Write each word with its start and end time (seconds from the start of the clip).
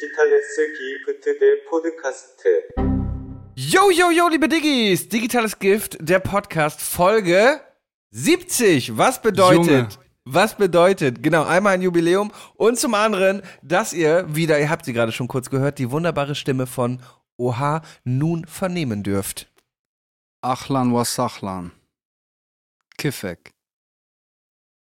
Digitales 0.00 0.56
Gift, 0.56 1.26
der 1.26 1.56
Podcast. 1.68 2.42
Yo, 3.54 3.90
yo, 3.90 4.10
yo, 4.10 4.28
liebe 4.28 4.48
Diggis! 4.48 5.06
Digitales 5.06 5.58
Gift, 5.58 5.98
der 6.00 6.20
Podcast, 6.20 6.80
Folge 6.80 7.60
70. 8.10 8.96
Was 8.96 9.20
bedeutet? 9.20 9.66
Junge. 9.66 9.88
Was 10.24 10.56
bedeutet, 10.56 11.22
genau, 11.22 11.44
einmal 11.44 11.74
ein 11.74 11.82
Jubiläum 11.82 12.32
und 12.54 12.78
zum 12.78 12.94
anderen, 12.94 13.42
dass 13.62 13.92
ihr 13.92 14.24
wieder, 14.34 14.58
ihr 14.58 14.70
habt 14.70 14.86
sie 14.86 14.94
gerade 14.94 15.12
schon 15.12 15.28
kurz 15.28 15.50
gehört, 15.50 15.78
die 15.78 15.90
wunderbare 15.90 16.34
Stimme 16.34 16.66
von 16.66 17.02
Oha 17.36 17.82
nun 18.04 18.46
vernehmen 18.46 19.02
dürft. 19.02 19.52
Achlan 20.40 20.94
was 20.94 21.18
Achlan. 21.18 21.72
Kifek. 22.96 23.52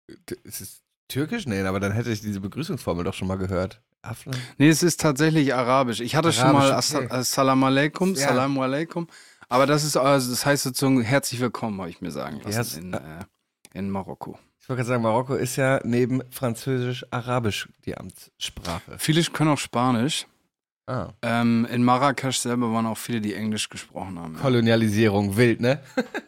Äh, 0.09 0.35
ist 0.43 0.61
es 0.61 0.83
türkisch? 1.09 1.47
Nein, 1.47 1.65
aber 1.65 1.81
dann 1.81 1.93
hätte 1.93 2.11
ich 2.11 2.21
diese 2.21 2.41
Begrüßungsformel 2.41 3.05
doch 3.05 3.15
schon 3.15 3.29
mal 3.29 3.39
gehört. 3.39 3.81
Aflan? 4.07 4.37
Nee, 4.59 4.69
es 4.69 4.83
ist 4.83 5.01
tatsächlich 5.01 5.55
arabisch. 5.55 6.01
Ich 6.01 6.15
hatte 6.17 6.33
schon 6.33 6.45
Arabisch, 6.45 6.69
mal 6.71 6.73
Assa- 6.79 6.99
okay. 6.99 7.11
Assalam 7.11 7.65
alaikum, 7.65 8.15
Ja. 8.15 8.29
Salam 8.29 8.59
alaikum. 8.59 9.09
Aber 9.49 9.67
das 9.67 9.85
ist, 9.85 9.97
also 9.97 10.31
das 10.31 10.45
heißt 10.45 10.65
sozusagen 10.65 11.01
herzlich 11.03 11.41
willkommen, 11.41 11.81
habe 11.81 11.91
ich 11.91 12.01
mir 12.01 12.11
sagen 12.11 12.41
lassen, 12.45 12.51
Yes. 12.57 12.77
in, 12.77 12.93
äh, 12.95 13.01
in 13.75 13.91
Marokko. 13.91 14.39
Ich 14.61 14.69
wollte 14.69 14.79
gerade 14.81 14.89
sagen, 14.89 15.03
Marokko 15.05 15.35
ist 15.35 15.55
ja 15.57 15.81
neben 15.85 16.23
Französisch-Arabisch 16.31 17.69
die 17.85 17.97
Amtssprache. 17.97 18.97
Viele 18.99 19.23
können 19.25 19.51
auch 19.51 19.59
Spanisch. 19.59 20.27
Ah. 20.89 21.09
Ähm, 21.23 21.67
in 21.71 21.83
Marrakesch 21.85 22.39
selber 22.39 22.73
waren 22.73 22.87
auch 22.87 22.99
viele, 22.99 23.21
die 23.21 23.35
Englisch 23.35 23.69
gesprochen 23.69 24.19
haben. 24.21 24.35
Ja. 24.35 24.41
Kolonialisierung, 24.41 25.37
wild, 25.37 25.61
ne? 25.61 25.81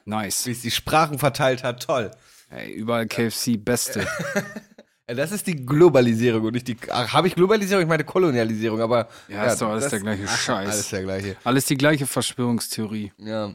Nice. 0.04 0.46
Wie 0.46 0.50
es 0.50 0.62
die 0.62 0.70
Sprachen 0.72 1.18
verteilt 1.18 1.62
hat, 1.62 1.82
toll. 1.84 2.10
Hey, 2.48 2.72
überall 2.72 3.06
KFC, 3.06 3.56
beste. 3.56 4.06
Ja, 5.08 5.14
das 5.14 5.32
ist 5.32 5.46
die 5.46 5.56
Globalisierung 5.56 6.44
und 6.44 6.52
nicht 6.52 6.68
die. 6.68 6.76
Habe 6.90 7.28
ich 7.28 7.34
Globalisierung? 7.34 7.82
Ich 7.82 7.88
meine 7.88 8.04
Kolonialisierung, 8.04 8.80
aber. 8.80 9.08
Ja, 9.28 9.44
ist 9.44 9.62
doch 9.62 9.70
alles 9.70 9.88
der 9.88 10.00
gleiche 10.00 10.28
Scheiß. 10.28 10.68
Alles 10.68 10.88
der 10.90 11.02
gleiche. 11.02 11.36
Alles 11.44 11.64
die 11.64 11.76
gleiche 11.76 12.06
Verschwörungstheorie. 12.06 13.12
Ja. 13.16 13.54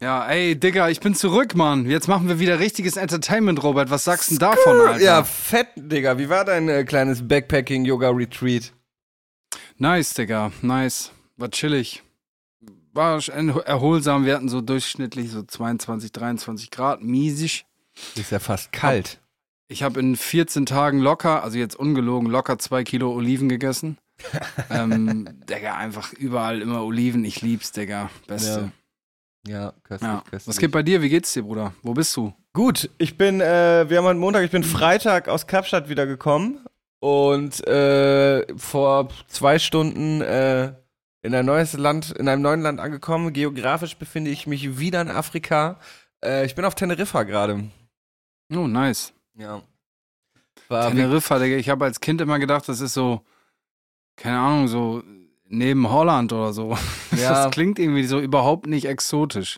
Ja, 0.00 0.26
ey, 0.26 0.58
Digga, 0.58 0.88
ich 0.88 1.00
bin 1.00 1.14
zurück, 1.14 1.54
Mann. 1.54 1.88
Jetzt 1.88 2.08
machen 2.08 2.28
wir 2.28 2.38
wieder 2.40 2.58
richtiges 2.58 2.96
Entertainment, 2.96 3.62
Robert. 3.62 3.90
Was 3.90 4.04
sagst 4.04 4.30
du 4.30 4.34
denn 4.34 4.38
davon, 4.40 4.80
Alter? 4.80 5.00
Ja, 5.00 5.22
fett, 5.22 5.68
Digga. 5.76 6.18
Wie 6.18 6.28
war 6.28 6.44
dein 6.44 6.68
äh, 6.68 6.84
kleines 6.84 7.26
Backpacking-Yoga-Retreat? 7.28 8.72
Nice, 9.78 10.14
Digga, 10.14 10.50
nice. 10.62 11.12
War 11.36 11.50
chillig. 11.50 12.02
War 12.92 13.20
erholsam. 13.28 14.24
Wir 14.24 14.34
hatten 14.34 14.48
so 14.48 14.60
durchschnittlich 14.60 15.30
so 15.30 15.42
22, 15.42 16.10
23 16.10 16.70
Grad, 16.70 17.02
miesig. 17.02 17.66
Ist 18.16 18.32
ja 18.32 18.38
fast 18.38 18.72
kalt. 18.72 19.20
Ich 19.68 19.82
habe 19.82 19.98
in 20.00 20.16
14 20.16 20.66
Tagen 20.66 20.98
locker, 21.00 21.42
also 21.42 21.58
jetzt 21.58 21.74
ungelogen, 21.76 22.28
locker 22.30 22.58
zwei 22.58 22.84
Kilo 22.84 23.12
Oliven 23.12 23.48
gegessen. 23.48 23.98
ähm, 24.70 25.28
Digga, 25.48 25.76
einfach 25.76 26.12
überall 26.12 26.60
immer 26.60 26.84
Oliven. 26.84 27.24
Ich 27.24 27.42
lieb's, 27.42 27.72
Digga. 27.72 28.10
Beste. 28.26 28.72
Ja, 29.46 29.72
köstlich, 29.82 30.10
Ja. 30.10 30.22
köstlich. 30.30 30.46
Was 30.48 30.58
geht 30.58 30.70
bei 30.70 30.82
dir? 30.82 31.02
Wie 31.02 31.08
geht's 31.08 31.32
dir, 31.32 31.42
Bruder? 31.42 31.72
Wo 31.82 31.94
bist 31.94 32.16
du? 32.16 32.32
Gut, 32.52 32.90
ich 32.98 33.16
bin, 33.18 33.40
äh, 33.40 33.88
wir 33.88 33.98
haben 33.98 34.04
heute 34.04 34.18
Montag, 34.20 34.44
ich 34.44 34.50
bin 34.50 34.62
Freitag 34.64 35.28
aus 35.28 35.46
Kapstadt 35.46 35.88
wiedergekommen 35.88 36.60
und 37.00 37.66
äh, 37.66 38.46
vor 38.56 39.08
zwei 39.28 39.58
Stunden 39.58 40.20
äh, 40.20 40.74
in 41.22 41.34
ein 41.34 41.46
neues 41.46 41.72
Land, 41.72 42.12
in 42.12 42.28
einem 42.28 42.42
neuen 42.42 42.60
Land 42.62 42.80
angekommen. 42.80 43.32
Geografisch 43.32 43.96
befinde 43.96 44.30
ich 44.30 44.46
mich 44.46 44.78
wieder 44.78 45.00
in 45.00 45.08
Afrika. 45.08 45.80
Äh, 46.24 46.44
ich 46.46 46.54
bin 46.54 46.64
auf 46.64 46.74
Teneriffa 46.74 47.22
gerade. 47.24 47.64
Oh, 48.54 48.66
nice. 48.68 49.13
Ja. 49.36 49.62
War 50.68 50.90
Teneriffa, 50.90 51.38
Digga. 51.38 51.56
Ich 51.56 51.68
habe 51.68 51.84
als 51.84 52.00
Kind 52.00 52.20
immer 52.20 52.38
gedacht, 52.38 52.68
das 52.68 52.80
ist 52.80 52.94
so, 52.94 53.22
keine 54.16 54.38
Ahnung, 54.38 54.68
so 54.68 55.02
neben 55.48 55.90
Holland 55.90 56.32
oder 56.32 56.52
so. 56.52 56.76
Ja. 57.16 57.44
Das 57.44 57.52
klingt 57.52 57.78
irgendwie 57.78 58.04
so 58.04 58.18
überhaupt 58.18 58.66
nicht 58.66 58.86
exotisch. 58.86 59.56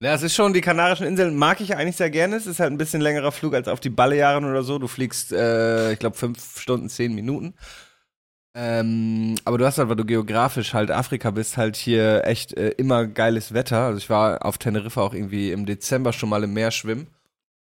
ja, 0.00 0.14
es 0.14 0.22
ist 0.22 0.36
schon, 0.36 0.52
die 0.52 0.60
Kanarischen 0.60 1.04
Inseln 1.04 1.36
mag 1.36 1.60
ich 1.60 1.74
eigentlich 1.74 1.96
sehr 1.96 2.10
gerne. 2.10 2.36
Es 2.36 2.46
ist 2.46 2.60
halt 2.60 2.70
ein 2.72 2.78
bisschen 2.78 3.00
längerer 3.00 3.32
Flug 3.32 3.54
als 3.54 3.66
auf 3.66 3.80
die 3.80 3.90
Balearen 3.90 4.44
oder 4.44 4.62
so. 4.62 4.78
Du 4.78 4.86
fliegst, 4.86 5.32
äh, 5.32 5.92
ich 5.92 5.98
glaube, 5.98 6.16
fünf 6.16 6.60
Stunden, 6.60 6.88
zehn 6.88 7.12
Minuten. 7.12 7.54
Ähm, 8.54 9.34
aber 9.44 9.58
du 9.58 9.66
hast 9.66 9.78
halt, 9.78 9.88
weil 9.88 9.96
du 9.96 10.04
geografisch 10.04 10.74
halt 10.74 10.90
Afrika 10.92 11.30
bist, 11.32 11.56
halt 11.56 11.74
hier 11.74 12.22
echt 12.24 12.56
äh, 12.56 12.68
immer 12.70 13.06
geiles 13.06 13.52
Wetter. 13.52 13.78
Also 13.86 13.98
ich 13.98 14.10
war 14.10 14.44
auf 14.44 14.58
Teneriffa 14.58 15.00
auch 15.00 15.14
irgendwie 15.14 15.50
im 15.50 15.66
Dezember 15.66 16.12
schon 16.12 16.28
mal 16.28 16.44
im 16.44 16.52
Meer 16.52 16.70
schwimmen. 16.70 17.08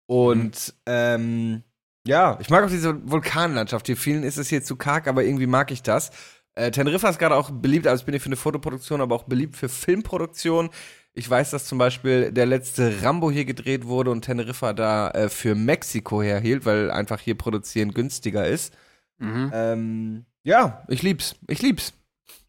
Und 0.06 0.74
ähm, 0.86 1.62
ja, 2.06 2.38
ich 2.40 2.50
mag 2.50 2.64
auch 2.64 2.70
diese 2.70 3.10
Vulkanlandschaft. 3.10 3.86
Hier 3.86 3.96
vielen 3.96 4.22
ist 4.22 4.36
es 4.36 4.48
hier 4.48 4.62
zu 4.62 4.76
karg, 4.76 5.08
aber 5.08 5.24
irgendwie 5.24 5.46
mag 5.46 5.70
ich 5.70 5.82
das. 5.82 6.10
Äh, 6.54 6.70
Teneriffa 6.70 7.08
ist 7.08 7.18
gerade 7.18 7.36
auch 7.36 7.50
beliebt, 7.50 7.86
also 7.86 8.02
ich 8.02 8.06
bin 8.06 8.12
hier 8.12 8.20
für 8.20 8.26
eine 8.26 8.36
Fotoproduktion, 8.36 9.00
aber 9.00 9.14
auch 9.16 9.24
beliebt 9.24 9.56
für 9.56 9.68
Filmproduktion. 9.68 10.70
Ich 11.14 11.28
weiß, 11.28 11.50
dass 11.50 11.66
zum 11.66 11.78
Beispiel 11.78 12.32
der 12.32 12.46
letzte 12.46 13.02
Rambo 13.02 13.30
hier 13.30 13.44
gedreht 13.44 13.86
wurde 13.86 14.10
und 14.10 14.22
Teneriffa 14.22 14.72
da 14.72 15.10
äh, 15.10 15.28
für 15.28 15.54
Mexiko 15.54 16.22
herhielt, 16.22 16.66
weil 16.66 16.90
einfach 16.90 17.20
hier 17.20 17.36
produzieren 17.36 17.92
günstiger 17.92 18.46
ist. 18.46 18.74
Mhm. 19.18 19.50
Ähm, 19.54 20.24
ja, 20.42 20.84
ich 20.88 21.02
lieb's. 21.02 21.36
Ich 21.48 21.62
lieb's. 21.62 21.94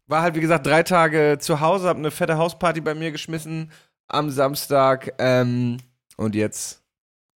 War 0.08 0.22
halt, 0.22 0.34
wie 0.34 0.40
gesagt, 0.40 0.66
drei 0.66 0.82
Tage 0.82 1.38
zu 1.40 1.60
Hause, 1.60 1.88
hab 1.88 1.96
eine 1.96 2.10
fette 2.10 2.38
Hausparty 2.38 2.80
bei 2.80 2.94
mir 2.94 3.10
geschmissen 3.10 3.72
am 4.08 4.30
Samstag. 4.30 5.14
Ähm, 5.18 5.78
und 6.16 6.34
jetzt 6.34 6.85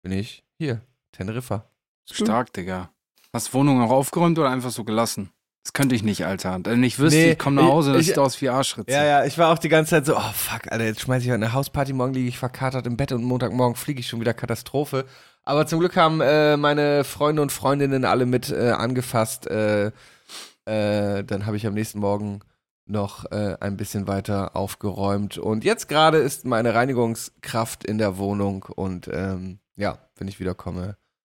bin 0.02 0.12
ich 0.12 0.44
hier, 0.58 0.80
Teneriffa. 1.12 1.64
Stark, 2.10 2.52
Digga. 2.52 2.90
Hast 3.32 3.54
Wohnung 3.54 3.80
auch 3.82 3.90
aufgeräumt 3.90 4.38
oder 4.38 4.50
einfach 4.50 4.70
so 4.70 4.84
gelassen? 4.84 5.30
Das 5.62 5.72
könnte 5.74 5.94
ich 5.94 6.02
nicht, 6.02 6.24
Alter. 6.24 6.58
Wenn 6.64 6.82
ich 6.82 6.98
wüsste, 6.98 7.18
Nee, 7.18 7.32
ich 7.32 7.38
komme 7.38 7.56
nach 7.62 7.68
Hause, 7.68 7.92
das 7.92 8.00
ich- 8.00 8.06
sieht 8.08 8.18
aus 8.18 8.40
wie 8.40 8.48
Arschritze. 8.48 8.90
Ja, 8.90 9.04
ja, 9.04 9.24
ich 9.26 9.36
war 9.38 9.52
auch 9.52 9.58
die 9.58 9.68
ganze 9.68 9.90
Zeit 9.90 10.06
so, 10.06 10.16
oh 10.16 10.32
fuck, 10.32 10.72
Alter, 10.72 10.84
jetzt 10.84 11.02
schmeiß 11.02 11.22
ich 11.22 11.28
heute 11.28 11.34
eine 11.36 11.52
Hausparty, 11.52 11.92
morgen 11.92 12.14
liege 12.14 12.28
ich 12.28 12.38
verkatert 12.38 12.86
im 12.86 12.96
Bett 12.96 13.12
und 13.12 13.22
Montagmorgen 13.22 13.76
fliege 13.76 14.00
ich 14.00 14.08
schon 14.08 14.20
wieder 14.20 14.34
Katastrophe. 14.34 15.04
Aber 15.44 15.66
zum 15.66 15.78
Glück 15.80 15.96
haben 15.96 16.20
äh, 16.20 16.56
meine 16.56 17.04
Freunde 17.04 17.42
und 17.42 17.52
Freundinnen 17.52 18.04
alle 18.04 18.26
mit 18.26 18.50
äh, 18.50 18.70
angefasst. 18.70 19.46
Äh, 19.48 19.92
äh, 20.64 21.24
dann 21.24 21.46
habe 21.46 21.56
ich 21.56 21.66
am 21.66 21.74
nächsten 21.74 22.00
Morgen 22.00 22.40
noch 22.86 23.30
äh, 23.30 23.56
ein 23.60 23.76
bisschen 23.76 24.08
weiter 24.08 24.56
aufgeräumt. 24.56 25.38
Und 25.38 25.62
jetzt 25.64 25.88
gerade 25.88 26.18
ist 26.18 26.44
meine 26.46 26.74
Reinigungskraft 26.74 27.84
in 27.84 27.98
der 27.98 28.18
Wohnung 28.18 28.64
und 28.64 29.08
ähm, 29.12 29.59
ja, 29.80 29.98
wenn 30.16 30.28
ich 30.28 30.38
wiederkomme, 30.38 30.96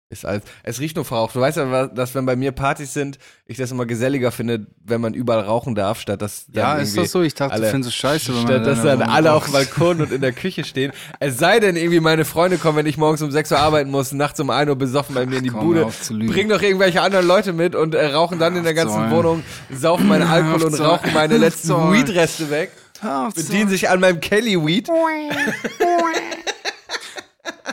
ist 0.09 0.25
alles. 0.25 0.43
Es 0.61 0.79
riecht 0.79 0.95
nur 0.95 1.05
verraucht. 1.05 1.33
Du 1.35 1.39
weißt 1.39 1.57
ja, 1.57 1.87
dass 1.87 2.13
wenn 2.13 2.25
bei 2.27 2.35
mir 2.35 2.51
Partys 2.51 2.93
sind, 2.93 3.17
ich 3.47 3.57
das 3.57 3.71
immer 3.71 3.87
geselliger 3.87 4.31
finde, 4.31 4.67
wenn 4.83 5.01
man 5.01 5.15
überall 5.15 5.39
rauchen 5.45 5.73
darf, 5.73 5.99
statt 5.99 6.21
dass 6.21 6.45
dann 6.47 6.55
Ja, 6.55 6.75
ist 6.75 6.95
das 6.95 7.11
so? 7.11 7.21
Ich 7.23 7.33
dachte, 7.33 7.53
alle- 7.53 7.65
du 7.65 7.71
findest 7.71 7.89
es 7.89 7.95
scheiße, 7.95 8.27
wenn 8.27 8.35
man 8.35 8.47
Statt 8.47 8.67
dass 8.67 8.83
dann 8.83 9.01
alle 9.01 9.33
auf 9.33 9.45
dem 9.45 9.53
Balkon 9.53 10.01
und 10.01 10.11
in 10.11 10.21
der 10.21 10.33
Küche 10.33 10.65
stehen. 10.65 10.91
Es 11.19 11.39
sei 11.39 11.59
denn, 11.59 11.75
irgendwie 11.75 11.99
meine 11.99 12.25
Freunde 12.25 12.57
kommen, 12.59 12.77
wenn 12.77 12.85
ich 12.85 12.97
morgens 12.97 13.23
um 13.23 13.31
6 13.31 13.51
Uhr 13.53 13.59
arbeiten 13.59 13.89
muss, 13.89 14.11
nachts 14.11 14.39
um 14.39 14.49
1 14.51 14.69
Uhr 14.69 14.75
besoffen 14.75 15.15
bei 15.15 15.25
mir 15.25 15.37
in 15.37 15.45
die 15.45 15.49
Komm, 15.49 15.61
Bude, 15.65 15.87
bringen 16.09 16.49
doch 16.49 16.61
irgendwelche 16.61 17.01
anderen 17.01 17.25
Leute 17.25 17.51
mit 17.53 17.73
und 17.73 17.95
äh, 17.95 18.05
rauchen 18.07 18.37
dann 18.37 18.55
in 18.55 18.63
der 18.63 18.75
ganzen 18.75 19.09
Wohnung, 19.09 19.43
saufen 19.71 20.07
meinen 20.07 20.27
Alkohol 20.27 20.63
und 20.63 20.79
rauchen 20.79 21.11
meine 21.13 21.37
letzten. 21.37 21.69
Weed-Reste 21.69 22.51
weg, 22.51 22.71
bedienen 23.33 23.69
sich 23.69 23.89
an 23.89 23.99
meinem 23.99 24.19
Kelly-Weed. 24.19 24.89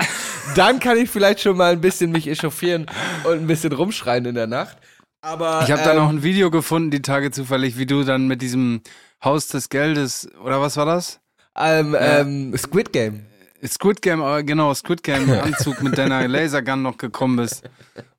Dann 0.55 0.81
kann 0.81 0.99
ich 0.99 1.11
vielleicht 1.11 1.41
schon 1.41 1.57
mal 1.57 1.73
ein 1.73 1.81
bisschen 1.81 2.11
mich 2.11 2.27
echauffieren 2.29 2.87
und 3.25 3.33
ein 3.39 3.47
bisschen 3.47 3.73
rumschreien 3.73 4.25
in 4.27 4.35
der 4.35 4.47
Nacht. 4.47 4.77
Aber 5.23 5.63
Ich 5.65 5.71
habe 5.71 5.83
da 5.83 5.93
ähm, 5.93 5.99
noch 5.99 6.09
ein 6.09 6.23
Video 6.23 6.51
gefunden, 6.51 6.91
die 6.91 7.03
Tage 7.03 7.31
zufällig, 7.31 7.77
wie 7.77 7.87
du 7.87 8.05
dann 8.05 8.27
mit 8.27 8.43
diesem 8.43 8.81
Haus 9.23 9.49
des 9.49 9.69
Geldes, 9.69 10.29
oder 10.43 10.61
was 10.61 10.77
war 10.77 10.87
das? 10.87 11.21
ähm, 11.59 11.95
ähm, 11.99 12.57
Squid 12.57 12.93
Game. 12.93 13.27
Squid 13.67 14.01
Game, 14.01 14.23
äh, 14.23 14.43
genau, 14.43 14.73
Squid 14.73 15.03
Game 15.03 15.31
Anzug 15.31 15.83
mit 15.83 15.99
deiner 15.99 16.27
Lasergun 16.29 16.81
noch 16.81 16.97
gekommen 16.97 17.37
bist 17.37 17.69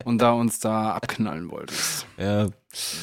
und 0.04 0.22
da 0.22 0.32
uns 0.32 0.60
da 0.60 0.92
abknallen 0.92 1.50
wolltest. 1.50 2.06
Ja. 2.16 2.46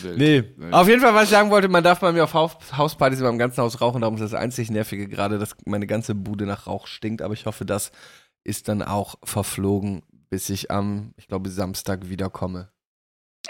Wild. 0.02 0.18
Nee, 0.18 0.44
Wild. 0.56 0.74
auf 0.74 0.88
jeden 0.88 1.02
Fall, 1.02 1.14
was 1.14 1.26
ich 1.26 1.30
sagen 1.30 1.50
wollte, 1.50 1.68
man 1.68 1.84
darf 1.84 2.00
bei 2.00 2.12
mir 2.14 2.24
auf 2.24 2.34
Haus 2.34 2.56
Hauspartys 2.76 3.20
immer 3.20 3.30
im 3.30 3.38
ganzen 3.38 3.62
Haus 3.62 3.81
rauchen, 3.81 4.02
darum 4.02 4.16
ist 4.16 4.22
das 4.22 4.34
einzig 4.34 4.72
Nervige 4.72 5.08
gerade, 5.10 5.38
dass 5.38 5.56
meine 5.66 5.86
ganze 5.86 6.16
Bude 6.16 6.46
nach 6.46 6.66
Rauch 6.66 6.88
stinkt, 6.88 7.22
aber 7.22 7.34
ich 7.34 7.46
hoffe, 7.46 7.66
das 7.66 7.92
ist 8.44 8.68
dann 8.68 8.82
auch 8.82 9.16
verflogen, 9.24 10.04
bis 10.30 10.50
ich 10.50 10.72
am, 10.72 11.14
ich 11.18 11.28
glaube, 11.28 11.50
Samstag 11.50 12.10
wiederkomme. 12.10 12.70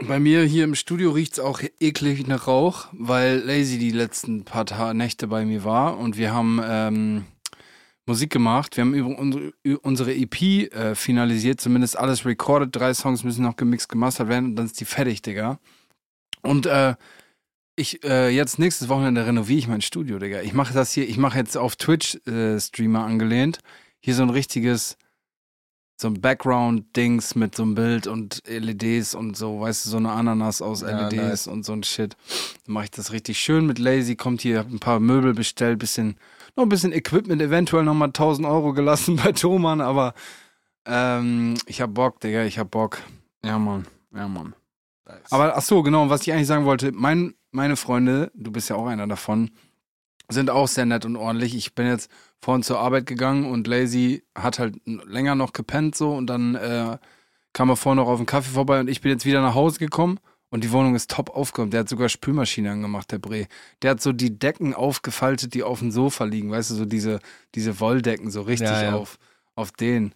Bei 0.02 0.20
mir 0.20 0.44
hier 0.44 0.64
im 0.64 0.76
Studio 0.76 1.12
riecht's 1.12 1.40
auch 1.40 1.62
eklig 1.80 2.26
nach 2.28 2.48
Rauch, 2.48 2.88
weil 2.94 3.40
Lazy 3.40 3.78
die 3.78 3.92
letzten 3.92 4.46
paar 4.46 4.66
Ta 4.66 4.94
Nächte 4.94 5.28
bei 5.28 5.46
mir 5.46 5.64
war 5.64 5.98
und 5.98 6.18
wir 6.18 6.34
haben 6.34 6.62
ähm, 6.64 7.26
Musik 8.06 8.32
gemacht. 8.32 8.78
Wir 8.78 8.86
haben 8.86 9.52
unsere, 9.82 10.16
EP 10.16 10.42
äh, 10.42 10.96
finalisiert, 10.96 11.60
zumindest 11.60 11.98
alles 11.98 12.26
recorded. 12.26 12.76
Drei 12.76 12.94
Songs 12.94 13.24
müssen 13.24 13.44
noch 13.44 13.56
gemixt, 13.56 13.90
gemastert 13.90 14.30
werden 14.30 14.46
und 14.46 14.56
dann 14.56 14.66
ist 14.66 14.80
die 14.80 14.86
fertig, 14.86 15.22
Digga. 15.22 15.60
Und 16.42 16.66
äh, 16.66 16.96
ich 17.76 18.04
äh, 18.04 18.30
jetzt 18.30 18.58
nächstes 18.58 18.90
Wochenende 18.90 19.26
renoviere 19.26 19.60
ich 19.60 19.68
mein 19.68 19.82
Studio, 19.82 20.18
Digga. 20.18 20.42
Ich 20.42 20.54
mache 20.54 20.74
das 20.74 20.92
hier, 20.92 21.08
ich 21.08 21.18
mache 21.18 21.38
jetzt 21.38 21.58
auf 21.58 21.76
Twitch 21.76 22.18
äh, 22.26 22.58
angelehnt. 22.96 23.60
Hier 24.01 24.16
so 24.16 24.24
ein 24.24 24.30
richtiges 24.30 24.98
so 26.01 26.07
ein 26.07 26.22
Background-Dings 26.22 27.36
mit 27.36 27.56
so 27.56 27.63
einem 27.63 27.75
Bild 27.75 28.07
und 28.07 28.42
LEDs 28.48 29.16
und 29.16 29.36
so, 29.36 29.60
weißt 29.60 29.86
du, 29.86 29.90
so 29.90 29.98
eine 29.98 30.12
Ananas 30.12 30.62
aus 30.62 30.81
Ja, 30.81 31.10
LEDs 31.10 31.18
nice. 31.18 31.48
und 31.48 31.66
so 31.66 31.74
ein 31.74 31.84
Shit. 31.84 32.16
Dann 32.66 32.74
mache 32.74 32.86
ich 32.86 32.92
das 32.92 33.12
richtig 33.12 33.38
schön 33.38 33.66
mit 33.66 33.80
Lazy, 33.80 34.16
kommt 34.16 34.42
hier, 34.42 34.60
hab 34.60 34.69
ein 34.69 34.80
paar 34.80 35.01
Möbel 35.01 35.34
bestellt, 35.34 35.78
bisschen, 35.78 36.16
noch 36.56 36.63
ein 36.63 36.69
bisschen 36.69 36.94
Equipment, 36.94 37.42
eventuell 37.42 37.84
nochmal 37.84 38.07
1000 38.10 38.48
Euro 38.48 38.72
gelassen 38.72 39.16
bei 39.24 39.34
Thomann, 39.34 39.81
aber 39.81 40.13
ähm, 40.86 41.56
ich 41.66 41.81
hab 41.81 41.94
Bock, 41.94 42.22
Digga, 42.22 42.45
ich 42.45 42.57
hab 42.60 42.72
Bock. 42.72 43.00
Ja, 43.44 43.60
Mann, 43.60 43.86
ja, 44.16 44.28
Mann. 44.30 44.56
Aber 45.31 45.57
ach 45.57 45.62
so, 45.62 45.84
genau, 45.84 46.10
was 46.10 46.22
ich 46.22 46.31
eigentlich 46.31 46.48
sagen 46.48 46.63
wollte, 46.63 46.94
mein, 46.94 47.34
meine 47.52 47.75
Freunde, 47.75 48.31
du 48.36 48.52
bist 48.52 48.69
ja 48.69 48.78
auch 48.78 48.88
einer 48.88 49.07
davon, 49.07 49.52
sind 50.30 50.50
auch 50.50 50.68
sehr 50.68 50.86
nett 50.86 51.04
und 51.04 51.18
ordentlich. 51.18 51.56
Ich 51.56 51.74
bin 51.75 51.88
jetzt 51.88 52.10
vorhin 52.42 52.64
zur 52.64 52.80
Arbeit 52.80 53.06
gegangen 53.06 53.46
und 53.46 53.68
Lazy 53.68 54.24
hat 54.36 54.60
halt 54.60 54.76
länger 54.86 55.36
noch 55.36 55.54
gepennt 55.54 55.96
so 55.96 56.14
und 56.14 56.28
dann 56.28 56.56
äh, 56.56 56.98
kam 57.54 57.70
er 57.70 57.76
vorhin 57.76 57.98
noch 57.98 58.08
auf 58.08 58.20
den 58.20 58.26
Kaffee 58.26 58.52
vorbei 58.52 58.80
und 58.80 58.90
ich 58.90 59.02
bin 59.02 59.12
jetzt 59.12 59.26
wieder 59.26 59.42
nach 59.42 59.56
Hause 59.56 59.80
gekommen 59.80 60.20
und 60.50 60.64
die 60.64 60.72
Wohnung 60.72 60.96
ist 60.96 61.12
top 61.12 61.30
aufgeräumt. 61.30 61.74
Der 61.74 61.82
hat 61.82 61.90
sogar 61.90 62.10
Spülmaschine 62.10 62.72
angemacht, 62.72 63.12
der 63.12 63.20
Bre. 63.20 63.48
Der 63.82 63.92
hat 63.92 64.02
so 64.02 64.12
die 64.12 64.38
Decken 64.38 64.74
aufgefaltet, 64.74 65.54
die 65.54 65.64
auf 65.64 65.80
dem 65.80 65.92
Sofa 65.92 66.24
liegen, 66.24 66.50
weißt 66.52 66.72
du, 66.72 66.76
so 66.76 66.86
diese, 66.86 67.20
diese 67.56 67.80
Wolldecken, 67.80 68.32
so 68.32 68.42
richtig 68.42 68.70
Ja, 68.70 68.84
ja. 68.84 68.96
auf, 68.96 69.20
auf 69.56 69.72
den. 69.72 70.14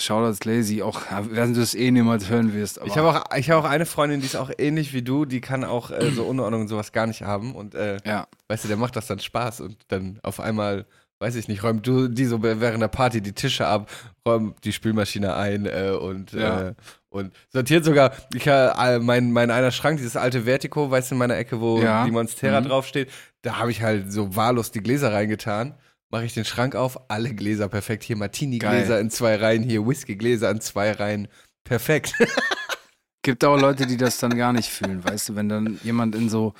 Shoutouts 0.00 0.44
Lazy, 0.44 0.82
auch 0.82 1.02
während 1.28 1.56
du 1.56 1.60
es 1.60 1.74
eh 1.74 1.90
niemals 1.90 2.30
hören 2.30 2.54
wirst. 2.54 2.80
Ich 2.86 2.96
habe 2.96 3.08
auch, 3.08 3.36
ich 3.36 3.50
hab 3.50 3.62
auch 3.62 3.68
eine 3.68 3.84
Freundin, 3.84 4.20
die 4.20 4.26
ist 4.26 4.36
auch 4.36 4.50
ähnlich 4.56 4.94
wie 4.94 5.02
du, 5.02 5.26
die 5.26 5.42
kann 5.42 5.62
auch 5.62 5.90
äh, 5.90 6.10
so 6.10 6.24
Unordnung 6.24 6.62
und 6.62 6.68
sowas 6.68 6.92
gar 6.92 7.06
nicht 7.06 7.22
haben. 7.22 7.54
Und 7.54 7.74
äh, 7.74 7.98
ja. 8.06 8.26
weißt 8.48 8.64
du, 8.64 8.68
der 8.68 8.78
macht 8.78 8.96
das 8.96 9.06
dann 9.08 9.18
Spaß 9.18 9.60
und 9.60 9.76
dann 9.88 10.18
auf 10.22 10.40
einmal, 10.40 10.86
weiß 11.20 11.34
ich 11.36 11.48
nicht, 11.48 11.62
räumt 11.62 11.86
du 11.86 12.08
die 12.08 12.24
so 12.24 12.42
während 12.42 12.82
der 12.82 12.88
Party 12.88 13.20
die 13.20 13.32
Tische 13.34 13.66
ab, 13.66 13.90
räumt 14.26 14.64
die 14.64 14.72
Spülmaschine 14.72 15.34
ein 15.34 15.66
äh, 15.66 15.90
und, 15.90 16.32
Ja. 16.32 16.68
äh, 16.70 16.74
und 17.10 17.32
sortiert 17.50 17.84
sogar, 17.84 18.12
ich, 18.34 18.46
äh, 18.46 18.98
mein, 19.00 19.30
mein 19.30 19.50
einer 19.50 19.70
Schrank, 19.70 19.98
dieses 19.98 20.16
alte 20.16 20.44
Vertico, 20.46 20.90
weißt 20.90 21.10
du, 21.10 21.14
in 21.14 21.18
meiner 21.18 21.36
Ecke, 21.36 21.60
wo 21.60 21.80
Ja. 21.82 22.04
die 22.04 22.10
Monstera 22.10 22.60
Mhm. 22.60 22.64
draufsteht, 22.68 23.10
da 23.42 23.58
habe 23.58 23.70
ich 23.70 23.82
halt 23.82 24.10
so 24.12 24.34
wahllos 24.34 24.70
die 24.72 24.82
Gläser 24.82 25.12
reingetan. 25.12 25.74
Mache 26.12 26.24
ich 26.24 26.34
den 26.34 26.44
Schrank 26.44 26.74
auf, 26.74 27.08
alle 27.10 27.32
Gläser 27.34 27.68
perfekt. 27.68 28.02
Hier 28.02 28.16
Martini-Gläser 28.16 28.98
in 28.98 29.10
zwei 29.10 29.36
Reihen, 29.36 29.62
hier 29.62 29.86
Whisky-Gläser 29.86 30.50
in 30.50 30.60
zwei 30.60 30.90
Reihen. 30.92 31.28
Perfekt. 31.64 32.14
Gibt 33.22 33.44
auch 33.44 33.56
Leute, 33.60 33.86
die 33.86 33.96
das 33.98 34.18
dann 34.18 34.36
gar 34.36 34.52
nicht 34.52 34.70
fühlen, 34.70 35.04
weißt 35.04 35.28
du, 35.28 35.36
wenn 35.36 35.48
dann 35.50 35.78
jemand 35.84 36.14
in 36.14 36.28
so, 36.30 36.54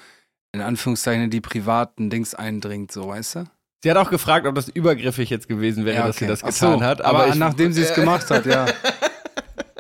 in 0.53 0.61
Anführungszeichen, 0.61 1.31
die 1.31 1.41
privaten 1.41 2.11
Dings 2.11 2.35
eindringt, 2.35 2.93
so, 2.93 3.09
weißt 3.09 3.35
du? 3.37 3.45
Sie 3.83 3.91
hat 3.91 3.97
auch 3.97 4.11
gefragt, 4.11 4.47
ob 4.47 4.55
das 4.55 4.69
übergriffig 4.69 5.31
jetzt 5.31 5.49
gewesen 5.49 5.87
wäre, 5.87 6.07
dass 6.07 6.19
sie 6.19 6.27
das 6.27 6.43
getan 6.43 6.79
so, 6.79 6.85
hat. 6.85 7.01
Aber, 7.01 7.21
Aber, 7.21 7.29
ich, 7.29 7.35
nachdem 7.37 7.73
sie 7.73 7.83
es 7.83 7.95
gemacht 7.95 8.31
hat, 8.31 8.45
ja. 8.45 8.67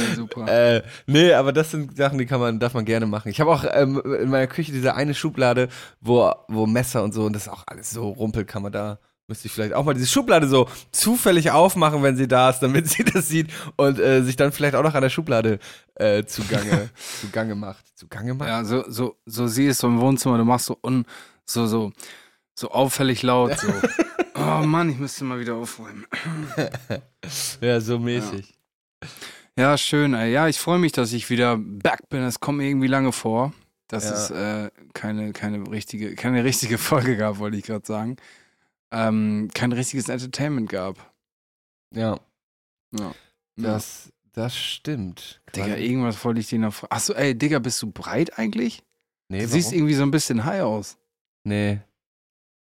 ja 0.00 0.14
super. 0.16 0.48
Äh, 0.48 0.82
nee, 1.06 1.32
aber 1.32 1.52
das 1.52 1.70
sind 1.70 1.96
Sachen, 1.96 2.18
die 2.18 2.26
kann 2.26 2.40
man, 2.40 2.58
darf 2.58 2.74
man 2.74 2.84
gerne 2.84 3.06
machen. 3.06 3.28
Ich 3.28 3.40
habe 3.40 3.50
auch 3.52 3.64
ähm, 3.70 4.02
in 4.20 4.28
meiner 4.28 4.48
Küche 4.48 4.72
diese 4.72 4.94
eine 4.94 5.14
Schublade, 5.14 5.68
wo, 6.00 6.32
wo 6.48 6.66
Messer 6.66 7.04
und 7.04 7.14
so, 7.14 7.24
und 7.26 7.32
das 7.32 7.42
ist 7.42 7.48
auch 7.48 7.62
alles 7.66 7.90
so 7.90 8.08
rumpelt, 8.08 8.48
kann 8.48 8.62
man 8.64 8.72
da, 8.72 8.98
müsste 9.28 9.46
ich 9.46 9.52
vielleicht 9.52 9.72
auch 9.72 9.84
mal 9.84 9.94
diese 9.94 10.08
Schublade 10.08 10.48
so 10.48 10.68
zufällig 10.90 11.52
aufmachen, 11.52 12.02
wenn 12.02 12.16
sie 12.16 12.26
da 12.26 12.50
ist, 12.50 12.58
damit 12.58 12.88
sie 12.88 13.04
das 13.04 13.28
sieht 13.28 13.50
und 13.76 14.00
äh, 14.00 14.22
sich 14.22 14.34
dann 14.34 14.50
vielleicht 14.50 14.74
auch 14.74 14.82
noch 14.82 14.94
an 14.94 15.02
der 15.02 15.10
Schublade 15.10 15.60
äh, 15.94 16.24
zugange, 16.24 16.90
zugange 17.20 17.54
macht. 17.54 17.96
Zugange 17.96 18.34
macht? 18.34 18.48
Ja, 18.48 18.64
so, 18.64 18.84
so, 18.88 19.16
so 19.26 19.46
sie 19.46 19.66
ist 19.66 19.78
so 19.78 19.86
im 19.86 20.00
Wohnzimmer, 20.00 20.38
du 20.38 20.44
machst 20.44 20.66
so 20.66 20.76
un, 20.82 21.06
so, 21.46 21.66
so, 21.66 21.92
so 22.60 22.70
auffällig 22.70 23.22
laut, 23.22 23.58
so. 23.58 23.68
Oh 24.36 24.64
Mann, 24.64 24.88
ich 24.88 24.96
müsste 24.98 25.24
mal 25.24 25.38
wieder 25.40 25.54
aufräumen. 25.56 26.06
Ja, 27.60 27.80
so 27.80 27.98
mäßig. 27.98 28.54
Ja, 29.58 29.76
schön, 29.76 30.14
ey. 30.14 30.32
Ja, 30.32 30.48
ich 30.48 30.58
freue 30.58 30.78
mich, 30.78 30.92
dass 30.92 31.12
ich 31.12 31.28
wieder 31.28 31.58
back 31.58 32.08
bin. 32.08 32.22
Es 32.22 32.40
kommt 32.40 32.58
mir 32.58 32.66
irgendwie 32.68 32.86
lange 32.86 33.12
vor, 33.12 33.52
dass 33.88 34.04
Ja. 34.04 34.12
es 34.12 34.30
äh, 34.30 34.70
keine, 34.94 35.32
keine, 35.34 35.70
richtige, 35.70 36.14
keine 36.14 36.42
richtige 36.44 36.78
Folge 36.78 37.16
gab, 37.18 37.38
wollte 37.38 37.58
ich 37.58 37.64
gerade 37.64 37.86
sagen. 37.86 38.16
Ähm, 38.92 39.50
kein 39.54 39.72
richtiges 39.72 40.08
Entertainment 40.08 40.70
gab. 40.70 41.12
Ja, 41.94 42.18
Ja. 42.98 43.14
das, 43.56 44.10
das 44.32 44.56
stimmt. 44.56 45.42
Digga, 45.54 45.76
irgendwas 45.76 46.24
wollte 46.24 46.40
ich 46.40 46.48
dir 46.48 46.58
noch 46.60 46.72
fragen. 46.72 46.92
Achso, 46.94 47.12
ey, 47.12 47.36
Digga, 47.36 47.58
bist 47.58 47.82
du 47.82 47.90
breit 47.90 48.38
eigentlich? 48.38 48.82
nee, 49.28 49.42
du 49.42 49.48
siehst 49.48 49.72
irgendwie 49.72 49.94
so 49.94 50.02
ein 50.02 50.10
bisschen 50.10 50.44
high 50.44 50.62
aus. 50.62 50.96
Nee. 51.44 51.80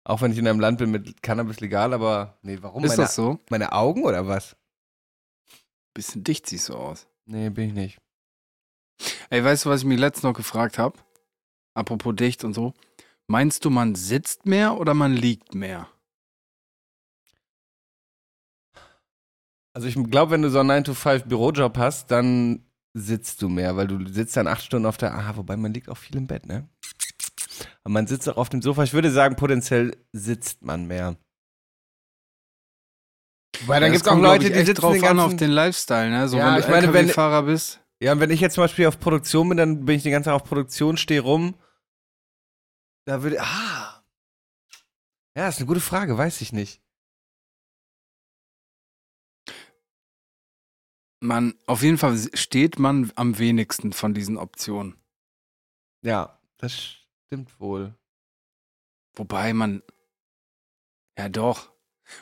Auch 0.05 0.21
wenn 0.21 0.31
ich 0.31 0.37
in 0.37 0.47
einem 0.47 0.59
Land 0.59 0.77
bin 0.77 0.91
mit 0.91 1.23
Cannabis 1.23 1.59
legal, 1.59 1.91
aber 1.91 2.37
nee, 2.43 2.59
warum? 2.61 2.83
Ist 2.83 2.91
meine, 2.91 3.01
das 3.01 3.15
so? 3.15 3.39
meine 3.49 3.71
Augen 3.71 4.03
oder 4.03 4.27
was? 4.27 4.55
Bisschen 5.95 6.23
dicht 6.23 6.47
siehst 6.47 6.69
du 6.69 6.75
aus. 6.75 7.07
Nee, 7.25 7.49
bin 7.49 7.69
ich 7.69 7.73
nicht. 7.73 8.01
Ey, 9.31 9.43
weißt 9.43 9.65
du, 9.65 9.69
was 9.69 9.81
ich 9.81 9.87
mich 9.87 9.99
letztens 9.99 10.23
noch 10.23 10.33
gefragt 10.33 10.77
habe? 10.77 10.99
Apropos 11.73 12.15
dicht 12.15 12.43
und 12.43 12.53
so. 12.53 12.73
Meinst 13.27 13.65
du, 13.65 13.71
man 13.71 13.95
sitzt 13.95 14.45
mehr 14.45 14.77
oder 14.77 14.93
man 14.93 15.13
liegt 15.13 15.55
mehr? 15.55 15.89
Also 19.73 19.87
ich 19.87 19.95
glaube, 19.95 20.31
wenn 20.31 20.43
du 20.43 20.51
so 20.51 20.59
einen 20.59 20.69
9-to-5-Bürojob 20.69 21.77
hast, 21.77 22.11
dann 22.11 22.63
sitzt 22.93 23.41
du 23.41 23.49
mehr, 23.49 23.75
weil 23.75 23.87
du 23.87 24.07
sitzt 24.07 24.37
dann 24.37 24.47
acht 24.47 24.63
Stunden 24.63 24.85
auf 24.85 24.97
der, 24.97 25.15
ah, 25.15 25.35
wobei 25.35 25.57
man 25.57 25.73
liegt 25.73 25.89
auch 25.89 25.97
viel 25.97 26.15
im 26.15 26.27
Bett, 26.27 26.45
ne? 26.45 26.69
Aber 27.83 27.91
man 27.93 28.07
sitzt 28.07 28.27
auch 28.29 28.37
auf 28.37 28.49
dem 28.49 28.61
Sofa. 28.61 28.83
Ich 28.83 28.93
würde 28.93 29.11
sagen, 29.11 29.35
potenziell 29.35 29.95
sitzt 30.11 30.61
man 30.63 30.85
mehr. 30.85 31.17
Weil 33.65 33.79
dann 33.81 33.89
Ja, 33.91 33.93
gibt 33.97 34.05
es 34.05 34.11
auch 34.11 34.19
Leute, 34.19 34.49
die 34.51 34.65
sitzen 34.65 34.81
drauf 34.81 34.93
den 34.93 35.03
an 35.05 35.17
ganzen, 35.17 35.33
auf 35.33 35.35
den 35.39 35.51
Lifestyle, 35.51 36.09
ne? 36.09 36.27
So, 36.27 36.37
Ja, 36.37 36.51
wenn 36.53 36.59
ich 36.59 36.65
du 36.65 36.71
meine, 36.71 36.87
wenn- 36.93 37.05
LKW-Fahrer 37.05 37.43
bist. 37.43 37.79
Ja, 38.01 38.11
und 38.11 38.19
wenn 38.19 38.29
ich 38.29 38.41
jetzt 38.41 38.55
zum 38.55 38.63
Beispiel 38.63 38.87
auf 38.87 38.99
Produktion 38.99 39.47
bin, 39.47 39.57
dann 39.57 39.85
bin 39.85 39.95
ich 39.95 40.03
den 40.03 40.11
ganzen 40.11 40.25
Tag 40.29 40.35
auf 40.35 40.43
Produktion, 40.43 40.97
stehe 40.97 41.21
rum. 41.21 41.55
Da 43.05 43.23
würde, 43.23 43.39
ah. 43.41 44.03
Ja, 45.37 45.47
ist 45.47 45.57
eine 45.59 45.67
gute 45.67 45.79
Frage, 45.79 46.17
weiß 46.17 46.41
ich 46.41 46.51
nicht. 46.51 46.81
Man, 51.21 51.55
auf 51.65 51.81
jeden 51.81 51.97
Fall 51.97 52.17
steht 52.33 52.77
man 52.77 53.11
am 53.15 53.37
wenigsten 53.39 53.93
von 53.93 54.13
diesen 54.13 54.37
Optionen. 54.37 55.01
Ja, 56.03 56.39
das 56.57 56.73
stimmt 57.27 57.59
wohl. 57.59 57.93
Wobei 59.15 59.53
man. 59.53 59.81
Ja, 61.17 61.29
doch. 61.29 61.71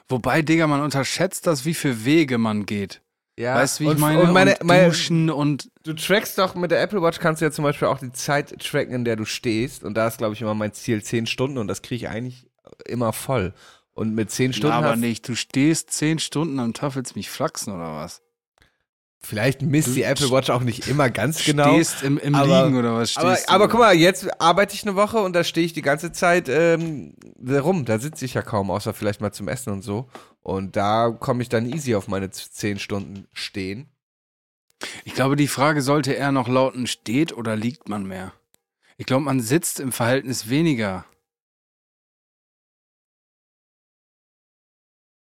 Wobei, 0.07 0.41
Digga, 0.41 0.67
man 0.67 0.81
unterschätzt 0.81 1.47
das, 1.47 1.65
wie 1.65 1.73
viele 1.73 2.05
Wege 2.05 2.37
man 2.37 2.65
geht. 2.65 3.01
Ja, 3.37 3.55
weißt 3.55 3.79
du, 3.79 3.83
wie 3.83 3.87
und, 3.87 3.95
ich 3.95 3.99
meine? 3.99 4.21
Und 4.21 4.31
meine, 4.31 4.57
und 4.59 4.67
meine, 4.67 4.85
Duschen 4.87 5.29
und. 5.29 5.71
du 5.83 5.93
trackst 5.93 6.37
doch 6.37 6.55
mit 6.55 6.71
der 6.71 6.81
Apple 6.81 7.01
Watch, 7.01 7.19
kannst 7.19 7.41
du 7.41 7.45
ja 7.45 7.51
zum 7.51 7.63
Beispiel 7.63 7.87
auch 7.87 7.99
die 7.99 8.11
Zeit 8.11 8.57
tracken, 8.59 8.93
in 8.93 9.05
der 9.05 9.15
du 9.15 9.25
stehst. 9.25 9.83
Und 9.83 9.95
da 9.95 10.07
ist, 10.07 10.19
glaube 10.19 10.35
ich, 10.35 10.41
immer 10.41 10.53
mein 10.53 10.73
Ziel 10.73 11.03
10 11.03 11.25
Stunden 11.25 11.57
und 11.57 11.67
das 11.67 11.81
kriege 11.81 12.05
ich 12.05 12.09
eigentlich 12.09 12.47
immer 12.85 13.11
voll. 13.11 13.53
Und 13.93 14.15
mit 14.15 14.31
10 14.31 14.53
Stunden 14.53 14.75
aber 14.75 14.91
hast, 14.91 14.99
nicht. 14.99 15.27
Du 15.27 15.35
stehst 15.35 15.91
zehn 15.91 16.17
Stunden 16.17 16.59
am 16.59 16.73
Tag, 16.73 16.95
willst 16.95 17.15
mich 17.15 17.29
flachsen 17.29 17.73
oder 17.73 17.95
was? 17.95 18.22
Vielleicht 19.25 19.61
misst 19.61 19.95
die 19.95 20.03
Apple 20.03 20.29
Watch 20.31 20.49
auch 20.49 20.61
nicht 20.61 20.87
immer 20.87 21.09
ganz 21.09 21.43
genau. 21.43 21.73
Stehst 21.73 22.03
im, 22.03 22.17
im 22.17 22.35
Aber- 22.35 22.65
Liegen 22.65 22.77
oder 22.77 22.95
was 22.95 23.11
stehst 23.11 23.25
Aber, 23.25 23.35
du? 23.35 23.49
aber 23.49 23.67
guck 23.69 23.79
mal, 23.79 23.95
jetzt 23.95 24.41
arbeite 24.41 24.75
ich 24.75 24.83
eine 24.83 24.95
Woche 24.95 25.17
und 25.19 25.33
da 25.33 25.43
stehe 25.43 25.65
ich 25.65 25.73
die 25.73 25.81
ganze 25.81 26.11
Zeit 26.11 26.49
ähm, 26.49 27.15
rum. 27.49 27.85
Da 27.85 27.99
sitze 27.99 28.25
ich 28.25 28.33
ja 28.33 28.41
kaum, 28.41 28.69
außer 28.71 28.93
vielleicht 28.93 29.21
mal 29.21 29.31
zum 29.31 29.47
Essen 29.47 29.71
und 29.71 29.81
so. 29.81 30.09
Und 30.41 30.75
da 30.75 31.09
komme 31.09 31.41
ich 31.41 31.49
dann 31.49 31.65
easy 31.71 31.95
auf 31.95 32.07
meine 32.07 32.29
z- 32.29 32.51
10 32.53 32.79
Stunden 32.79 33.27
stehen. 33.33 33.87
Ich 35.05 35.13
glaube, 35.13 35.37
die 35.37 35.47
Frage 35.47 35.81
sollte 35.81 36.11
eher 36.11 36.33
noch 36.33 36.49
lauten, 36.49 36.87
steht 36.87 37.31
oder 37.37 37.55
liegt 37.55 37.87
man 37.87 38.05
mehr? 38.05 38.33
Ich 38.97 39.05
glaube, 39.05 39.23
man 39.23 39.39
sitzt 39.39 39.79
im 39.79 39.91
Verhältnis 39.93 40.49
weniger. 40.49 41.05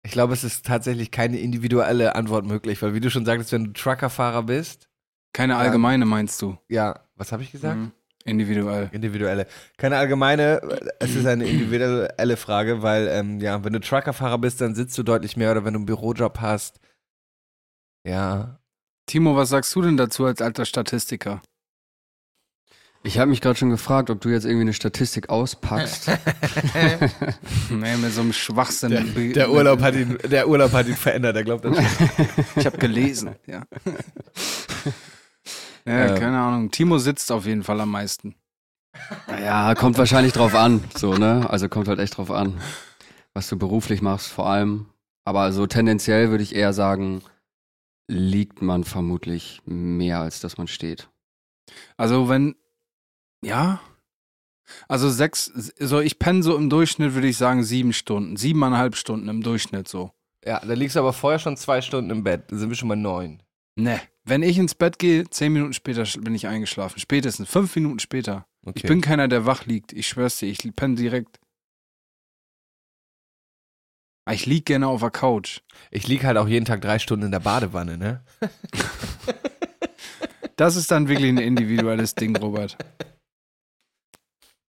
Ich 0.06 0.12
glaube, 0.12 0.32
es 0.34 0.44
ist 0.44 0.64
tatsächlich 0.64 1.10
keine 1.10 1.38
individuelle 1.40 2.14
Antwort 2.14 2.46
möglich, 2.46 2.80
weil 2.80 2.94
wie 2.94 3.00
du 3.00 3.10
schon 3.10 3.24
sagtest, 3.24 3.50
wenn 3.50 3.64
du 3.64 3.72
Truckerfahrer 3.72 4.44
bist, 4.44 4.88
Keine 5.32 5.56
allgemeine, 5.56 6.04
meinst 6.06 6.40
du? 6.40 6.56
ja, 6.68 7.00
was 7.16 7.32
habe 7.32 7.42
ich 7.42 7.50
gesagt? 7.50 7.76
Mhm. 7.76 7.90
Individuell. 8.24 8.88
Individuelle. 8.92 9.48
Keine 9.76 9.96
allgemeine, 9.96 10.60
es 11.00 11.16
ist 11.16 11.26
eine 11.26 11.44
individuelle 11.44 12.36
Frage, 12.36 12.82
weil, 12.82 13.08
ähm, 13.08 13.40
ja, 13.40 13.64
wenn 13.64 13.72
du 13.72 13.80
Truckerfahrer 13.80 14.38
bist, 14.38 14.60
dann 14.60 14.76
sitzt 14.76 14.96
du 14.96 15.02
deutlich 15.02 15.36
mehr 15.36 15.50
oder 15.50 15.64
wenn 15.64 15.74
du 15.74 15.78
einen 15.80 15.86
Bürojob 15.86 16.40
hast, 16.40 16.78
ja. 18.06 18.60
Timo, 19.06 19.34
was 19.36 19.48
sagst 19.48 19.74
du 19.74 19.82
denn 19.82 19.96
dazu 19.96 20.24
als 20.24 20.40
alter 20.40 20.64
Statistiker? 20.64 21.42
Ich 23.06 23.20
habe 23.20 23.30
mich 23.30 23.40
gerade 23.40 23.56
schon 23.56 23.70
gefragt, 23.70 24.10
ob 24.10 24.20
du 24.20 24.30
jetzt 24.30 24.44
irgendwie 24.44 24.62
eine 24.62 24.72
Statistik 24.72 25.28
auspackst. 25.28 26.10
nee, 27.70 27.96
mit 27.98 28.12
so 28.12 28.20
einem 28.20 28.32
Schwachsinn. 28.32 28.90
Der, 28.90 29.02
der, 29.04 29.50
Urlaub 29.52 29.80
hat 29.80 29.94
ihn, 29.94 30.18
der 30.24 30.48
Urlaub 30.48 30.72
hat 30.72 30.88
ihn 30.88 30.96
verändert, 30.96 31.36
er 31.36 31.44
glaubt 31.44 31.64
das 31.64 31.76
schon. 31.76 31.86
Ich 32.56 32.66
habe 32.66 32.78
gelesen, 32.78 33.36
ja. 33.46 33.62
ja, 35.86 36.06
Ähm. 36.08 36.14
keine 36.16 36.38
Ahnung. 36.40 36.72
Timo 36.72 36.98
sitzt 36.98 37.30
auf 37.30 37.46
jeden 37.46 37.62
Fall 37.62 37.80
am 37.80 37.92
meisten. 37.92 38.34
ja, 39.28 39.76
kommt 39.76 39.98
wahrscheinlich 39.98 40.32
drauf 40.32 40.56
an, 40.56 40.82
so, 40.96 41.14
ne? 41.14 41.48
Also 41.48 41.68
kommt 41.68 41.86
halt 41.86 42.00
echt 42.00 42.16
drauf 42.16 42.32
an, 42.32 42.60
was 43.34 43.48
du 43.48 43.56
beruflich 43.56 44.02
machst, 44.02 44.26
vor 44.32 44.48
allem. 44.48 44.86
Aber 45.24 45.52
so 45.52 45.68
tendenziell 45.68 46.30
würde 46.30 46.42
ich 46.42 46.56
eher 46.56 46.72
sagen, 46.72 47.22
liegt 48.08 48.62
man 48.62 48.82
vermutlich 48.82 49.62
mehr, 49.64 50.18
als 50.18 50.40
dass 50.40 50.58
man 50.58 50.66
steht. 50.66 51.08
Also 51.96 52.28
wenn, 52.28 52.56
ja, 53.44 53.80
also 54.88 55.08
sechs, 55.08 55.44
so 55.78 56.00
ich 56.00 56.18
penne 56.18 56.42
so 56.42 56.56
im 56.56 56.68
Durchschnitt, 56.70 57.14
würde 57.14 57.28
ich 57.28 57.36
sagen, 57.36 57.62
sieben 57.62 57.92
Stunden, 57.92 58.36
siebeneinhalb 58.36 58.96
Stunden 58.96 59.28
im 59.28 59.42
Durchschnitt 59.42 59.86
so. 59.88 60.10
Ja, 60.44 60.60
da 60.60 60.74
liegst 60.74 60.96
du 60.96 61.00
aber 61.00 61.12
vorher 61.12 61.38
schon 61.38 61.56
zwei 61.56 61.80
Stunden 61.80 62.10
im 62.10 62.24
Bett. 62.24 62.44
Da 62.50 62.56
sind 62.56 62.68
wir 62.68 62.76
schon 62.76 62.88
mal 62.88 62.96
neun. 62.96 63.42
Ne, 63.76 64.00
wenn 64.24 64.42
ich 64.42 64.58
ins 64.58 64.74
Bett 64.74 64.98
gehe, 64.98 65.28
zehn 65.30 65.52
Minuten 65.52 65.72
später 65.72 66.04
bin 66.20 66.34
ich 66.34 66.46
eingeschlafen. 66.48 66.98
Spätestens, 66.98 67.48
fünf 67.48 67.74
Minuten 67.76 67.98
später. 68.00 68.46
Okay. 68.64 68.72
Ich 68.76 68.82
bin 68.84 69.00
keiner, 69.00 69.28
der 69.28 69.46
wach 69.46 69.66
liegt. 69.66 69.92
Ich 69.92 70.08
schwör's 70.08 70.38
dir, 70.38 70.46
ich 70.46 70.58
penne 70.74 70.96
direkt. 70.96 71.38
Ah, 74.24 74.32
Ich 74.32 74.46
lieg 74.46 74.66
gerne 74.66 74.88
auf 74.88 75.00
der 75.00 75.10
Couch. 75.10 75.60
ich 75.92 76.08
lieg 76.08 76.24
halt 76.24 76.36
auch 76.38 76.48
jeden 76.48 76.64
Tag 76.64 76.80
drei 76.80 76.98
Stunden 76.98 77.26
in 77.26 77.30
der 77.32 77.38
Badewanne, 77.40 77.96
ne? 77.96 78.24
Das 80.56 80.74
ist 80.74 80.90
dann 80.90 81.06
wirklich 81.08 81.28
ein 81.28 81.36
individuelles 81.38 82.14
Ding, 82.14 82.34
Robert. 82.36 82.78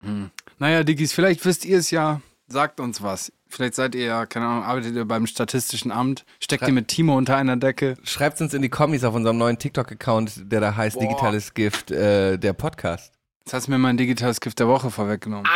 Hm. 0.07 0.31
Naja, 0.59 0.85
Diggis, 0.85 1.13
vielleicht 1.13 1.45
wisst 1.45 1.65
ihr 1.65 1.79
es 1.79 1.91
ja. 1.91 2.21
Sagt 2.49 2.79
uns 2.81 3.03
was. 3.03 3.33
Vielleicht 3.49 3.75
seid 3.75 3.95
ihr 3.95 4.05
ja, 4.05 4.27
keine 4.27 4.47
Ahnung, 4.47 4.65
arbeitet 4.65 4.95
ihr 4.95 5.05
beim 5.05 5.27
Statistischen 5.27 5.91
Amt, 5.93 6.25
steckt 6.41 6.61
Schrei- 6.63 6.69
ihr 6.69 6.75
mit 6.75 6.89
Timo 6.89 7.17
unter 7.17 7.37
einer 7.37 7.57
Decke. 7.57 7.97
Schreibt 8.05 8.41
uns 8.41 8.55
in 8.55 8.63
die 8.63 8.69
Kommis 8.69 9.05
auf 9.05 9.15
unserem 9.15 9.39
neuen 9.39 9.59
TikTok-Account, 9.59 10.51
der 10.53 10.61
da 10.61 10.77
heißt 10.77 10.95
Boah. 10.97 11.03
Digitales 11.03 11.55
Gift, 11.55 11.91
äh, 11.91 12.37
der 12.39 12.53
Podcast. 12.53 13.13
Jetzt 13.41 13.53
hast 13.55 13.67
du 13.67 13.73
mir 13.73 13.79
mein 13.79 13.97
digitales 13.97 14.41
Gift 14.41 14.59
der 14.59 14.69
Woche 14.69 14.91
vorweggenommen. 14.91 15.47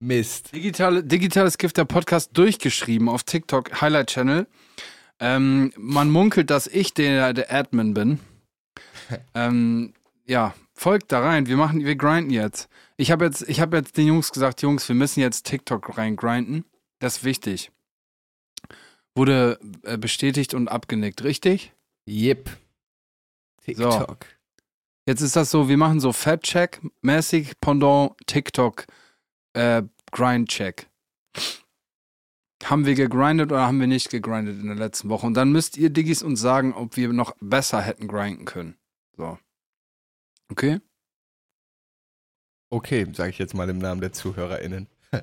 Mist. 0.00 0.54
Digitale, 0.54 1.02
digitales 1.04 1.56
Gift 1.58 1.76
der 1.76 1.84
Podcast 1.84 2.30
durchgeschrieben 2.36 3.08
auf 3.08 3.22
TikTok 3.22 3.80
Highlight 3.80 4.08
Channel. 4.08 4.46
Ähm, 5.20 5.72
man 5.76 6.10
munkelt, 6.10 6.50
dass 6.50 6.66
ich 6.66 6.92
der, 6.94 7.32
der 7.32 7.52
Admin 7.52 7.94
bin. 7.94 8.20
ähm, 9.34 9.94
ja, 10.26 10.54
folgt 10.74 11.12
da 11.12 11.20
rein. 11.20 11.46
Wir 11.46 11.56
machen, 11.56 11.84
wir 11.84 11.96
grinden 11.96 12.30
jetzt. 12.30 12.68
Ich 12.96 13.10
habe 13.10 13.24
jetzt, 13.24 13.48
ich 13.48 13.60
habe 13.60 13.76
jetzt 13.76 13.96
den 13.96 14.06
Jungs 14.06 14.32
gesagt, 14.32 14.62
Jungs, 14.62 14.88
wir 14.88 14.96
müssen 14.96 15.20
jetzt 15.20 15.46
TikTok 15.46 15.96
rein 15.96 16.16
grinden. 16.16 16.64
Das 16.98 17.18
ist 17.18 17.24
wichtig. 17.24 17.70
Wurde 19.14 19.58
äh, 19.82 19.96
bestätigt 19.96 20.54
und 20.54 20.68
abgenickt, 20.68 21.22
richtig? 21.22 21.72
Yep. 22.08 22.50
TikTok. 23.62 24.26
Jetzt 25.06 25.20
ist 25.20 25.36
das 25.36 25.50
so, 25.50 25.68
wir 25.68 25.76
machen 25.76 26.00
so 26.00 26.12
Fat-Check-mäßig 26.12 27.60
Pendant 27.60 28.12
TikTok 28.26 28.86
äh, 29.52 29.82
Grind-Check. 30.12 30.88
Haben 32.64 32.86
wir 32.86 32.94
gegrindet 32.94 33.52
oder 33.52 33.66
haben 33.66 33.80
wir 33.80 33.86
nicht 33.86 34.10
gegrindet 34.10 34.58
in 34.58 34.68
der 34.68 34.76
letzten 34.76 35.10
Woche? 35.10 35.26
Und 35.26 35.34
dann 35.34 35.52
müsst 35.52 35.76
ihr 35.76 35.90
Diggis 35.90 36.22
uns 36.22 36.40
sagen, 36.40 36.72
ob 36.72 36.96
wir 36.96 37.12
noch 37.12 37.36
besser 37.40 37.82
hätten 37.82 38.08
grinden 38.08 38.46
können. 38.46 38.76
So. 39.16 39.38
Okay? 40.50 40.80
Okay, 42.70 43.06
sage 43.12 43.30
ich 43.30 43.38
jetzt 43.38 43.54
mal 43.54 43.68
im 43.68 43.78
Namen 43.78 44.00
der 44.00 44.12
ZuhörerInnen. 44.12 44.88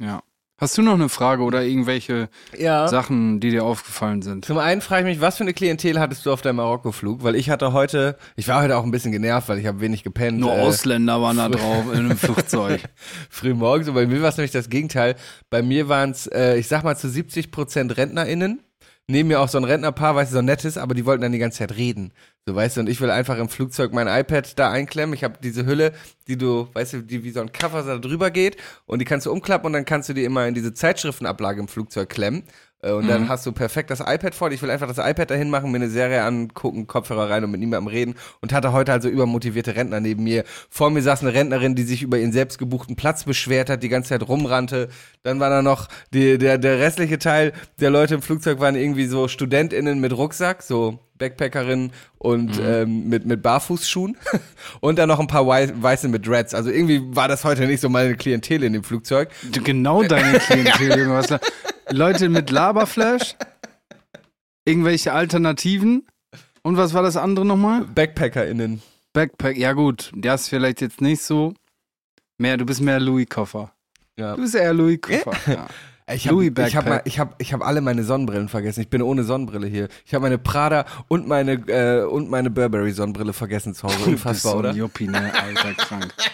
Ja. 0.00 0.22
Hast 0.58 0.76
du 0.76 0.82
noch 0.82 0.94
eine 0.94 1.08
Frage 1.08 1.42
oder 1.44 1.62
irgendwelche 1.64 2.28
Ja. 2.56 2.88
Sachen, 2.88 3.38
die 3.40 3.50
dir 3.50 3.64
aufgefallen 3.64 4.22
sind? 4.22 4.44
Zum 4.44 4.58
einen 4.58 4.80
frage 4.80 5.08
ich 5.08 5.16
mich, 5.16 5.20
was 5.20 5.36
für 5.36 5.44
eine 5.44 5.54
Klientel 5.54 6.00
hattest 6.00 6.26
du 6.26 6.32
auf 6.32 6.42
deinem 6.42 6.56
Marokko-Flug? 6.56 7.22
Weil 7.22 7.36
ich 7.36 7.48
hatte 7.48 7.72
heute, 7.72 8.18
ich 8.36 8.48
war 8.48 8.60
heute 8.62 8.76
auch 8.76 8.82
ein 8.84 8.90
bisschen 8.90 9.12
genervt, 9.12 9.48
weil 9.48 9.58
ich 9.60 9.66
habe 9.66 9.80
wenig 9.80 10.02
gepennt. 10.02 10.40
Nur 10.40 10.52
äh, 10.52 10.60
Ausländer 10.60 11.22
waren 11.22 11.36
da 11.36 11.48
drauf 11.48 11.86
in 11.92 11.98
einem 12.00 12.16
Flugzeug. 12.16 12.82
früh 13.30 13.54
morgens. 13.54 13.88
Und 13.88 13.94
bei 13.94 14.06
mir 14.06 14.20
war 14.22 14.28
es 14.30 14.36
nämlich 14.36 14.50
das 14.52 14.68
Gegenteil. 14.68 15.14
Bei 15.50 15.62
mir 15.62 15.88
waren 15.88 16.10
es, 16.10 16.26
äh, 16.26 16.56
ich 16.56 16.66
sag 16.66 16.82
mal, 16.82 16.96
zu 16.96 17.08
70 17.08 17.50
Prozent 17.52 17.96
RentnerInnen. 17.96 18.60
Neben 19.06 19.28
mir 19.28 19.40
auch 19.40 19.50
so 19.50 19.58
ein 19.58 19.64
Rentnerpaar, 19.64 20.14
weißt 20.14 20.30
du, 20.30 20.34
so 20.34 20.38
ein 20.38 20.46
nettes, 20.46 20.78
aber 20.78 20.94
die 20.94 21.04
wollten 21.04 21.20
dann 21.20 21.32
die 21.32 21.38
ganze 21.38 21.58
Zeit 21.58 21.76
reden. 21.76 22.12
So, 22.46 22.54
weißt 22.54 22.76
du, 22.76 22.80
und 22.80 22.88
ich 22.88 23.02
will 23.02 23.10
einfach 23.10 23.36
im 23.36 23.50
Flugzeug 23.50 23.92
mein 23.92 24.08
iPad 24.08 24.58
da 24.58 24.70
einklemmen. 24.70 25.14
Ich 25.14 25.24
habe 25.24 25.38
diese 25.42 25.66
Hülle, 25.66 25.92
die 26.26 26.38
du, 26.38 26.68
weißt 26.72 26.94
du, 26.94 27.02
die 27.02 27.22
wie 27.22 27.30
so 27.30 27.40
ein 27.40 27.52
Cover 27.52 27.82
da 27.82 27.98
drüber 27.98 28.30
geht 28.30 28.56
und 28.86 29.00
die 29.00 29.04
kannst 29.04 29.26
du 29.26 29.32
umklappen 29.32 29.66
und 29.66 29.72
dann 29.74 29.84
kannst 29.84 30.08
du 30.08 30.14
die 30.14 30.24
immer 30.24 30.46
in 30.46 30.54
diese 30.54 30.72
Zeitschriftenablage 30.72 31.60
im 31.60 31.68
Flugzeug 31.68 32.08
klemmen. 32.08 32.44
Äh, 32.84 32.92
Und 32.92 33.08
dann 33.08 33.28
hast 33.28 33.46
du 33.46 33.52
perfekt 33.52 33.90
das 33.90 34.00
iPad 34.00 34.34
vor 34.34 34.50
dir. 34.50 34.56
Ich 34.56 34.62
will 34.62 34.70
einfach 34.70 34.88
das 34.88 34.98
iPad 34.98 35.30
dahin 35.30 35.50
machen, 35.50 35.70
mir 35.70 35.76
eine 35.76 35.88
Serie 35.88 36.22
angucken, 36.22 36.86
Kopfhörer 36.86 37.30
rein 37.30 37.44
und 37.44 37.50
mit 37.50 37.60
niemandem 37.60 37.88
reden. 37.88 38.14
Und 38.40 38.52
hatte 38.52 38.72
heute 38.72 38.92
also 38.92 39.08
übermotivierte 39.08 39.74
Rentner 39.74 40.00
neben 40.00 40.24
mir. 40.24 40.44
Vor 40.68 40.90
mir 40.90 41.02
saß 41.02 41.22
eine 41.22 41.34
Rentnerin, 41.34 41.74
die 41.74 41.84
sich 41.84 42.02
über 42.02 42.18
ihren 42.18 42.32
selbst 42.32 42.58
gebuchten 42.58 42.96
Platz 42.96 43.24
beschwert 43.24 43.70
hat, 43.70 43.82
die 43.82 43.88
ganze 43.88 44.10
Zeit 44.10 44.28
rumrannte. 44.28 44.88
Dann 45.22 45.40
war 45.40 45.50
da 45.50 45.62
noch 45.62 45.88
die, 46.12 46.38
der, 46.38 46.58
der 46.58 46.78
restliche 46.78 47.18
Teil 47.18 47.52
der 47.80 47.90
Leute 47.90 48.14
im 48.14 48.22
Flugzeug 48.22 48.60
waren 48.60 48.76
irgendwie 48.76 49.06
so 49.06 49.28
StudentInnen 49.28 50.00
mit 50.00 50.12
Rucksack, 50.16 50.62
so 50.62 50.98
Backpackerinnen 51.16 51.92
und 52.18 52.60
ähm, 52.62 53.08
mit, 53.08 53.24
mit 53.24 53.40
Barfußschuhen. 53.42 54.16
und 54.80 54.98
dann 54.98 55.08
noch 55.08 55.20
ein 55.20 55.26
paar 55.26 55.46
Wei 55.46 55.70
Weiße 55.74 56.08
mit 56.08 56.26
Dreads. 56.26 56.54
Also 56.54 56.70
irgendwie 56.70 57.00
war 57.14 57.28
das 57.28 57.44
heute 57.44 57.66
nicht 57.66 57.80
so 57.80 57.88
meine 57.88 58.16
Klientel 58.16 58.64
in 58.64 58.72
dem 58.72 58.82
Flugzeug. 58.82 59.30
Genau 59.64 60.02
deine 60.02 60.38
Klientel, 60.40 61.06
Leute 61.90 62.28
mit 62.28 62.50
Laberflash, 62.50 63.36
irgendwelche 64.64 65.12
Alternativen. 65.12 66.06
Und 66.62 66.76
was 66.76 66.94
war 66.94 67.02
das 67.02 67.16
andere 67.16 67.44
nochmal? 67.44 67.82
BackpackerInnen. 67.82 68.82
Backpack. 69.12 69.56
Ja, 69.56 69.72
gut, 69.72 70.10
das 70.16 70.42
ist 70.42 70.48
vielleicht 70.48 70.80
jetzt 70.80 71.00
nicht 71.00 71.22
so. 71.22 71.54
Mehr, 72.38 72.56
du 72.56 72.64
bist 72.64 72.80
mehr 72.80 72.98
Louis-Koffer. 72.98 73.72
Ja. 74.18 74.34
Du 74.34 74.42
bist 74.42 74.54
eher 74.54 74.72
Louis-Koffer. 74.74 75.52
ja. 75.52 75.66
Ich 76.12 76.26
habe 76.28 76.36
Louis 76.36 76.52
ich 76.68 76.76
hab, 76.76 77.06
ich 77.06 77.18
hab, 77.18 77.40
ich 77.40 77.52
hab 77.52 77.64
alle 77.66 77.80
meine 77.80 78.04
Sonnenbrillen 78.04 78.48
vergessen. 78.48 78.82
Ich 78.82 78.90
bin 78.90 79.00
ohne 79.00 79.24
Sonnenbrille 79.24 79.66
hier. 79.66 79.88
Ich 80.04 80.12
habe 80.12 80.22
meine 80.22 80.38
Prada 80.38 80.84
und 81.08 81.26
meine, 81.26 81.52
äh, 81.68 82.04
und 82.04 82.28
meine 82.30 82.50
Burberry 82.50 82.92
Sonnenbrille 82.92 83.32
vergessen 83.32 83.74
zu 83.74 83.84
Hause. 83.84 83.96
Du 83.96 84.04
bist 84.10 84.26
Unfassbar, 84.26 84.52
so 84.52 84.58
oder? 84.58 84.70
ein 84.70 84.76
Juppie, 84.76 85.08
ne? 85.08 85.32
Alter, 85.34 85.72
krank. 85.74 86.12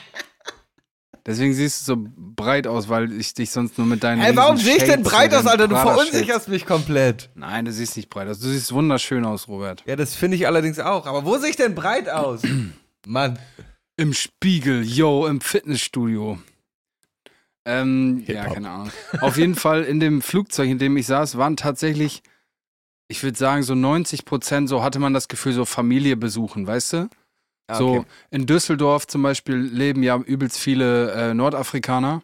Deswegen 1.26 1.52
siehst 1.52 1.82
du 1.82 1.94
so 1.94 2.08
breit 2.16 2.66
aus, 2.66 2.88
weil 2.88 3.12
ich 3.12 3.34
dich 3.34 3.50
sonst 3.50 3.76
nur 3.76 3.86
mit 3.86 4.02
deinen 4.02 4.22
Ey, 4.22 4.34
warum 4.36 4.56
sehe 4.56 4.76
ich 4.76 4.84
denn 4.84 5.02
breit 5.02 5.34
aus, 5.34 5.46
Alter? 5.46 5.68
Du 5.68 5.76
verunsicherst 5.76 6.48
mich 6.48 6.64
komplett. 6.64 7.30
Nein, 7.34 7.66
du 7.66 7.72
siehst 7.72 7.96
nicht 7.96 8.08
breit 8.08 8.28
aus. 8.28 8.40
Du 8.40 8.48
siehst 8.48 8.72
wunderschön 8.72 9.24
aus, 9.24 9.48
Robert. 9.48 9.82
Ja, 9.86 9.96
das 9.96 10.14
finde 10.14 10.36
ich 10.36 10.46
allerdings 10.46 10.78
auch. 10.78 11.06
Aber 11.06 11.24
wo 11.24 11.36
sehe 11.36 11.50
ich 11.50 11.56
denn 11.56 11.74
breit 11.74 12.08
aus? 12.08 12.42
Mann. 13.06 13.38
Im 13.96 14.14
Spiegel, 14.14 14.82
yo, 14.82 15.26
im 15.26 15.40
Fitnessstudio. 15.42 16.38
Ähm, 17.66 18.24
ja, 18.26 18.46
keine 18.46 18.70
Ahnung. 18.70 18.90
Auf 19.20 19.36
jeden 19.36 19.54
Fall 19.54 19.84
in 19.84 20.00
dem 20.00 20.22
Flugzeug, 20.22 20.68
in 20.68 20.78
dem 20.78 20.96
ich 20.96 21.06
saß, 21.06 21.36
waren 21.36 21.56
tatsächlich, 21.56 22.22
ich 23.08 23.22
würde 23.22 23.36
sagen, 23.36 23.62
so 23.62 23.74
90 23.74 24.24
Prozent, 24.24 24.68
so 24.68 24.82
hatte 24.82 24.98
man 24.98 25.12
das 25.12 25.28
Gefühl, 25.28 25.52
so 25.52 25.66
Familie 25.66 26.16
besuchen, 26.16 26.66
weißt 26.66 26.92
du? 26.94 27.10
Ah, 27.70 27.76
So 27.76 27.90
okay. 27.90 28.06
in 28.30 28.46
Düsseldorf 28.46 29.06
zum 29.06 29.22
Beispiel 29.22 29.56
leben 29.56 30.02
ja 30.02 30.16
übelst 30.18 30.58
viele 30.58 31.12
äh, 31.12 31.34
Nordafrikaner. 31.34 32.22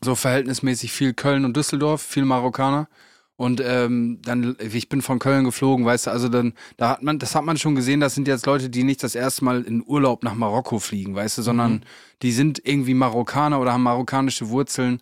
So 0.00 0.14
verhältnismäßig 0.14 0.92
viel 0.92 1.14
Köln 1.14 1.44
und 1.44 1.56
Düsseldorf, 1.56 2.02
viel 2.02 2.24
Marokkaner. 2.24 2.88
Und 3.36 3.60
ähm, 3.64 4.20
dann, 4.22 4.56
ich 4.60 4.88
bin 4.88 5.02
von 5.02 5.18
Köln 5.18 5.44
geflogen, 5.44 5.84
weißt 5.84 6.06
du, 6.06 6.10
also 6.12 6.28
dann, 6.28 6.52
da 6.76 6.90
hat 6.90 7.02
man, 7.02 7.18
das 7.18 7.34
hat 7.34 7.44
man 7.44 7.56
schon 7.56 7.74
gesehen, 7.74 7.98
das 7.98 8.14
sind 8.14 8.28
jetzt 8.28 8.46
Leute, 8.46 8.70
die 8.70 8.84
nicht 8.84 9.02
das 9.02 9.16
erste 9.16 9.44
Mal 9.44 9.62
in 9.62 9.82
Urlaub 9.84 10.22
nach 10.22 10.34
Marokko 10.34 10.78
fliegen, 10.78 11.16
weißt 11.16 11.38
du, 11.38 11.42
sondern 11.42 11.84
die 12.22 12.30
sind 12.30 12.60
irgendwie 12.64 12.94
Marokkaner 12.94 13.60
oder 13.60 13.72
haben 13.72 13.82
marokkanische 13.82 14.50
Wurzeln 14.50 15.00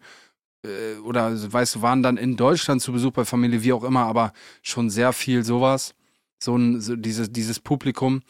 äh, 0.65 0.99
oder, 1.05 1.25
also, 1.25 1.53
weißt 1.53 1.75
du, 1.77 1.83
waren 1.83 2.03
dann 2.03 2.17
in 2.17 2.37
Deutschland 2.37 2.81
zu 2.81 2.93
Besuch 2.93 3.13
bei 3.13 3.25
Familie, 3.27 3.63
wie 3.63 3.73
auch 3.75 3.85
immer, 3.85 4.07
aber 4.07 4.33
schon 4.63 4.89
sehr 4.89 5.13
viel 5.13 5.45
sowas. 5.45 5.95
So 6.39 6.57
ein, 6.57 6.81
so 6.81 6.97
dieses, 6.97 7.31
dieses 7.33 7.61
Publikum. 7.61 8.23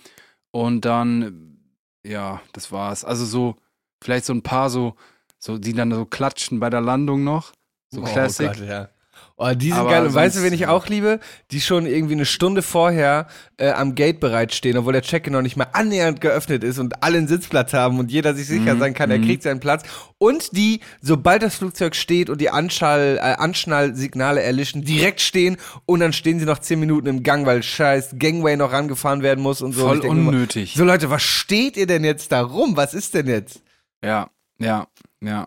Und 0.53 0.85
dann, 0.85 1.59
ja, 2.05 2.41
das 2.53 2.71
war's. 2.71 3.05
Also 3.05 3.25
so, 3.25 3.57
vielleicht 4.03 4.27
so 4.27 4.33
ein 4.33 4.43
paar 4.43 4.71
so, 4.71 4.95
so, 5.39 5.59
die 5.59 5.73
dann 5.73 5.91
so 5.91 6.05
klatschen 6.05 6.61
bei 6.61 6.71
der 6.71 6.81
Landung 6.81 7.25
noch. 7.25 7.53
So 7.91 8.03
Classic. 8.03 8.49
Oh 8.49 8.53
Gott, 8.53 8.69
ja. 8.69 8.89
Oh, 9.37 9.51
die 9.55 9.69
sind 9.69 9.79
Aber 9.79 9.91
geil. 9.91 10.07
Und 10.07 10.15
weißt 10.15 10.37
du, 10.37 10.43
wen 10.43 10.53
ich 10.53 10.67
auch 10.67 10.87
liebe? 10.89 11.21
Die 11.51 11.61
schon 11.61 11.87
irgendwie 11.87 12.15
eine 12.15 12.27
Stunde 12.27 12.63
vorher 12.63 13.27
äh, 13.57 13.71
am 13.71 13.95
Gate 13.95 14.21
bereitstehen, 14.21 14.77
obwohl 14.77 14.93
der 14.93 15.03
Check-in 15.03 15.33
noch 15.33 15.43
nicht 15.43 15.57
mal 15.57 15.69
annähernd 15.73 16.21
geöffnet 16.21 16.63
ist 16.65 16.79
und 16.79 17.03
alle 17.03 17.19
einen 17.19 17.29
Sitzplatz 17.29 17.73
haben 17.73 17.99
und 17.99 18.11
jeder 18.11 18.35
sich 18.35 18.47
sicher 18.47 18.75
Mhm, 18.75 18.81
sein 18.81 18.95
kann, 18.95 19.11
er 19.11 19.19
mhm. 19.19 19.25
kriegt 19.25 19.43
seinen 19.43 19.61
Platz. 19.61 19.83
Und 20.19 20.57
die, 20.57 20.81
sobald 21.01 21.43
das 21.43 21.57
Flugzeug 21.57 21.97
steht 21.97 22.31
und 22.31 22.41
die 22.41 22.51
Anschall, 22.51 23.19
äh, 23.19 23.21
Anschnallsignale 23.21 24.43
erlischen, 24.43 24.85
direkt 24.85 25.21
stehen 25.21 25.57
und 25.87 26.01
dann 26.01 26.13
stehen 26.13 26.39
sie 26.39 26.47
noch 26.47 26.59
zehn 26.59 26.79
Minuten 26.81 27.07
im 27.07 27.23
Gang, 27.23 27.47
weil 27.47 27.63
scheiß 27.63 28.17
Gangway 28.19 28.57
noch 28.57 28.73
rangefahren 28.73 29.23
werden 29.23 29.43
muss 29.43 29.63
und 29.63 29.73
so. 29.73 29.87
Voll 29.87 29.97
Ich 29.97 30.03
denk 30.03 30.15
mir 30.15 30.21
immer, 30.21 30.31
unnötig. 30.31 30.75
So 30.77 30.85
Leute, 30.85 31.11
was 31.11 31.23
steht 31.23 31.77
ihr 31.77 31.87
denn 31.87 32.05
jetzt 32.05 32.33
da 32.33 32.43
rum? 32.43 32.77
Was 32.77 32.95
ist 32.95 33.15
denn 33.15 33.27
jetzt? 33.27 33.63
Ja, 34.05 34.31
ja, 34.59 34.87
ja. 35.21 35.47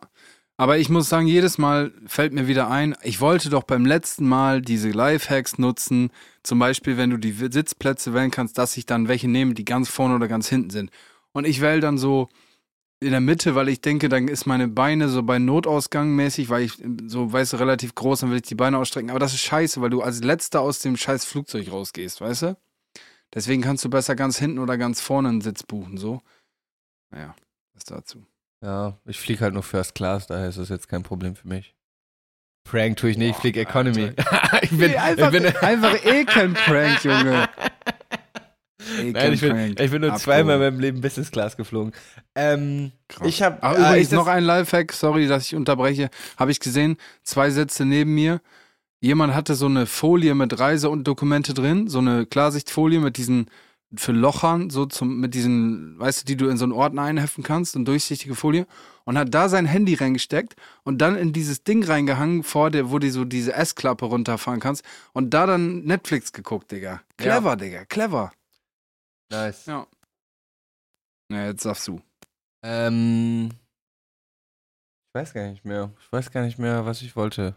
Aber 0.57 0.77
ich 0.77 0.89
muss 0.89 1.09
sagen, 1.09 1.27
jedes 1.27 1.57
Mal 1.57 1.91
fällt 2.07 2.31
mir 2.31 2.47
wieder 2.47 2.69
ein, 2.69 2.95
ich 3.03 3.19
wollte 3.19 3.50
doch 3.50 3.63
beim 3.63 3.85
letzten 3.85 4.27
Mal 4.27 4.62
diese 4.62 4.89
Lifehacks 4.89 5.57
nutzen. 5.57 6.12
Zum 6.43 6.59
Beispiel, 6.59 6.95
wenn 6.95 7.09
du 7.09 7.17
die 7.17 7.33
Sitzplätze 7.33 8.13
wählen 8.13 8.31
kannst, 8.31 8.57
dass 8.57 8.77
ich 8.77 8.85
dann 8.85 9.09
welche 9.09 9.27
nehme, 9.27 9.53
die 9.53 9.65
ganz 9.65 9.89
vorne 9.89 10.15
oder 10.15 10.29
ganz 10.29 10.47
hinten 10.47 10.69
sind. 10.69 10.91
Und 11.33 11.45
ich 11.45 11.59
wähle 11.59 11.81
dann 11.81 11.97
so 11.97 12.29
in 13.01 13.12
der 13.12 13.19
Mitte, 13.19 13.55
weil 13.55 13.67
ich 13.67 13.81
denke, 13.81 14.07
dann 14.07 14.29
ist 14.29 14.45
meine 14.45 14.69
Beine 14.69 15.09
so 15.09 15.24
bei 15.24 15.39
Notausgang 15.39 16.15
mäßig, 16.15 16.47
weil 16.50 16.63
ich 16.63 16.81
so, 17.05 17.33
weißt 17.33 17.53
du, 17.53 17.57
relativ 17.57 17.93
groß, 17.93 18.21
dann 18.21 18.29
will 18.29 18.38
ich 18.38 18.43
die 18.43 18.55
Beine 18.55 18.77
ausstrecken. 18.77 19.09
Aber 19.09 19.19
das 19.19 19.33
ist 19.33 19.41
scheiße, 19.41 19.81
weil 19.81 19.89
du 19.89 20.01
als 20.01 20.24
letzter 20.24 20.62
aus 20.62 20.79
dem 20.79 20.95
scheiß 20.95 21.25
Flugzeug 21.25 21.69
rausgehst, 21.69 22.21
weißt 22.21 22.41
du? 22.43 22.57
Deswegen 23.33 23.62
kannst 23.62 23.83
du 23.83 23.89
besser 23.89 24.15
ganz 24.15 24.39
hinten 24.39 24.59
oder 24.59 24.77
ganz 24.77 25.01
vorne 25.01 25.27
einen 25.27 25.41
Sitz 25.41 25.63
buchen, 25.63 25.97
so. 25.97 26.21
Naja, 27.12 27.35
das 27.74 27.83
dazu. 27.83 28.25
Ja, 28.65 28.98
ich 29.05 29.19
fliege 29.19 29.41
halt 29.41 29.53
nur 29.53 29.62
First 29.62 29.93
Class, 29.93 30.25
daher 30.25 30.50
ist 30.50 30.57
das 30.57 30.69
jetzt 30.69 30.89
kein 30.89 31.03
Problem 31.03 31.36
für 31.36 31.48
mich. 31.48 31.75
Prank 32.67 32.98
tue 32.98 33.12
ich 33.12 33.17
nicht, 33.17 33.29
ich 33.29 33.36
fliege 33.36 33.60
Economy. 33.62 34.12
ich 34.63 34.72
bin, 34.72 34.89
Nee, 34.89 34.98
einfach, 34.98 35.31
ich 35.31 35.39
bin, 35.43 35.55
einfach 35.57 36.03
eh 36.03 36.25
kein 36.25 36.55
Prank, 36.55 37.03
Junge. 37.03 37.48
Eh 39.00 39.12
Nein, 39.12 39.34
ich 39.34 39.41
bin, 39.41 39.55
ich 39.55 39.91
bin 39.91 40.01
nur 40.01 40.13
Abgehoben. 40.13 40.17
zweimal 40.17 40.55
in 40.55 40.62
meinem 40.62 40.79
Leben 40.79 41.01
Business 41.01 41.29
Class 41.29 41.57
geflogen. 41.57 41.93
Ähm, 42.34 42.91
Krass. 43.07 43.27
ich 43.27 43.43
habe 43.43 43.62
Aber 43.62 43.77
übrigens 43.77 44.10
noch 44.10 44.25
ein 44.25 44.43
Lifehack, 44.43 44.93
sorry, 44.93 45.27
dass 45.27 45.45
ich 45.45 45.53
unterbreche. 45.53 46.10
Habe 46.38 46.50
ich 46.50 46.60
gesehen, 46.60 46.98
zwei 47.22 47.51
Sätze 47.51 47.86
neben 47.86 48.15
mir. 48.15 48.41
Jemand 49.00 49.36
hatte 49.36 49.53
so 49.53 49.67
eine 49.67 49.86
Folie 49.86 50.34
mit 50.34 50.57
Reise 50.60 50.89
und 50.89 51.03
Dokumente 51.03 51.53
drin, 51.53 51.88
so 51.88 52.00
eine 52.00 52.25
Klarsichtfolie 52.25 53.00
mit 53.00 53.17
diesen 53.17 53.45
für 53.96 54.12
Lochern, 54.12 54.70
so 54.70 54.86
zum, 54.86 55.20
mit 55.20 55.34
diesen, 55.34 56.00
weißt 56.00 56.22
du, 56.22 56.25
die 56.25 56.38
du 56.38 56.48
in 56.48 56.58
so 56.58 56.65
einen 56.65 56.74
Ordner 56.74 57.04
einheften 57.04 57.44
kannst, 57.44 57.75
eine 57.75 57.86
durchsichtige 57.86 58.36
Folie, 58.36 58.68
und 59.06 59.18
hat 59.18 59.34
da 59.34 59.50
sein 59.50 59.65
Handy 59.65 59.94
reingesteckt 59.94 60.56
und 60.84 61.00
dann 61.00 61.15
in 61.15 61.34
dieses 61.34 61.63
Ding 61.63 61.84
reingehangen, 61.84 62.44
vor 62.44 62.72
der, 62.72 62.89
wo 62.92 63.00
du 63.00 63.10
so 63.12 63.25
diese 63.25 63.54
S-Klappe 63.54 64.06
runterfahren 64.06 64.60
kannst, 64.60 64.84
und 65.13 65.34
da 65.34 65.46
dann 65.46 65.84
Netflix 65.84 66.34
geguckt, 66.34 66.72
Digga. 66.72 67.01
Clever, 67.18 67.56
Digga, 67.56 67.86
clever. 67.86 68.32
Nice. 69.32 69.65
Ja. 69.65 69.88
Na, 71.30 71.48
jetzt 71.48 71.63
sagst 71.63 71.88
du. 71.88 72.01
Ähm, 72.63 73.50
ich 75.10 75.22
weiß 75.22 75.34
gar 75.34 75.48
nicht 75.50 75.65
mehr. 75.65 75.92
Ich 76.00 76.12
weiß 76.12 76.32
gar 76.32 76.44
nicht 76.44 76.60
mehr, 76.60 76.86
was 76.86 77.01
ich 77.01 77.15
wollte. 77.15 77.56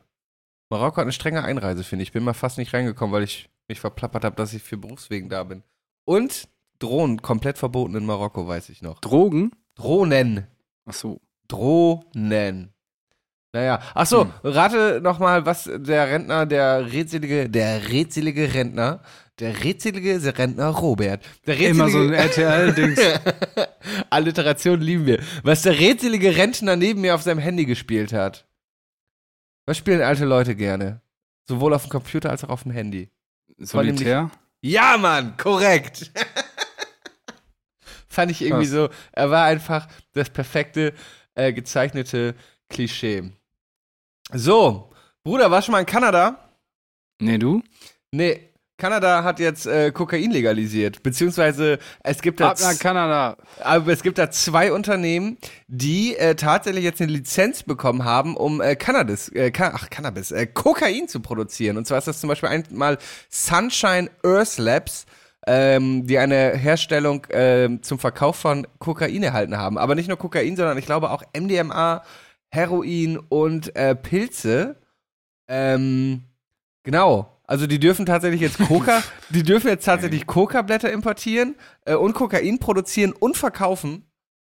Marokko 0.71 0.99
hat 0.99 1.03
eine 1.03 1.13
strenge 1.13 1.43
Einreise, 1.43 1.83
finde 1.83 2.03
ich. 2.03 2.11
Ich 2.11 2.13
bin 2.13 2.25
mal 2.25 2.35
fast 2.35 2.59
nicht 2.59 2.73
reingekommen, 2.75 3.13
weil 3.13 3.23
ich 3.23 3.49
mich 3.69 3.81
verplappert 3.81 4.25
habe, 4.25 4.37
dass 4.37 4.53
ich 4.53 4.63
für 4.63 4.77
Berufswegen 4.77 5.29
da 5.29 5.45
bin. 5.45 5.63
Und 6.09 6.49
Drohnen 6.79 7.21
komplett 7.21 7.59
verboten 7.59 7.95
in 7.95 8.07
Marokko, 8.07 8.49
weiß 8.49 8.71
ich 8.71 8.81
noch. 8.81 8.99
Drogen? 9.01 9.51
Drohnen. 9.75 10.47
Ach 10.87 10.95
so. 10.95 11.21
Drohnen. 11.49 12.73
Naja, 13.53 13.83
ach 13.95 14.07
so, 14.07 14.25
Hm. 14.25 14.33
rate 14.43 15.01
noch 15.03 15.19
mal, 15.19 15.45
was 15.45 15.65
der 15.71 16.09
Rentner, 16.09 16.47
der 16.47 16.91
redselige, 16.93 17.51
der 17.51 17.91
redselige 17.91 18.55
Rentner, 18.55 19.03
der 19.39 19.63
redselige 19.65 20.39
Rentner 20.39 20.69
Robert, 20.69 21.23
der 21.47 21.59
redselige, 21.59 21.71
Immer 21.73 21.91
so 21.91 21.99
ein 21.99 22.15
RTL-Dings. 22.15 23.01
Alliteration 24.11 24.81
lieben 24.81 25.05
wir. 25.05 25.23
Was 25.43 25.61
der 25.61 25.79
redselige 25.79 26.37
Rentner 26.39 26.77
neben 26.77 27.03
mir 27.03 27.15
auf 27.17 27.23
seinem 27.23 27.39
Handy 27.39 27.67
gespielt 27.67 28.15
hat. 28.15 28.47
Was 29.67 29.77
spielen 29.77 30.01
alte 30.01 30.25
Leute 30.25 30.57
gerne? 30.57 31.03
Sowohl 31.47 31.75
auf 31.75 31.83
dem 31.83 31.91
Computer 31.91 32.31
als 32.31 32.45
auch 32.45 32.49
auf 32.49 32.63
dem 32.63 32.73
Handy. 32.73 33.11
Solitär? 33.59 34.31
Ja, 34.61 34.97
Mann, 34.99 35.37
korrekt. 35.37 36.11
Fand 38.09 38.31
ich 38.31 38.43
irgendwie 38.43 38.65
Krass. 38.65 38.73
so, 38.73 38.89
er 39.13 39.31
war 39.31 39.45
einfach 39.45 39.87
das 40.13 40.31
perfekte 40.31 40.93
äh, 41.35 41.53
gezeichnete 41.53 42.35
Klischee. 42.69 43.33
So, 44.33 44.93
Bruder, 45.23 45.51
warst 45.51 45.67
du 45.67 45.71
schon 45.71 45.73
mal 45.73 45.81
in 45.81 45.87
Kanada? 45.87 46.53
Nee, 47.21 47.39
du? 47.39 47.63
Nee, 48.11 48.48
Kanada 48.79 49.25
hat 49.25 49.41
jetzt 49.41 49.67
äh, 49.67 49.91
Kokain 49.91 50.31
legalisiert, 50.31 51.03
beziehungsweise 51.03 51.81
es 52.05 52.23
gibt 52.23 52.39
da 52.39 52.51
Ab 52.51 52.59
nach 52.61 52.79
Kanada. 52.79 53.37
aber 53.61 53.93
es 53.93 54.05
gibt 54.05 54.19
da 54.19 54.31
zwei 54.31 54.73
Unternehmen, 54.73 55.37
die 55.67 56.17
äh, 56.17 56.37
tatsächlich 56.37 56.85
jetzt 56.85 57.03
eine 57.03 57.11
Lizenz 57.11 57.65
bekommen 57.65 58.05
haben, 58.05 58.37
um 58.37 58.61
äh, 58.61 58.77
Cannabis, 58.77 59.31
äh, 59.31 59.51
Ka 59.51 59.73
ach, 59.75 59.91
Cannabis, 59.91 60.31
äh, 60.31 60.47
Kokain 60.47 61.09
zu 61.09 61.19
produzieren. 61.19 61.77
Und 61.77 61.89
zwar 61.89 61.99
ist 61.99 62.07
das 62.07 62.21
zum 62.21 62.29
Beispiel 62.29 62.51
einmal 62.51 62.99
Sunshine 63.29 64.11
Earth 64.25 64.59
Labs, 64.59 65.07
ähm, 65.49 66.07
die 66.07 66.19
eine 66.19 66.55
Herstellung 66.55 67.27
ähm, 67.31 67.83
zum 67.83 67.99
Verkauf 67.99 68.37
von 68.37 68.65
Kokain 68.79 69.25
erhalten 69.25 69.59
haben. 69.59 69.77
Aber 69.77 69.97
nicht 69.97 70.07
nur 70.07 70.19
Kokain, 70.19 70.55
sondern 70.55 70.79
ich 70.79 70.87
glaube 70.87 71.11
auch 71.11 71.25
MDMA, 71.37 72.05
Heroin 72.51 73.19
und 73.19 73.75
äh, 73.75 73.97
Pilze. 73.97 74.77
Ähm, 75.49 76.23
genau. 76.85 77.38
Also 77.49 77.67
die 77.67 77.81
dürfen 77.81 78.05
tatsächlich 78.05 78.43
jetzt 78.43 78.59
Coca, 78.59 79.03
die 79.31 79.43
dürfen 79.43 79.69
jetzt 79.69 79.87
tatsächlich 79.87 80.27
Coca-Blätter 80.27 80.93
importieren 80.93 81.57
äh, 81.87 81.95
und 81.95 82.13
Kokain 82.13 82.59
produzieren 82.59 83.13
und 83.13 83.37
verkaufen. 83.37 84.05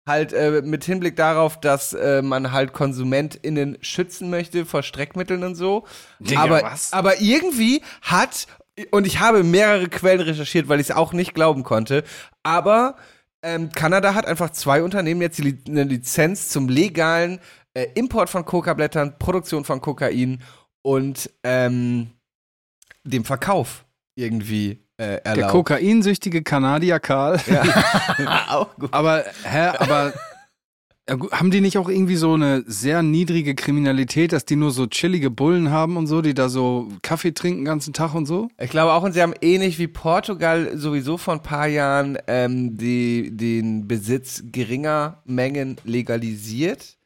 Halt 0.07 0.33
äh, 0.33 0.61
mit 0.63 0.83
Hinblick 0.83 1.15
darauf, 1.15 1.59
dass 1.59 1.93
äh, 1.93 2.21
man 2.21 2.51
halt 2.51 2.73
KonsumentInnen 2.73 3.77
schützen 3.81 4.29
möchte 4.29 4.65
vor 4.65 4.83
Streckmitteln 4.83 5.43
und 5.43 5.55
so. 5.55 5.85
Digga, 6.19 6.41
aber, 6.41 6.63
was? 6.63 6.93
aber 6.93 7.21
irgendwie 7.21 7.81
hat, 8.01 8.47
und 8.91 9.05
ich 9.05 9.19
habe 9.19 9.43
mehrere 9.43 9.89
Quellen 9.89 10.21
recherchiert, 10.21 10.69
weil 10.69 10.79
ich 10.79 10.89
es 10.89 10.95
auch 10.95 11.13
nicht 11.13 11.33
glauben 11.33 11.63
konnte, 11.63 12.03
aber 12.43 12.95
ähm, 13.43 13.71
Kanada 13.71 14.13
hat 14.13 14.27
einfach 14.27 14.51
zwei 14.51 14.83
Unternehmen 14.83 15.21
jetzt 15.21 15.39
die, 15.39 15.57
eine 15.67 15.83
Lizenz 15.83 16.49
zum 16.49 16.69
legalen 16.69 17.39
äh, 17.73 17.87
Import 17.95 18.29
von 18.29 18.45
Coca-Blättern, 18.45 19.17
Produktion 19.17 19.65
von 19.65 19.81
Kokain 19.81 20.41
und 20.83 21.29
ähm, 21.43 22.11
dem 23.03 23.25
Verkauf 23.25 23.85
irgendwie 24.15 24.79
äh, 24.97 25.15
erlaubt. 25.23 25.37
Der 25.37 25.47
kokainsüchtige 25.47 26.43
Kanadier 26.43 26.99
Karl. 26.99 27.39
ja. 27.47 27.63
auch 28.49 28.75
gut. 28.75 28.93
Aber, 28.93 29.23
hä, 29.43 29.71
aber 29.77 30.13
haben 31.31 31.51
die 31.51 31.61
nicht 31.61 31.77
auch 31.77 31.89
irgendwie 31.89 32.15
so 32.15 32.33
eine 32.33 32.63
sehr 32.67 33.01
niedrige 33.01 33.55
Kriminalität, 33.55 34.31
dass 34.31 34.45
die 34.45 34.55
nur 34.55 34.71
so 34.71 34.87
chillige 34.87 35.29
Bullen 35.29 35.71
haben 35.71 35.97
und 35.97 36.07
so, 36.07 36.21
die 36.21 36.33
da 36.33 36.47
so 36.47 36.89
Kaffee 37.01 37.33
trinken 37.33 37.61
den 37.61 37.65
ganzen 37.65 37.93
Tag 37.93 38.13
und 38.13 38.25
so? 38.25 38.49
Ich 38.59 38.69
glaube 38.69 38.93
auch, 38.93 39.03
und 39.03 39.13
sie 39.13 39.21
haben 39.21 39.33
ähnlich 39.41 39.79
wie 39.79 39.87
Portugal 39.87 40.77
sowieso 40.77 41.17
vor 41.17 41.33
ein 41.33 41.43
paar 41.43 41.67
Jahren 41.67 42.17
ähm, 42.27 42.77
die, 42.77 43.35
den 43.35 43.87
Besitz 43.87 44.43
geringer 44.51 45.21
Mengen 45.25 45.77
legalisiert. 45.83 46.97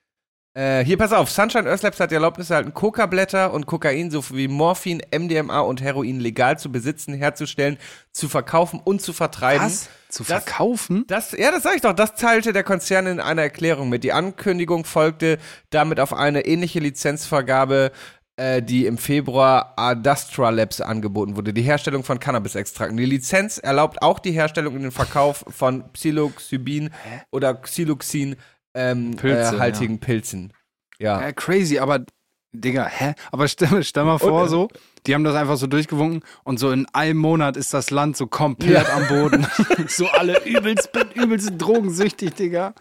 Äh, 0.57 0.85
hier, 0.85 0.97
pass 0.97 1.11
auf, 1.11 1.29
Sunshine 1.29 1.69
Earth 1.69 1.81
Labs 1.81 1.99
hat 1.99 2.11
die 2.11 2.15
Erlaubnis 2.15 2.49
erhalten, 2.49 2.73
Coca-Blätter 2.73 3.53
und 3.53 3.65
Kokain 3.65 4.09
sowie 4.09 4.47
Morphin, 4.47 5.01
MDMA 5.13 5.59
und 5.59 5.81
Heroin 5.81 6.21
legal 6.21 6.57
zu 6.57 6.71
besitzen, 6.71 7.13
herzustellen, 7.13 7.77
zu 8.13 8.29
verkaufen 8.29 8.79
und 8.81 9.01
zu 9.01 9.11
vertreiben. 9.11 9.69
Zu 10.07 10.23
Das- 10.23 10.27
verkaufen? 10.45 11.03
Das, 11.07 11.33
ja, 11.33 11.51
das 11.51 11.63
sag 11.63 11.75
ich 11.75 11.81
doch. 11.81 11.91
Das 11.91 12.15
teilte 12.15 12.53
der 12.53 12.63
Konzern 12.63 13.05
in 13.05 13.19
einer 13.19 13.41
Erklärung 13.41 13.89
mit. 13.89 14.05
Die 14.05 14.13
Ankündigung 14.13 14.85
folgte 14.85 15.39
damit 15.71 15.99
auf 15.99 16.13
eine 16.13 16.45
ähnliche 16.45 16.79
Lizenzvergabe, 16.79 17.91
äh, 18.37 18.61
die 18.61 18.85
im 18.85 18.97
Februar 18.97 19.73
Adastra 19.75 20.51
Labs 20.51 20.79
angeboten 20.79 21.35
wurde. 21.35 21.51
Die 21.53 21.63
Herstellung 21.63 22.05
von 22.05 22.17
Cannabis-Extrakten. 22.19 22.95
Die 22.95 23.03
Lizenz 23.05 23.57
erlaubt 23.57 24.01
auch 24.01 24.19
die 24.19 24.31
Herstellung 24.31 24.75
und 24.75 24.83
den 24.83 24.91
Verkauf 24.91 25.43
von 25.49 25.91
Psilocybin 25.91 26.91
oder 27.31 27.55
Xyloxin 27.55 28.37
ähm, 28.75 29.15
Pilze, 29.15 29.55
äh, 29.55 29.59
haltigen 29.59 29.99
Pilzen. 29.99 30.53
Ja. 30.99 31.19
Ja, 31.21 31.31
crazy, 31.31 31.79
aber 31.79 32.05
Digga, 32.53 32.85
hä? 32.85 33.15
Aber 33.31 33.47
stell, 33.47 33.83
stell 33.83 34.05
mal 34.05 34.17
vor, 34.19 34.41
Und, 34.41 34.47
äh, 34.47 34.49
so, 34.49 34.67
die 35.05 35.13
haben 35.13 35.23
das 35.23 35.35
einfach 35.35 35.57
so 35.57 35.67
durchgewunken 35.67 36.21
und 36.43 36.59
so 36.59 36.71
in 36.71 36.85
einem 36.93 37.19
Monat 37.19 37.57
ist 37.57 37.73
das 37.73 37.91
Land 37.91 38.17
so 38.17 38.27
komplett 38.27 38.89
am 38.89 39.07
Boden. 39.07 39.47
so 39.87 40.07
alle 40.07 40.43
übelst, 40.45 40.89
übelst 41.15 41.53
drogensüchtig, 41.57 42.33
Digga. 42.33 42.73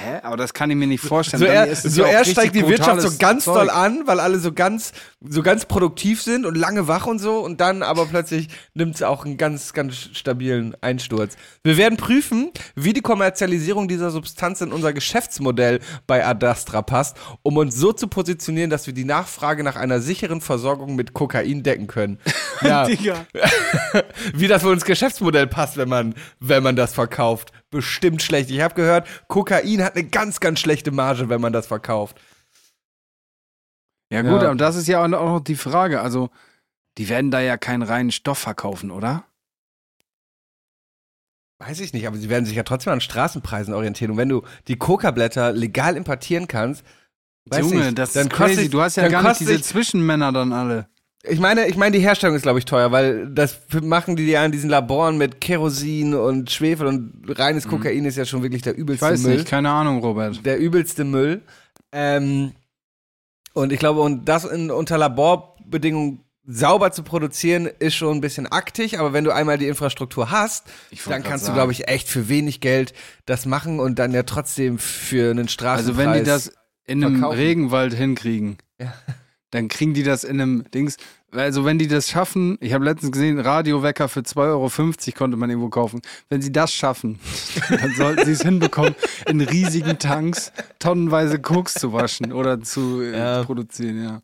Hä? 0.00 0.20
Aber 0.22 0.36
das 0.36 0.54
kann 0.54 0.70
ich 0.70 0.76
mir 0.76 0.86
nicht 0.86 1.02
vorstellen. 1.02 1.40
So, 1.40 1.46
er, 1.46 1.74
so 1.74 2.02
ja 2.02 2.08
erst 2.08 2.30
steigt 2.30 2.54
die 2.54 2.66
Wirtschaft 2.68 3.00
so 3.00 3.10
ganz 3.18 3.44
Zeug. 3.44 3.56
doll 3.56 3.70
an, 3.70 4.02
weil 4.06 4.20
alle 4.20 4.38
so 4.38 4.52
ganz, 4.52 4.92
so 5.20 5.42
ganz 5.42 5.64
produktiv 5.64 6.22
sind 6.22 6.46
und 6.46 6.56
lange 6.56 6.86
wach 6.86 7.06
und 7.06 7.18
so 7.18 7.40
und 7.40 7.60
dann 7.60 7.82
aber 7.82 8.06
plötzlich 8.06 8.48
nimmt 8.74 8.94
es 8.94 9.02
auch 9.02 9.24
einen 9.24 9.38
ganz, 9.38 9.72
ganz 9.72 9.96
stabilen 10.12 10.76
Einsturz. 10.82 11.36
Wir 11.64 11.76
werden 11.76 11.96
prüfen, 11.96 12.52
wie 12.76 12.92
die 12.92 13.00
Kommerzialisierung 13.00 13.88
dieser 13.88 14.12
Substanz 14.12 14.60
in 14.60 14.70
unser 14.70 14.92
Geschäftsmodell 14.92 15.80
bei 16.06 16.24
Adastra 16.24 16.82
passt, 16.82 17.16
um 17.42 17.56
uns 17.56 17.74
so 17.74 17.92
zu 17.92 18.06
positionieren, 18.06 18.70
dass 18.70 18.86
wir 18.86 18.94
die 18.94 19.04
Nachfrage 19.04 19.64
nach 19.64 19.74
einer 19.74 19.98
sicheren 19.98 20.40
Versorgung 20.40 20.94
mit 20.94 21.12
Kokain 21.12 21.64
decken 21.68 21.86
können. 21.86 22.18
Ja, 22.60 22.86
Digga. 22.86 23.24
wie 24.34 24.48
das 24.48 24.62
für 24.62 24.70
uns 24.70 24.84
Geschäftsmodell 24.84 25.46
passt, 25.46 25.76
wenn 25.76 25.88
man, 25.88 26.16
wenn 26.40 26.64
man 26.64 26.74
das 26.74 26.92
verkauft. 26.92 27.52
Bestimmt 27.70 28.20
schlecht. 28.20 28.50
Ich 28.50 28.60
habe 28.60 28.74
gehört, 28.74 29.06
Kokain 29.28 29.80
hat 29.84 29.94
eine 29.94 30.02
ganz, 30.08 30.40
ganz 30.40 30.58
schlechte 30.58 30.90
Marge, 30.90 31.28
wenn 31.28 31.40
man 31.40 31.52
das 31.52 31.68
verkauft. 31.68 32.20
Ja, 34.12 34.22
gut, 34.22 34.42
Ja. 34.42 34.48
aber 34.48 34.56
das 34.56 34.74
ist 34.74 34.88
ja 34.88 35.04
auch 35.04 35.06
noch 35.06 35.38
die 35.38 35.54
Frage. 35.54 36.00
Also, 36.00 36.30
die 36.98 37.08
werden 37.08 37.30
da 37.30 37.38
ja 37.40 37.56
keinen 37.56 37.82
reinen 37.84 38.10
Stoff 38.10 38.38
verkaufen, 38.38 38.90
oder? 38.90 39.22
Weiß 41.60 41.78
ich 41.78 41.92
nicht, 41.92 42.08
aber 42.08 42.16
sie 42.16 42.28
werden 42.30 42.44
sich 42.44 42.56
ja 42.56 42.62
trotzdem 42.64 42.92
an 42.92 43.00
Straßenpreisen 43.00 43.72
orientieren. 43.74 44.10
Und 44.12 44.16
wenn 44.16 44.28
du 44.28 44.42
die 44.68 44.76
Coca-Blätter 44.78 45.52
legal 45.52 45.96
importieren 45.96 46.48
kannst, 46.48 46.84
weiß 47.46 47.60
Junge, 47.60 47.84
nicht, 47.86 47.98
das 47.98 48.12
dann 48.14 48.26
ist 48.28 48.32
crazy. 48.32 48.54
kostet- 48.54 48.74
du 48.74 48.80
hast 48.82 48.96
ja 48.96 49.08
gar 49.08 49.22
nicht 49.22 49.40
diese 49.40 49.54
ich- 49.54 49.64
Zwischenmänner 49.64 50.32
dann 50.32 50.52
alle. 50.52 50.88
Ich 51.24 51.40
meine, 51.40 51.66
ich 51.66 51.76
meine, 51.76 51.96
die 51.96 52.02
Herstellung 52.02 52.36
ist, 52.36 52.42
glaube 52.42 52.58
ich, 52.60 52.64
teuer, 52.64 52.92
weil 52.92 53.26
das 53.28 53.58
machen 53.82 54.14
die 54.16 54.26
ja 54.26 54.44
in 54.44 54.52
diesen 54.52 54.70
Laboren 54.70 55.18
mit 55.18 55.40
Kerosin 55.40 56.14
und 56.14 56.50
Schwefel 56.50 56.86
und 56.86 57.24
reines 57.38 57.66
Kokain 57.66 58.04
ist 58.04 58.16
ja 58.16 58.24
schon 58.24 58.42
wirklich 58.42 58.62
der 58.62 58.74
Mhm. 58.74 58.78
Ich 58.78 58.82
übelste 58.82 59.06
weiß 59.06 59.22
Müll. 59.22 59.34
nicht, 59.38 59.48
keine 59.48 59.70
Ahnung, 59.70 59.98
Robert. 59.98 60.44
Der 60.46 60.58
übelste 60.58 61.04
Müll. 61.04 61.42
Ähm, 61.90 62.52
und 63.52 63.72
ich 63.72 63.80
glaube, 63.80 64.00
und 64.00 64.26
das 64.28 64.44
in, 64.44 64.70
unter 64.70 64.96
Laborbedingungen 64.96 66.20
sauber 66.46 66.92
zu 66.92 67.02
produzieren, 67.02 67.68
ist 67.78 67.94
schon 67.96 68.16
ein 68.18 68.20
bisschen 68.20 68.46
aktig, 68.46 68.98
aber 68.98 69.12
wenn 69.12 69.24
du 69.24 69.32
einmal 69.34 69.58
die 69.58 69.66
Infrastruktur 69.66 70.30
hast, 70.30 70.66
Ich 70.90 71.02
dann 71.04 71.22
kannst 71.24 71.44
du, 71.44 71.46
sagen. 71.48 71.56
glaube 71.58 71.72
ich, 71.72 71.88
echt 71.88 72.08
für 72.08 72.28
wenig 72.28 72.60
Geld 72.60 72.94
das 73.26 73.44
machen 73.44 73.80
und 73.80 73.98
dann 73.98 74.12
ja 74.12 74.22
trotzdem 74.22 74.78
für 74.78 75.30
einen 75.32 75.48
Straßenpreis. 75.48 75.98
Also 76.06 76.14
wenn 76.14 76.22
die 76.24 76.28
das 76.28 76.52
in 76.86 77.04
einem 77.04 77.16
verkaufen. 77.16 77.38
Regenwald 77.38 77.92
hinkriegen, 77.94 78.56
Ja. 78.80 78.94
Dann 79.50 79.68
kriegen 79.68 79.94
die 79.94 80.02
das 80.02 80.24
in 80.24 80.40
einem 80.40 80.64
Dings. 80.70 80.96
Also 81.30 81.64
wenn 81.64 81.78
die 81.78 81.88
das 81.88 82.08
schaffen, 82.08 82.56
ich 82.60 82.72
habe 82.72 82.84
letztens 82.84 83.12
gesehen, 83.12 83.38
Radiowecker 83.38 84.08
für 84.08 84.20
2,50 84.20 84.38
Euro 84.46 85.18
konnte 85.18 85.36
man 85.36 85.50
irgendwo 85.50 85.68
kaufen. 85.68 86.00
Wenn 86.28 86.40
sie 86.40 86.52
das 86.52 86.72
schaffen, 86.72 87.18
dann 87.68 87.94
sollten 87.94 88.24
sie 88.24 88.32
es 88.32 88.42
hinbekommen, 88.42 88.94
in 89.26 89.40
riesigen 89.40 89.98
Tanks 89.98 90.52
tonnenweise 90.78 91.38
Koks 91.38 91.74
zu 91.74 91.92
waschen 91.92 92.32
oder 92.32 92.60
zu 92.62 93.02
äh, 93.02 93.16
Ja. 93.18 93.44
produzieren, 93.44 94.02
ja. 94.02 94.22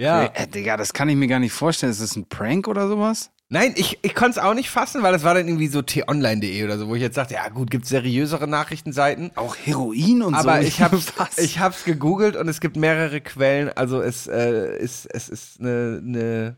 ja. 0.00 0.24
Äh, 0.34 0.48
Digga, 0.48 0.76
das 0.76 0.92
kann 0.92 1.08
ich 1.08 1.16
mir 1.16 1.28
gar 1.28 1.38
nicht 1.40 1.52
vorstellen. 1.52 1.92
Ist 1.92 2.00
das 2.00 2.16
ein 2.16 2.26
Prank 2.28 2.66
oder 2.68 2.88
sowas? 2.88 3.30
Nein, 3.48 3.74
ich, 3.76 3.98
ich 4.02 4.14
konnte 4.14 4.40
es 4.40 4.44
auch 4.44 4.54
nicht 4.54 4.70
fassen, 4.70 5.04
weil 5.04 5.12
das 5.12 5.22
war 5.22 5.34
dann 5.34 5.46
irgendwie 5.46 5.68
so 5.68 5.80
t-online.de 5.80 6.64
oder 6.64 6.78
so, 6.78 6.88
wo 6.88 6.96
ich 6.96 7.02
jetzt 7.02 7.16
dachte, 7.16 7.34
ja 7.34 7.48
gut, 7.48 7.70
gibt 7.70 7.86
seriösere 7.86 8.48
Nachrichtenseiten. 8.48 9.30
Auch 9.36 9.56
Heroin 9.56 10.22
und 10.22 10.34
so. 10.34 10.40
Aber 10.40 10.62
ich 10.62 10.80
ich 11.36 11.58
hab's 11.60 11.84
gegoogelt 11.84 12.34
und 12.34 12.48
es 12.48 12.60
gibt 12.60 12.76
mehrere 12.76 13.20
Quellen, 13.20 13.68
also 13.68 14.02
es 14.02 14.26
äh, 14.26 14.76
ist, 14.78 15.06
es 15.06 15.28
ist 15.28 15.60
eine, 15.60 16.02
eine, 16.04 16.56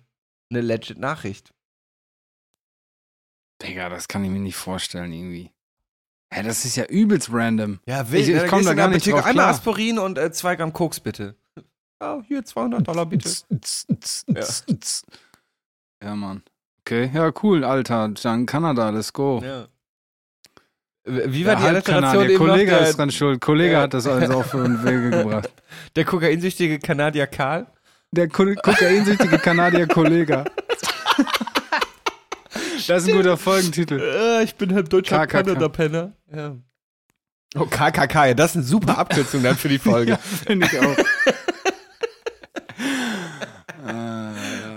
eine 0.51 0.61
legit 0.63 0.99
Nachricht. 0.99 1.53
Digga, 3.63 3.91
das 3.91 4.09
kann 4.09 4.25
ich 4.25 4.31
mir 4.31 4.41
nicht 4.41 4.57
vorstellen 4.57 5.13
irgendwie. 5.13 5.51
Hä, 6.33 6.43
das 6.43 6.65
ist 6.65 6.77
ja 6.77 6.85
übelst 6.85 7.31
random. 7.33 7.81
Ja, 7.87 8.11
wild, 8.11 8.23
Ich, 8.23 8.29
ne? 8.29 8.37
ich 8.37 8.43
Da 8.43 8.49
komm 8.49 8.59
gehst 8.61 8.71
da 8.71 8.75
gar 8.75 8.89
nicht 8.89 9.07
drauf 9.07 9.25
Einmal 9.25 9.33
klar. 9.35 9.49
Aspirin 9.49 9.99
und 9.99 10.17
äh, 10.17 10.31
zwei 10.33 10.57
Gramm 10.57 10.73
Koks 10.73 11.01
bitte. 11.01 11.37
Ja, 12.01 12.23
hier 12.27 12.45
200 12.45 12.87
Dollar 12.87 13.05
bitte. 13.07 13.31
Ja. 16.01 16.15
Mann. 16.15 16.45
Okay, 16.89 17.11
ja, 17.13 17.31
cool, 17.43 17.65
Alter. 17.65 18.09
Dann 18.23 18.47
Kanada, 18.47 18.89
let's 18.89 19.13
go. 19.13 19.43
Ja. 19.45 19.67
Wie 21.05 21.45
war 21.45 21.57
Der 21.57 21.63
die 21.65 21.69
Alliteration 21.69 22.25
eben 22.25 22.33
noch? 22.33 22.47
Kollege 22.47 22.71
Der, 22.71 22.89
ist 22.89 22.99
dran 22.99 23.11
schuld. 23.11 23.43
Kollege 23.43 23.73
Ja. 23.75 23.83
hat 23.83 23.93
das 23.93 24.07
alles 24.07 24.31
auf 24.31 24.53
den 24.53 24.83
Wege 24.83 25.11
gebracht. 25.11 25.53
der 25.97 26.07
kokainsüchtige 26.07 26.79
Kanadier 26.79 27.27
Karl? 27.27 27.67
Der 28.13 28.29
Ko 28.29 28.47
kokainsüchtige 28.55 29.39
Kanadier 29.39 29.87
Kollege. 29.87 30.45
Das 32.87 33.03
ist 33.03 33.11
ein 33.11 33.17
guter 33.17 33.37
Folgentitel. 33.37 34.01
Äh, 34.01 34.45
ich 34.45 34.55
bin 34.55 34.73
halt 34.75 34.91
deutscher. 34.91 35.27
Kanada-Penner. 35.27 36.13
Ja. 36.35 36.57
Oh, 37.55 37.67
KKK, 37.67 38.29
ja, 38.29 38.35
das 38.35 38.53
ist 38.53 38.57
eine 38.57 38.65
super 38.65 38.97
Abkürzung 38.97 39.43
dann 39.43 39.57
für 39.57 39.69
die 39.69 39.79
Folge. 39.79 40.17
Finde 40.47 40.67
ich 40.67 40.81
auch. 40.81 40.97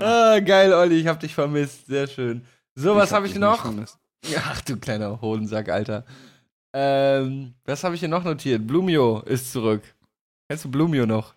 äh, 0.01 0.20
Ah, 0.31 0.39
geil, 0.39 0.73
Olli, 0.73 0.95
ich 0.95 1.07
hab 1.07 1.19
dich 1.19 1.33
vermisst. 1.33 1.87
Sehr 1.87 2.07
schön. 2.07 2.45
So, 2.75 2.95
was 2.95 3.11
habe 3.11 3.25
ich, 3.25 3.33
dich 3.33 3.41
noch? 3.41 3.65
Ach, 4.37 4.61
du 4.61 4.77
kleiner 4.77 5.19
Hodensack, 5.19 5.67
Alter. 5.67 6.05
Ähm, 6.73 7.53
was 7.65 7.83
habe 7.83 7.95
ich 7.95 7.99
hier 7.99 8.09
noch 8.09 8.23
notiert? 8.23 8.65
Blumio 8.65 9.19
ist 9.21 9.51
zurück. 9.51 9.83
Kennst 10.47 10.63
du 10.65 10.71
Blumio 10.71 11.05
noch? 11.05 11.33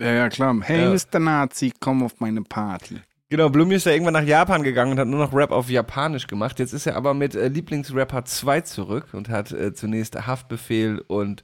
Ja, 0.00 0.12
ja, 0.12 0.28
klar. 0.28 0.56
Hey, 0.62 0.82
Ja. 0.82 0.90
Mr. 0.94 1.18
Nazi, 1.18 1.72
komm 1.80 2.04
auf 2.04 2.20
meine 2.20 2.42
Party. 2.42 3.00
Genau, 3.28 3.48
Blumio 3.48 3.76
ist 3.76 3.86
ja 3.86 3.92
irgendwann 3.92 4.12
nach 4.14 4.22
Japan 4.22 4.62
gegangen 4.62 4.92
und 4.92 4.98
hat 5.00 5.08
nur 5.08 5.18
noch 5.18 5.32
Rap 5.34 5.50
auf 5.50 5.68
Japanisch 5.68 6.26
gemacht. 6.26 6.58
Jetzt 6.58 6.72
ist 6.74 6.86
er 6.86 6.96
aber 6.96 7.14
mit 7.14 7.34
äh, 7.34 7.48
Lieblingsrapper 7.48 8.24
2 8.24 8.60
zurück 8.60 9.08
und 9.14 9.28
hat 9.30 9.50
äh, 9.52 9.72
zunächst 9.74 10.14
Haftbefehl 10.26 11.02
und 11.08 11.42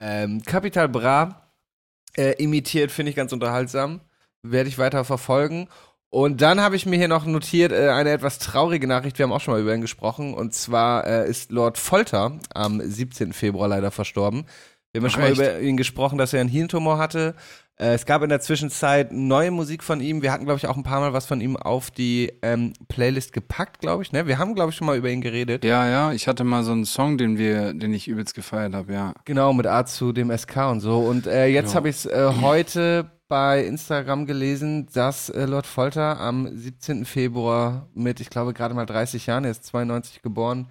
ähm, 0.00 0.42
Capital 0.42 0.88
Bra 0.88 1.52
äh, 2.16 2.32
imitiert, 2.42 2.90
finde 2.90 3.10
ich 3.10 3.16
ganz 3.16 3.32
unterhaltsam. 3.32 4.00
Werde 4.42 4.68
ich 4.68 4.78
weiter 4.78 5.04
verfolgen. 5.04 5.68
Und 6.14 6.42
dann 6.42 6.60
habe 6.60 6.76
ich 6.76 6.84
mir 6.84 6.96
hier 6.98 7.08
noch 7.08 7.24
notiert, 7.24 7.72
äh, 7.72 7.88
eine 7.88 8.10
etwas 8.10 8.38
traurige 8.38 8.86
Nachricht, 8.86 9.18
wir 9.18 9.22
haben 9.24 9.32
auch 9.32 9.40
schon 9.40 9.54
mal 9.54 9.62
über 9.62 9.74
ihn 9.74 9.80
gesprochen, 9.80 10.34
und 10.34 10.52
zwar 10.52 11.06
äh, 11.06 11.26
ist 11.26 11.50
Lord 11.50 11.78
Folter 11.78 12.38
am 12.52 12.82
17. 12.84 13.32
Februar 13.32 13.66
leider 13.66 13.90
verstorben. 13.90 14.44
Wir 14.92 15.00
haben 15.00 15.06
ja 15.06 15.08
Ach, 15.08 15.12
schon 15.12 15.22
mal 15.22 15.28
echt? 15.30 15.40
über 15.40 15.60
ihn 15.60 15.78
gesprochen, 15.78 16.18
dass 16.18 16.34
er 16.34 16.42
einen 16.42 16.50
Hirntumor 16.50 16.98
hatte. 16.98 17.34
Äh, 17.80 17.94
es 17.94 18.04
gab 18.04 18.22
in 18.22 18.28
der 18.28 18.42
Zwischenzeit 18.42 19.10
neue 19.10 19.50
Musik 19.50 19.82
von 19.82 20.02
ihm. 20.02 20.20
Wir 20.20 20.32
hatten, 20.32 20.44
glaube 20.44 20.58
ich, 20.58 20.66
auch 20.66 20.76
ein 20.76 20.82
paar 20.82 21.00
Mal 21.00 21.14
was 21.14 21.24
von 21.24 21.40
ihm 21.40 21.56
auf 21.56 21.90
die 21.90 22.30
ähm, 22.42 22.74
Playlist 22.88 23.32
gepackt, 23.32 23.80
glaube 23.80 24.02
ich. 24.02 24.12
Ne? 24.12 24.26
Wir 24.26 24.36
haben, 24.36 24.54
glaube 24.54 24.68
ich, 24.68 24.76
schon 24.76 24.86
mal 24.88 24.98
über 24.98 25.08
ihn 25.08 25.22
geredet. 25.22 25.64
Ja, 25.64 25.88
ja, 25.88 26.12
ich 26.12 26.28
hatte 26.28 26.44
mal 26.44 26.62
so 26.62 26.72
einen 26.72 26.84
Song, 26.84 27.16
den 27.16 27.38
wir, 27.38 27.72
den 27.72 27.94
ich 27.94 28.06
übelst 28.06 28.34
gefeiert 28.34 28.74
habe, 28.74 28.92
ja. 28.92 29.14
Genau, 29.24 29.54
mit 29.54 29.66
A 29.66 29.86
zu 29.86 30.12
dem 30.12 30.30
SK 30.36 30.56
und 30.70 30.80
so. 30.80 30.98
Und 30.98 31.26
äh, 31.26 31.46
jetzt 31.46 31.70
Ja. 31.70 31.76
habe 31.76 31.88
ich 31.88 31.96
es 31.96 32.04
äh, 32.04 32.32
heute 32.42 33.10
bei 33.32 33.64
Instagram 33.64 34.26
gelesen, 34.26 34.88
dass 34.92 35.30
äh, 35.30 35.46
Lord 35.46 35.66
Folter 35.66 36.20
am 36.20 36.54
17. 36.54 37.06
Februar 37.06 37.88
mit, 37.94 38.20
ich 38.20 38.28
glaube, 38.28 38.52
gerade 38.52 38.74
mal 38.74 38.84
30 38.84 39.24
Jahren, 39.24 39.46
er 39.46 39.52
ist 39.52 39.64
92 39.64 40.20
geboren, 40.20 40.68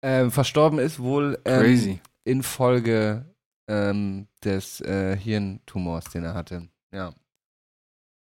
ähm, 0.00 0.30
verstorben 0.30 0.78
ist, 0.78 1.00
wohl 1.00 1.40
ähm, 1.44 1.98
infolge 2.22 3.24
ähm, 3.66 4.28
des 4.44 4.80
äh, 4.82 5.16
Hirntumors, 5.16 6.04
den 6.04 6.22
er 6.22 6.34
hatte. 6.34 6.68
Ja. 6.92 7.12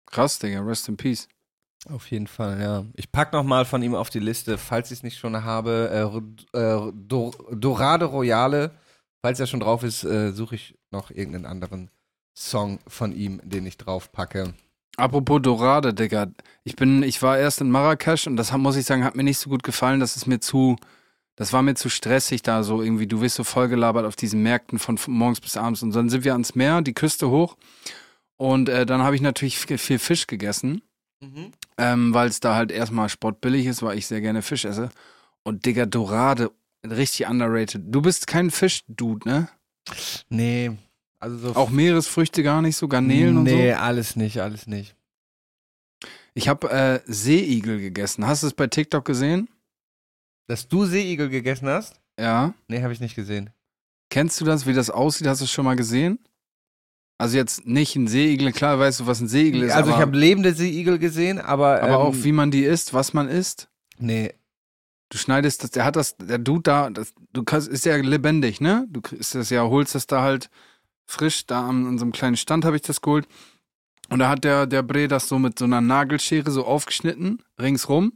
Krass, 0.07 0.39
Digga, 0.39 0.61
rest 0.61 0.89
in 0.89 0.97
peace. 0.97 1.27
Auf 1.87 2.09
jeden 2.09 2.25
Fall, 2.25 2.59
ja. 2.59 2.83
Ich 2.95 3.11
pack 3.11 3.31
noch 3.31 3.43
mal 3.43 3.65
von 3.65 3.83
ihm 3.83 3.93
auf 3.93 4.09
die 4.09 4.17
Liste, 4.17 4.57
falls 4.57 4.89
ich 4.89 4.97
es 4.97 5.03
nicht 5.03 5.19
schon 5.19 5.43
habe, 5.43 6.23
äh, 6.55 6.57
äh, 6.57 6.91
Dor 6.95 7.31
Dorade 7.51 8.05
Royale. 8.05 8.71
Falls 9.23 9.39
er 9.39 9.45
schon 9.45 9.59
drauf 9.59 9.83
ist, 9.83 10.03
äh, 10.03 10.31
suche 10.31 10.55
ich 10.55 10.79
noch 10.89 11.11
irgendeinen 11.11 11.45
anderen 11.45 11.91
Song 12.33 12.79
von 12.87 13.13
ihm, 13.13 13.41
den 13.43 13.65
ich 13.65 13.77
drauf 13.77 14.11
packe. 14.11 14.53
Apropos 14.97 15.41
Dorade, 15.41 15.93
Digga. 15.93 16.27
Ich 16.63 16.75
bin, 16.75 17.03
ich 17.03 17.21
war 17.21 17.37
erst 17.37 17.61
in 17.61 17.71
Marrakesch 17.71 18.27
und 18.27 18.35
das 18.35 18.51
muss 18.51 18.75
ich 18.75 18.85
sagen, 18.85 19.03
hat 19.03 19.15
mir 19.15 19.23
nicht 19.23 19.39
so 19.39 19.49
gut 19.49 19.63
gefallen. 19.63 19.99
Das 19.99 20.15
ist 20.15 20.27
mir 20.27 20.39
zu, 20.39 20.75
das 21.35 21.53
war 21.53 21.61
mir 21.61 21.75
zu 21.75 21.89
stressig 21.89 22.41
da 22.41 22.63
so 22.63 22.81
irgendwie. 22.81 23.07
Du 23.07 23.21
wirst 23.21 23.35
so 23.35 23.43
vollgelabert 23.43 24.05
auf 24.05 24.15
diesen 24.15 24.43
Märkten 24.43 24.79
von 24.79 24.99
morgens 25.07 25.39
bis 25.39 25.57
abends. 25.57 25.81
Und 25.81 25.95
dann 25.95 26.09
sind 26.09 26.23
wir 26.23 26.33
ans 26.33 26.55
Meer, 26.55 26.81
die 26.81 26.93
Küste 26.93 27.29
hoch. 27.29 27.57
Und 28.37 28.69
äh, 28.69 28.85
dann 28.85 29.01
habe 29.01 29.15
ich 29.15 29.21
natürlich 29.21 29.57
viel, 29.57 29.99
Fisch 29.99 30.27
gegessen, 30.27 30.81
ähm, 31.77 32.13
weil 32.13 32.27
es 32.27 32.39
da 32.39 32.55
halt 32.55 32.71
erstmal 32.71 33.07
sportbillig 33.07 33.67
ist, 33.67 33.83
weil 33.83 33.97
ich 33.97 34.07
sehr 34.07 34.21
gerne 34.21 34.41
Fisch 34.41 34.65
esse. 34.65 34.89
Und 35.43 35.65
Digga, 35.65 35.85
Dorade, 35.85 36.51
richtig 36.83 37.27
underrated. 37.27 37.83
Du 37.85 38.01
bist 38.01 38.27
kein 38.27 38.51
Fisch-Dude, 38.51 39.29
ne? 39.29 39.49
Nee, 40.29 40.77
also 41.21 41.37
so. 41.37 41.55
Auch 41.55 41.69
Meeresfrüchte 41.69 42.43
gar 42.43 42.61
nicht, 42.61 42.75
so 42.75 42.87
Garnelen 42.87 43.37
und 43.37 43.47
so. 43.47 43.55
Nee, 43.55 43.73
alles 43.73 44.15
nicht, 44.15 44.41
alles 44.41 44.67
nicht. 44.67 44.95
Ich 46.33 46.47
habe 46.47 46.69
äh, 46.71 46.99
Seeigel 47.05 47.79
gegessen. 47.79 48.25
Hast 48.25 48.43
du 48.43 48.47
es 48.47 48.53
bei 48.53 48.67
TikTok 48.67 49.05
gesehen? 49.05 49.47
Dass 50.47 50.67
du 50.67 50.85
Seeigel 50.85 51.29
gegessen 51.29 51.67
hast? 51.67 51.99
Ja. 52.19 52.53
Nee, 52.67 52.81
habe 52.81 52.91
ich 52.91 52.99
nicht 52.99 53.15
gesehen. 53.15 53.51
Kennst 54.09 54.41
du 54.41 54.45
das, 54.45 54.65
wie 54.65 54.73
das 54.73 54.89
aussieht? 54.89 55.27
Hast 55.27 55.41
du 55.41 55.45
es 55.45 55.51
schon 55.51 55.65
mal 55.65 55.75
gesehen? 55.75 56.19
Also 57.19 57.37
jetzt 57.37 57.67
nicht 57.67 57.95
ein 57.95 58.07
Seeigel, 58.07 58.51
klar 58.51 58.79
weißt 58.79 59.01
du, 59.01 59.07
was 59.07 59.21
ein 59.21 59.27
Seeigel 59.27 59.61
ist, 59.61 59.73
also 59.73 59.91
ich 59.91 59.97
habe 59.97 60.17
lebende 60.17 60.55
Seeigel 60.55 60.97
gesehen, 60.97 61.39
aber. 61.39 61.83
aber 61.83 61.87
ähm, 61.87 61.95
auch 61.95 62.15
wie 62.23 62.31
man 62.31 62.49
die 62.49 62.63
isst, 62.63 62.95
was 62.95 63.13
man 63.13 63.29
isst. 63.29 63.69
Nee. 63.99 64.33
Du 65.09 65.19
schneidest 65.19 65.63
das, 65.63 65.69
der 65.69 65.85
hat 65.85 65.95
das, 65.95 66.17
der 66.17 66.39
Dude 66.39 66.63
da, 66.63 66.89
das, 66.89 67.13
du 67.31 67.43
kannst, 67.43 67.67
ist 67.67 67.85
ja 67.85 67.95
lebendig, 67.97 68.59
ne? 68.59 68.87
Du 68.89 69.01
kriegst 69.01 69.35
das 69.35 69.51
ja, 69.51 69.61
holst 69.61 69.93
das 69.93 70.07
da 70.07 70.23
halt 70.23 70.49
frisch, 71.11 71.45
da 71.45 71.67
an, 71.67 71.85
an 71.85 71.97
so 71.97 72.05
einem 72.05 72.11
kleinen 72.11 72.37
Stand 72.37 72.65
habe 72.65 72.75
ich 72.75 72.81
das 72.81 73.01
geholt. 73.01 73.27
Und 74.09 74.19
da 74.19 74.29
hat 74.29 74.43
der, 74.43 74.65
der 74.67 74.83
Bre 74.83 75.07
das 75.07 75.27
so 75.27 75.39
mit 75.39 75.57
so 75.57 75.65
einer 75.65 75.81
Nagelschere 75.81 76.51
so 76.51 76.65
aufgeschnitten, 76.65 77.43
ringsrum. 77.59 78.13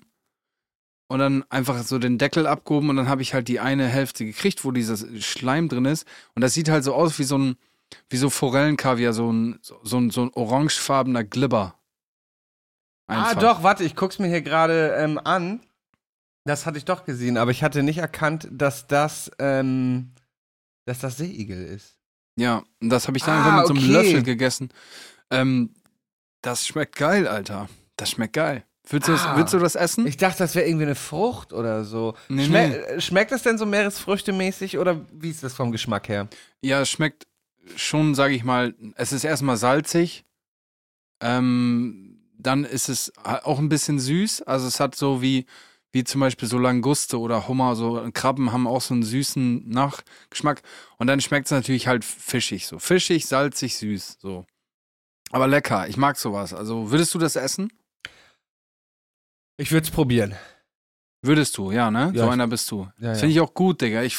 Und 1.07 1.19
dann 1.19 1.43
einfach 1.49 1.83
so 1.83 1.99
den 1.99 2.17
Deckel 2.17 2.47
abgehoben 2.47 2.89
und 2.89 2.95
dann 2.95 3.07
habe 3.07 3.21
ich 3.21 3.35
halt 3.35 3.47
die 3.47 3.59
eine 3.59 3.87
Hälfte 3.87 4.25
gekriegt, 4.25 4.65
wo 4.65 4.71
dieses 4.71 5.05
Schleim 5.23 5.69
drin 5.69 5.85
ist. 5.85 6.07
Und 6.33 6.41
das 6.41 6.55
sieht 6.55 6.67
halt 6.67 6.83
so 6.83 6.95
aus 6.95 7.19
wie 7.19 7.23
so 7.23 7.37
ein, 7.37 7.57
wie 8.09 8.17
so 8.17 8.31
Forellenkaviar, 8.31 9.13
so 9.13 9.31
ein, 9.31 9.59
so, 9.61 9.97
ein, 9.97 10.09
so 10.09 10.23
ein 10.23 10.33
orangefarbener 10.33 11.23
Glibber. 11.23 11.79
Ah, 13.07 13.29
Einfach. 13.29 13.41
doch, 13.41 13.63
warte, 13.63 13.83
ich 13.83 13.95
guck's 13.95 14.17
mir 14.17 14.27
hier 14.27 14.41
gerade 14.41 14.95
ähm, 14.97 15.19
an. 15.23 15.61
Das 16.43 16.65
hatte 16.65 16.77
ich 16.77 16.85
doch 16.85 17.05
gesehen, 17.05 17.37
aber 17.37 17.51
ich 17.51 17.63
hatte 17.63 17.83
nicht 17.83 17.99
erkannt, 17.99 18.47
dass 18.51 18.87
das, 18.87 19.31
ähm, 19.39 20.13
dass 20.85 20.99
das 20.99 21.17
Seeigel 21.17 21.65
ist. 21.65 21.94
Ja, 22.37 22.63
und 22.81 22.89
das 22.89 23.07
habe 23.07 23.17
ich 23.17 23.23
dann 23.23 23.37
Ah, 23.37 23.45
einfach 23.45 23.57
mit 23.59 23.67
so 23.67 23.73
einem 23.73 23.83
okay. 23.83 23.93
Löffel 24.09 24.23
gegessen. 24.23 24.69
Ähm, 25.31 25.71
das 26.41 26.67
schmeckt 26.67 26.95
geil, 26.95 27.27
Alter. 27.27 27.69
Das 27.97 28.11
schmeckt 28.11 28.33
geil. 28.33 28.63
Willst 28.87 29.07
du, 29.07 29.13
das, 29.13 29.25
Ah. 29.25 29.37
willst 29.37 29.53
du 29.53 29.57
das 29.59 29.75
essen? 29.75 30.05
Ich 30.05 30.17
dachte, 30.17 30.39
das 30.39 30.53
wäre 30.53 30.67
irgendwie 30.67 30.85
eine 30.85 30.95
Frucht 30.95 31.53
oder 31.53 31.85
so. 31.85 32.13
Nee, 32.29 32.45
Schme 32.45 32.67
nee. 32.67 32.75
äh, 32.75 33.01
Schmeckt 33.01 33.31
das 33.31 33.41
denn 33.41 33.57
so 33.57 33.65
Meeresfrüchte-mäßig 33.65 34.77
oder 34.77 35.05
wie 35.11 35.31
ist 35.31 35.43
das 35.43 35.53
vom 35.53 35.71
Geschmack 35.71 36.07
her? 36.09 36.27
Ja, 36.61 36.81
es 36.81 36.89
schmeckt 36.89 37.25
schon, 37.75 38.13
sage 38.13 38.35
ich 38.35 38.43
mal, 38.43 38.75
es 38.95 39.11
ist 39.11 39.23
erstmal 39.23 39.57
salzig. 39.57 40.23
Ähm, 41.21 42.19
dann 42.37 42.63
ist 42.63 42.89
es 42.89 43.11
auch 43.23 43.57
ein 43.59 43.69
bisschen 43.69 43.99
süß. 43.99 44.43
Also 44.43 44.67
es 44.67 44.79
hat 44.79 44.95
so 44.95 45.21
wie, 45.21 45.45
wie 45.95 46.03
zum 46.03 46.19
Beispiel 46.19 46.45
so 46.49 46.57
Languste 46.59 47.17
oder 47.17 47.47
Hummer, 47.47 47.77
so 47.77 48.05
Krabben 48.13 48.51
haben 48.51 48.67
auch 48.67 48.81
so 48.81 48.93
einen 48.93 49.03
süßen 49.03 49.69
Nachgeschmack. 49.69 50.61
Und 50.97 51.07
dann 51.07 51.21
schmeckt 51.21 51.45
es 51.45 51.51
natürlich 51.51 51.87
halt 51.87 52.03
fischig, 52.03 52.67
so 52.67 52.79
fischig, 52.79 53.25
salzig, 53.27 53.77
süß, 53.77 54.17
so. 54.19 54.45
Aber 55.31 55.47
lecker, 55.47 55.87
ich 55.87 55.95
mag 55.95 56.17
sowas. 56.17 56.53
Also 56.53 56.91
würdest 56.91 57.13
du 57.15 57.17
das 57.19 57.37
essen? 57.37 57.71
Ich 59.57 59.71
würde 59.71 59.85
es 59.85 59.91
probieren. 59.91 60.35
Würdest 61.21 61.57
du, 61.57 61.71
ja, 61.71 61.89
ne? 61.89 62.11
Ja, 62.13 62.25
so 62.25 62.29
einer 62.29 62.47
bist 62.47 62.69
du. 62.71 62.89
Ja, 62.99 63.11
Das 63.11 63.21
finde 63.21 63.33
ich 63.33 63.39
auch 63.39 63.53
gut, 63.53 63.79
Digga. 63.79 64.03
Ich, 64.03 64.17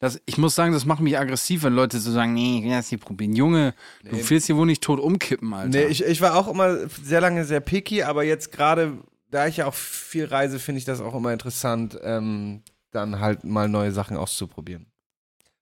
das, 0.00 0.20
ich 0.24 0.38
muss 0.38 0.54
sagen, 0.54 0.72
das 0.72 0.86
macht 0.86 1.00
mich 1.00 1.18
aggressiv, 1.18 1.62
wenn 1.62 1.74
Leute 1.74 1.98
so 2.00 2.10
sagen, 2.10 2.32
nee, 2.32 2.58
ich 2.60 2.64
will 2.64 2.70
das 2.70 2.90
nicht 2.90 3.04
probieren. 3.04 3.34
Junge, 3.34 3.74
du 4.02 4.16
Nee. 4.16 4.24
willst 4.28 4.46
hier 4.46 4.56
wohl 4.56 4.64
nicht 4.66 4.82
tot 4.82 4.98
umkippen, 4.98 5.52
Alter. 5.52 5.68
Nee, 5.68 5.84
ich, 5.88 6.02
ich 6.02 6.20
war 6.22 6.36
auch 6.36 6.48
immer 6.48 6.88
sehr 7.02 7.20
lange 7.20 7.44
sehr 7.44 7.60
picky, 7.60 8.02
aber 8.02 8.24
jetzt 8.24 8.50
gerade, 8.50 8.96
da 9.30 9.46
ich 9.46 9.58
ja 9.58 9.66
auch 9.66 9.74
viel 9.74 10.24
reise, 10.24 10.58
finde 10.58 10.78
ich 10.78 10.84
das 10.84 11.00
auch 11.00 11.14
immer 11.14 11.32
interessant, 11.32 11.98
ähm, 12.02 12.62
dann 12.90 13.20
halt 13.20 13.44
mal 13.44 13.68
neue 13.68 13.92
Sachen 13.92 14.16
auszuprobieren. 14.16 14.86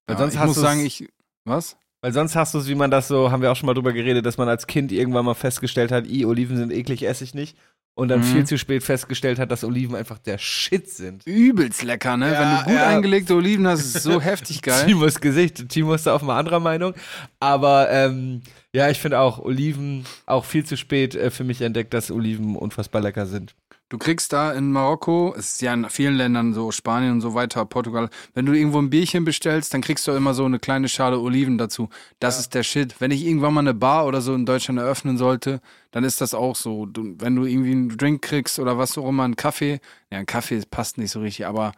Weil 0.06 0.14
ja, 0.14 0.20
sonst 0.20 0.34
ich 0.34 0.40
hast 0.40 0.46
muss 0.48 0.56
sagen, 0.56 0.84
ich, 0.84 1.08
was? 1.44 1.76
Weil 2.00 2.12
sonst 2.12 2.36
hast 2.36 2.54
du 2.54 2.58
es, 2.58 2.68
wie 2.68 2.74
man 2.74 2.90
das 2.90 3.08
so, 3.08 3.30
haben 3.30 3.42
wir 3.42 3.50
auch 3.50 3.56
schon 3.56 3.66
mal 3.66 3.74
drüber 3.74 3.92
geredet, 3.92 4.24
dass 4.24 4.38
man 4.38 4.48
als 4.48 4.66
Kind 4.66 4.92
irgendwann 4.92 5.24
mal 5.24 5.34
festgestellt 5.34 5.90
hat, 5.90 6.06
i, 6.06 6.24
Oliven 6.24 6.56
sind 6.56 6.72
eklig, 6.72 7.02
esse 7.02 7.24
ich 7.24 7.34
nicht. 7.34 7.56
Und 7.98 8.08
dann 8.08 8.20
Mhm. 8.20 8.24
viel 8.24 8.46
zu 8.46 8.58
spät 8.58 8.82
festgestellt 8.82 9.38
hat, 9.38 9.50
dass 9.50 9.64
Oliven 9.64 9.96
einfach 9.96 10.18
der 10.18 10.36
Shit 10.36 10.90
sind. 10.90 11.26
Übelst 11.26 11.82
lecker, 11.82 12.18
ne? 12.18 12.30
Ja, 12.30 12.40
wenn 12.40 12.58
du 12.58 12.64
gut 12.64 12.74
ja. 12.74 12.88
eingelegte 12.88 13.34
Oliven 13.34 13.66
hast, 13.66 13.80
ist 13.80 13.96
es 13.96 14.02
so 14.02 14.20
heftig 14.20 14.60
geil. 14.60 14.84
Timos 14.86 15.18
Gesicht. 15.18 15.66
Timo 15.70 15.94
ist 15.94 16.06
da 16.06 16.14
auf 16.14 16.20
mal 16.20 16.38
anderer 16.38 16.60
Meinung. 16.60 16.92
Aber 17.40 17.90
ähm, 17.90 18.42
ja, 18.76 18.90
ich 18.90 18.98
finde 19.00 19.20
auch 19.20 19.38
Oliven 19.38 20.04
auch 20.26 20.44
viel 20.44 20.62
zu 20.62 20.76
spät 20.76 21.14
äh, 21.14 21.30
für 21.30 21.44
mich 21.44 21.62
entdeckt, 21.62 21.94
dass 21.94 22.10
Oliven 22.10 22.56
unfassbar 22.56 23.00
lecker 23.00 23.24
sind. 23.24 23.54
Du 23.88 23.96
kriegst 23.96 24.34
da 24.34 24.52
in 24.52 24.70
Marokko, 24.70 25.34
es 25.38 25.52
ist 25.52 25.62
ja 25.62 25.72
in 25.72 25.88
vielen 25.88 26.16
Ländern 26.16 26.52
so, 26.52 26.70
Spanien 26.72 27.12
und 27.12 27.20
so 27.22 27.32
weiter, 27.32 27.64
Portugal, 27.64 28.10
wenn 28.34 28.44
du 28.44 28.52
irgendwo 28.52 28.78
ein 28.78 28.90
Bierchen 28.90 29.24
bestellst, 29.24 29.72
dann 29.72 29.80
kriegst 29.80 30.06
du 30.06 30.12
immer 30.12 30.34
so 30.34 30.44
eine 30.44 30.58
kleine 30.58 30.90
Schale 30.90 31.18
Oliven 31.20 31.56
dazu. 31.56 31.88
Das 32.18 32.38
ist 32.38 32.52
der 32.54 32.64
Shit. 32.64 33.00
Wenn 33.00 33.12
ich 33.12 33.24
irgendwann 33.24 33.54
mal 33.54 33.60
eine 33.60 33.72
Bar 33.72 34.06
oder 34.06 34.20
so 34.20 34.34
in 34.34 34.44
Deutschland 34.44 34.78
eröffnen 34.78 35.16
sollte, 35.16 35.60
dann 35.92 36.04
ist 36.04 36.20
das 36.20 36.34
auch 36.34 36.54
so. 36.54 36.84
Du, 36.84 37.14
wenn 37.18 37.34
du 37.34 37.46
irgendwie 37.46 37.70
einen 37.70 37.96
Drink 37.96 38.20
kriegst 38.20 38.58
oder 38.58 38.76
was 38.76 38.98
auch 38.98 39.08
immer, 39.08 39.22
einen 39.24 39.36
Kaffee, 39.36 39.80
ja, 40.10 40.18
ein 40.18 40.26
Kaffee 40.26 40.60
passt 40.70 40.98
nicht 40.98 41.12
so 41.12 41.20
richtig, 41.20 41.46
aber 41.46 41.72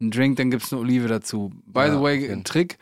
ein 0.00 0.10
Drink, 0.12 0.36
dann 0.36 0.50
gibt's 0.50 0.72
eine 0.72 0.80
Olive 0.80 1.08
dazu. 1.08 1.52
By 1.66 1.80
Ja, 1.80 1.94
the 1.96 2.00
way, 2.00 2.24
okay. 2.24 2.32
ein 2.32 2.44
Trick, 2.44 2.78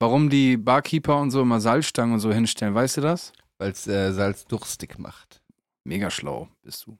warum 0.00 0.28
die 0.30 0.56
Barkeeper 0.56 1.18
und 1.20 1.30
so 1.30 1.42
immer 1.42 1.60
Salzstangen 1.60 2.14
und 2.14 2.20
so 2.20 2.32
hinstellen, 2.32 2.74
weißt 2.74 2.96
du 2.96 3.00
das? 3.02 3.32
Weil 3.58 3.70
es 3.70 3.86
äh, 3.86 4.12
Salz 4.12 4.44
durstig 4.46 4.98
macht. 4.98 5.40
Mega 5.84 6.10
schlau 6.10 6.48
bist 6.62 6.86
du. 6.86 6.98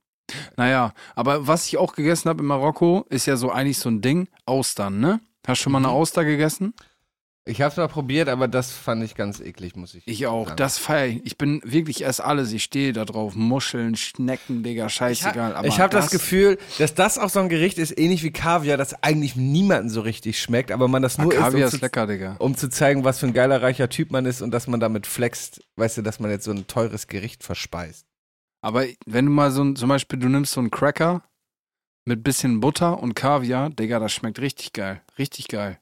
Naja, 0.56 0.92
aber 1.16 1.48
was 1.48 1.66
ich 1.66 1.76
auch 1.76 1.94
gegessen 1.94 2.28
habe 2.28 2.40
in 2.40 2.46
Marokko, 2.46 3.04
ist 3.08 3.26
ja 3.26 3.36
so 3.36 3.50
eigentlich 3.50 3.78
so 3.78 3.88
ein 3.88 4.00
Ding, 4.00 4.28
Austern, 4.46 5.00
ne? 5.00 5.20
Hast 5.46 5.60
du 5.60 5.64
schon 5.64 5.72
mal 5.72 5.78
eine 5.78 5.88
Mhm. 5.88 5.94
Auster 5.94 6.24
gegessen? 6.24 6.74
Ich 7.46 7.62
habe 7.62 7.70
es 7.70 7.76
mal 7.78 7.88
probiert, 7.88 8.28
aber 8.28 8.48
das 8.48 8.70
fand 8.70 9.02
ich 9.02 9.14
ganz 9.14 9.40
eklig, 9.40 9.74
muss 9.74 9.94
ich 9.94 10.06
Ich 10.06 10.26
auch. 10.26 10.44
sagen. 10.48 10.56
Das 10.58 10.76
feier 10.78 11.06
ich. 11.06 11.24
Ich 11.24 11.38
bin 11.38 11.62
wirklich 11.64 12.02
erst 12.02 12.20
alles. 12.20 12.52
Ich 12.52 12.62
stehe 12.62 12.92
da 12.92 13.04
drauf. 13.06 13.34
Muscheln, 13.34 13.96
Schnecken, 13.96 14.62
Digga, 14.62 14.88
scheißegal. 14.90 15.56
aber 15.56 15.66
ich 15.66 15.80
habe 15.80 15.90
das, 15.90 16.10
Gefühl, 16.10 16.58
dass 16.78 16.94
das 16.94 17.16
auch 17.18 17.30
so 17.30 17.40
ein 17.40 17.48
Gericht 17.48 17.78
ist, 17.78 17.98
ähnlich 17.98 18.22
wie 18.22 18.30
Kaviar, 18.30 18.76
das 18.76 19.02
eigentlich 19.02 19.36
niemandem 19.36 19.88
so 19.88 20.02
richtig 20.02 20.40
schmeckt, 20.40 20.70
aber 20.70 20.86
man 20.86 21.02
das 21.02 21.18
Ah, 21.18 21.22
nur 21.22 21.32
isst, 21.32 21.40
Kaviar 21.40 21.60
um 21.62 21.64
ist 21.68 21.70
zu, 21.78 21.84
lecker, 21.84 22.06
Digga. 22.06 22.36
um 22.38 22.54
zu 22.56 22.68
zeigen, 22.68 23.04
was 23.04 23.18
für 23.20 23.26
ein 23.26 23.32
geiler, 23.32 23.62
reicher 23.62 23.88
Typ 23.88 24.10
man 24.12 24.26
ist 24.26 24.42
und 24.42 24.50
dass 24.52 24.66
man 24.66 24.78
damit 24.78 25.06
flext, 25.06 25.62
weißt 25.76 25.96
du, 25.98 26.02
dass 26.02 26.20
man 26.20 26.30
jetzt 26.30 26.44
so 26.44 26.50
ein 26.52 26.66
teures 26.66 27.06
Gericht 27.06 27.42
verspeist. 27.42 28.06
Aber 28.62 28.84
wenn 29.06 29.24
du 29.26 29.32
mal 29.32 29.50
so 29.50 29.64
ein, 29.64 29.76
zum 29.76 29.88
Beispiel, 29.88 30.18
du 30.18 30.28
nimmst 30.28 30.52
so 30.52 30.60
einen 30.60 30.70
Cracker 30.70 31.22
mit 32.04 32.22
bisschen 32.22 32.60
Butter 32.60 33.02
und 33.02 33.14
Kaviar, 33.14 33.70
Digga, 33.70 33.98
das 33.98 34.12
schmeckt 34.12 34.38
richtig 34.40 34.74
geil. 34.74 35.00
Richtig 35.18 35.48
geil. 35.48 35.78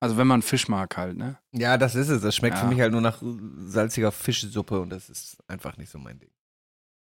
Also 0.00 0.16
wenn 0.16 0.26
man 0.26 0.40
Fisch 0.42 0.66
mag 0.68 0.96
halt, 0.96 1.16
ne? 1.18 1.38
Ja, 1.52 1.76
das 1.76 1.94
ist 1.94 2.08
es. 2.08 2.22
Das 2.22 2.34
schmeckt 2.34 2.56
Ja. 2.56 2.62
für 2.62 2.68
mich 2.68 2.80
halt 2.80 2.92
nur 2.92 3.02
nach 3.02 3.22
salziger 3.58 4.10
Fischsuppe 4.12 4.80
und 4.80 4.90
das 4.90 5.10
ist 5.10 5.36
einfach 5.46 5.76
nicht 5.76 5.90
so 5.90 5.98
mein 5.98 6.18
Ding. 6.18 6.30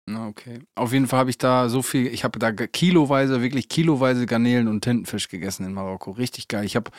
Na, 0.07 0.27
okay. 0.29 0.61
Auf 0.75 0.93
jeden 0.93 1.07
Fall 1.07 1.21
habe 1.21 1.31
ich 1.31 1.37
da 1.39 1.69
so 1.69 1.83
viel, 1.83 2.07
ich 2.07 2.25
habe 2.25 2.39
da 2.39 2.51
kiloweise, 2.53 3.43
wirklich 3.43 3.69
kiloweise 3.69 4.25
Garnelen 4.27 4.67
und 4.67 4.81
Tintenfisch 4.83 5.29
gegessen 5.29 5.67
in 5.67 5.75
Marokko. 5.75 6.13
Richtig 6.13 6.49
geil. 6.49 6.65
Ich 6.65 6.75
habe 6.75 6.91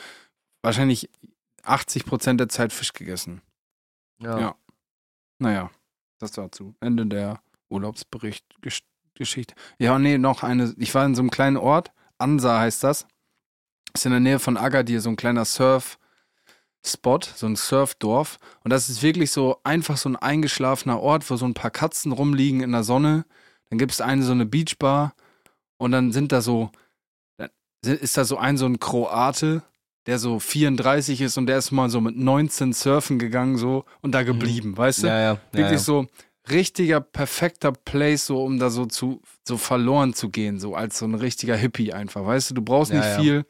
wahrscheinlich 0.62 1.10
80 1.64 2.04
Prozent 2.06 2.38
der 2.40 2.48
Zeit 2.48 2.72
Fisch 2.72 2.92
gegessen. 2.92 3.42
Ja. 4.22 4.54
Naja, 5.40 5.70
das 6.20 6.30
dazu. 6.30 6.74
Ende 6.80 7.06
der 7.06 7.42
Urlaubsbericht 7.70 8.46
Gesch- 8.62 8.84
Geschichte. 9.14 9.54
Ja, 9.78 9.98
nee, 9.98 10.16
noch 10.16 10.44
eine. 10.44 10.72
Ich 10.78 10.94
war 10.94 11.04
in 11.04 11.16
so 11.16 11.22
einem 11.22 11.30
kleinen 11.30 11.56
Ort, 11.56 11.90
Ansa 12.18 12.60
heißt 12.60 12.84
das. 12.84 13.06
Ist 13.94 14.06
in 14.06 14.12
der 14.12 14.20
Nähe 14.20 14.38
von 14.38 14.56
Agadir, 14.56 15.00
so 15.00 15.10
ein 15.10 15.16
kleiner 15.16 15.44
Surf-Spot, 15.44 17.20
so 17.34 17.46
ein 17.46 17.56
Surfdorf. 17.56 18.38
Und 18.64 18.70
das 18.70 18.88
ist 18.88 19.02
wirklich 19.02 19.30
so 19.30 19.58
einfach 19.64 19.96
so 19.96 20.08
ein 20.08 20.16
eingeschlafener 20.16 21.00
Ort, 21.00 21.28
wo 21.30 21.36
so 21.36 21.44
ein 21.44 21.54
paar 21.54 21.70
Katzen 21.70 22.12
rumliegen 22.12 22.60
in 22.60 22.72
der 22.72 22.84
Sonne. 22.84 23.24
Dann 23.68 23.78
gibt 23.78 23.92
es 23.92 24.00
eine 24.00 24.22
so 24.22 24.32
eine 24.32 24.46
Beachbar 24.46 25.14
und 25.78 25.92
dann 25.92 26.12
sind 26.12 26.32
da 26.32 26.42
so, 26.42 26.70
dann 27.36 27.50
ist 27.82 28.16
da 28.16 28.24
so 28.24 28.36
ein 28.36 28.56
so 28.56 28.66
ein 28.66 28.78
Kroate, 28.78 29.62
der 30.06 30.18
so 30.18 30.38
34 30.38 31.20
ist 31.20 31.38
und 31.38 31.46
der 31.46 31.58
ist 31.58 31.70
mal 31.70 31.88
so 31.88 32.00
mit 32.00 32.16
19 32.16 32.72
surfen 32.72 33.18
gegangen 33.18 33.56
so 33.56 33.84
und 34.00 34.12
da 34.12 34.22
geblieben, 34.22 34.76
weißt 34.76 35.04
du? 35.04 35.06
Ja, 35.06 35.20
ja. 35.20 35.32
Wirklich 35.52 35.66
ja, 35.66 35.72
ja. 35.72 35.78
so 35.78 36.06
richtiger, 36.50 37.00
perfekter 37.00 37.72
Place, 37.72 38.26
so 38.26 38.42
um 38.44 38.58
da 38.58 38.70
so 38.70 38.86
zu, 38.86 39.22
so 39.46 39.56
verloren 39.56 40.14
zu 40.14 40.28
gehen, 40.28 40.58
so 40.58 40.74
als 40.74 40.98
so 40.98 41.06
ein 41.06 41.14
richtiger 41.14 41.56
Hippie 41.56 41.92
einfach, 41.92 42.24
weißt 42.24 42.50
du? 42.50 42.54
Du 42.54 42.62
brauchst 42.62 42.92
Ja, 42.92 42.98
nicht 42.98 43.20
viel. 43.20 43.46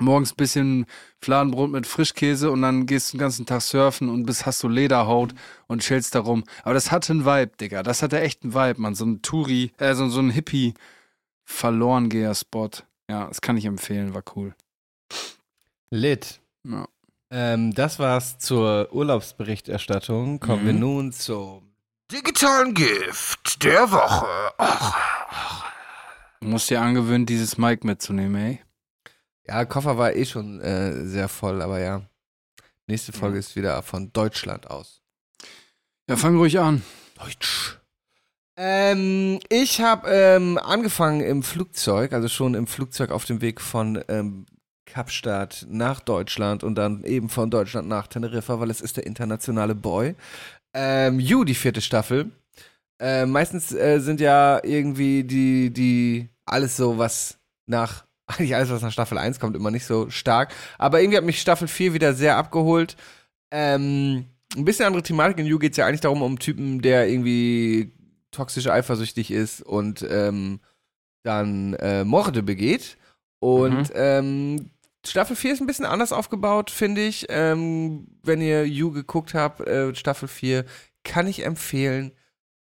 Morgens 0.00 0.32
bisschen 0.32 0.86
Fladenbrot 1.20 1.70
mit 1.70 1.86
Frischkäse 1.86 2.50
und 2.52 2.62
dann 2.62 2.86
gehst 2.86 3.08
du 3.12 3.16
den 3.16 3.20
ganzen 3.20 3.46
Tag 3.46 3.62
surfen 3.62 4.08
und 4.08 4.26
bist, 4.26 4.46
hast 4.46 4.62
du 4.62 4.68
Lederhaut 4.68 5.34
und 5.66 5.82
chillst 5.82 6.14
da 6.14 6.20
rum. 6.20 6.44
Aber 6.62 6.74
das 6.74 6.92
hatte 6.92 7.12
einen 7.12 7.24
Vibe, 7.24 7.52
Digga. 7.60 7.82
Das 7.82 8.02
hatte 8.02 8.20
echt 8.20 8.44
einen 8.44 8.54
Vibe, 8.54 8.80
man. 8.80 8.94
So 8.94 9.04
ein 9.04 9.22
Touri, 9.22 9.72
äh, 9.78 9.94
so, 9.94 10.08
so 10.08 10.20
ein 10.20 10.30
Hippie 10.30 10.74
Verlorengeher-Spot. 11.44 12.70
Ja, 13.10 13.26
das 13.26 13.40
kann 13.40 13.56
ich 13.56 13.64
empfehlen, 13.64 14.14
war 14.14 14.22
cool. 14.36 14.54
Lit. 15.90 16.40
Ja. 16.64 16.86
Ähm, 17.30 17.74
das 17.74 17.98
war's 17.98 18.38
zur 18.38 18.88
Urlaubsberichterstattung. 18.92 20.38
Kommen 20.40 20.62
Mhm. 20.62 20.66
wir 20.66 20.72
nun 20.74 21.12
zum 21.12 21.62
digitalen 22.12 22.74
Gift 22.74 23.64
der 23.64 23.90
Woche. 23.90 24.26
Du 26.40 26.46
musst 26.48 26.70
dir 26.70 26.80
angewöhnen, 26.80 27.26
dieses 27.26 27.58
Mic 27.58 27.84
mitzunehmen, 27.84 28.36
ey. 28.36 28.60
Ja, 29.48 29.64
Koffer 29.64 29.96
war 29.96 30.14
eh 30.14 30.24
schon 30.26 30.60
äh, 30.60 31.04
sehr 31.06 31.28
voll, 31.28 31.62
aber 31.62 31.80
ja. 31.80 32.02
Nächste 32.86 33.12
Folge 33.12 33.36
Ja. 33.36 33.40
ist 33.40 33.56
wieder 33.56 33.82
von 33.82 34.12
Deutschland 34.12 34.70
aus. 34.70 35.02
Ja, 36.08 36.16
fang 36.16 36.36
ruhig 36.36 36.58
an. 36.58 36.82
Deutsch. 37.16 37.78
Ähm, 38.56 39.38
ich 39.50 39.80
habe 39.80 40.08
ähm, 40.10 40.58
angefangen 40.58 41.20
im 41.20 41.42
Flugzeug, 41.42 42.12
also 42.12 42.28
schon 42.28 42.54
im 42.54 42.66
Flugzeug 42.66 43.10
auf 43.10 43.24
dem 43.24 43.40
Weg 43.40 43.60
von 43.60 44.02
ähm, 44.08 44.46
Kapstadt 44.86 45.66
nach 45.68 46.00
Deutschland 46.00 46.64
und 46.64 46.74
dann 46.74 47.04
eben 47.04 47.28
von 47.28 47.50
Deutschland 47.50 47.88
nach 47.88 48.06
Teneriffa, 48.06 48.58
weil 48.58 48.70
es 48.70 48.80
ist 48.80 48.96
der 48.96 49.06
internationale 49.06 49.74
Boy. 49.74 50.14
Ähm, 50.74 51.20
You, 51.20 51.44
die 51.44 51.54
vierte 51.54 51.80
Staffel. 51.80 52.30
Äh, 53.00 53.26
meistens 53.26 53.72
äh, 53.72 54.00
sind 54.00 54.20
ja 54.20 54.60
irgendwie 54.64 55.22
die, 55.24 55.70
die, 55.70 56.28
alles 56.44 56.76
so, 56.76 56.98
was 56.98 57.38
nach, 57.66 58.04
eigentlich 58.28 58.54
alles, 58.54 58.70
was 58.70 58.82
nach 58.82 58.92
Staffel 58.92 59.18
1 59.18 59.40
kommt, 59.40 59.56
immer 59.56 59.70
nicht 59.70 59.86
so 59.86 60.10
stark. 60.10 60.54
Aber 60.78 61.00
irgendwie 61.00 61.16
hat 61.18 61.24
mich 61.24 61.40
Staffel 61.40 61.68
4 61.68 61.94
wieder 61.94 62.14
sehr 62.14 62.36
abgeholt. 62.36 62.96
Ähm, 63.50 64.26
ein 64.56 64.64
bisschen 64.64 64.86
andere 64.86 65.02
Thematik. 65.02 65.38
In 65.38 65.46
You 65.46 65.58
geht 65.58 65.72
es 65.72 65.76
ja 65.78 65.86
eigentlich 65.86 66.00
darum, 66.00 66.22
um 66.22 66.32
einen 66.32 66.38
Typen, 66.38 66.80
der 66.82 67.08
irgendwie 67.08 67.92
toxisch 68.30 68.66
eifersüchtig 68.66 69.30
ist 69.30 69.62
und 69.62 70.06
ähm, 70.08 70.60
dann 71.22 71.74
äh, 71.74 72.04
Morde 72.04 72.42
begeht. 72.42 72.96
Und 73.40 73.90
Mhm. 73.90 73.94
ähm, 73.94 74.70
Staffel 75.06 75.36
4 75.36 75.52
ist 75.54 75.60
ein 75.60 75.66
bisschen 75.66 75.86
anders 75.86 76.12
aufgebaut, 76.12 76.70
finde 76.70 77.02
ich. 77.06 77.26
Ähm, 77.30 78.08
wenn 78.22 78.40
ihr 78.40 78.66
You 78.66 78.90
geguckt 78.92 79.32
habt, 79.34 79.60
äh, 79.60 79.94
Staffel 79.94 80.28
4, 80.28 80.64
kann 81.04 81.26
ich 81.26 81.44
empfehlen. 81.44 82.12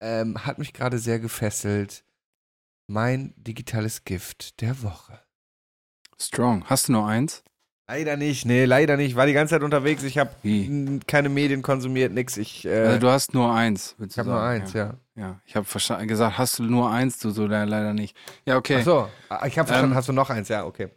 Ähm, 0.02 0.46
hat 0.46 0.60
mich 0.60 0.74
gerade 0.74 0.98
sehr 1.00 1.20
gefesselt. 1.20 2.04
Mein 2.88 3.34
digitales 3.38 4.04
Gift 4.04 4.60
der 4.62 4.82
Woche. 4.84 5.20
Strong. 6.20 6.64
Hast 6.66 6.88
du 6.88 6.94
nur 6.94 7.06
eins? 7.08 7.44
Leider 7.88 8.16
nicht, 8.18 8.46
nee, 8.46 8.66
leider 8.66 8.96
nicht. 8.98 9.16
War 9.16 9.26
die 9.26 9.34
ganze 9.34 9.56
Zeit 9.56 9.62
unterwegs. 9.64 10.04
Ich 10.04 10.18
habe 10.18 10.32
keine 11.06 11.30
Medien 11.30 11.62
konsumiert, 11.62 12.14
nix. 12.14 12.38
Ich, 12.38 12.66
äh, 12.66 12.70
Also 12.88 13.00
du 13.00 13.10
hast 13.10 13.34
nur 13.34 13.54
eins, 13.54 13.96
ich 14.10 14.18
habe 14.18 14.30
nur 14.30 14.42
eins, 14.42 14.74
ja. 14.74 14.94
Ja, 15.16 15.42
ich 15.46 15.56
habe 15.56 15.68
gesagt, 16.08 16.38
hast 16.38 16.60
du 16.60 16.64
nur 16.64 16.90
eins, 16.90 17.20
du 17.20 17.30
so 17.30 17.46
le- 17.46 17.66
leider 17.66 17.94
nicht. 17.94 18.16
Ja, 18.46 18.58
okay. 18.58 18.78
Ach 18.80 18.84
so, 18.86 19.10
ah, 19.30 19.46
ich 19.46 19.60
habe 19.60 19.68
verstanden, 19.68 19.92
Ähm, 19.92 19.98
hast 19.98 20.08
du 20.10 20.14
noch 20.14 20.30
eins, 20.30 20.48
ja, 20.50 20.66
okay. 20.66 20.90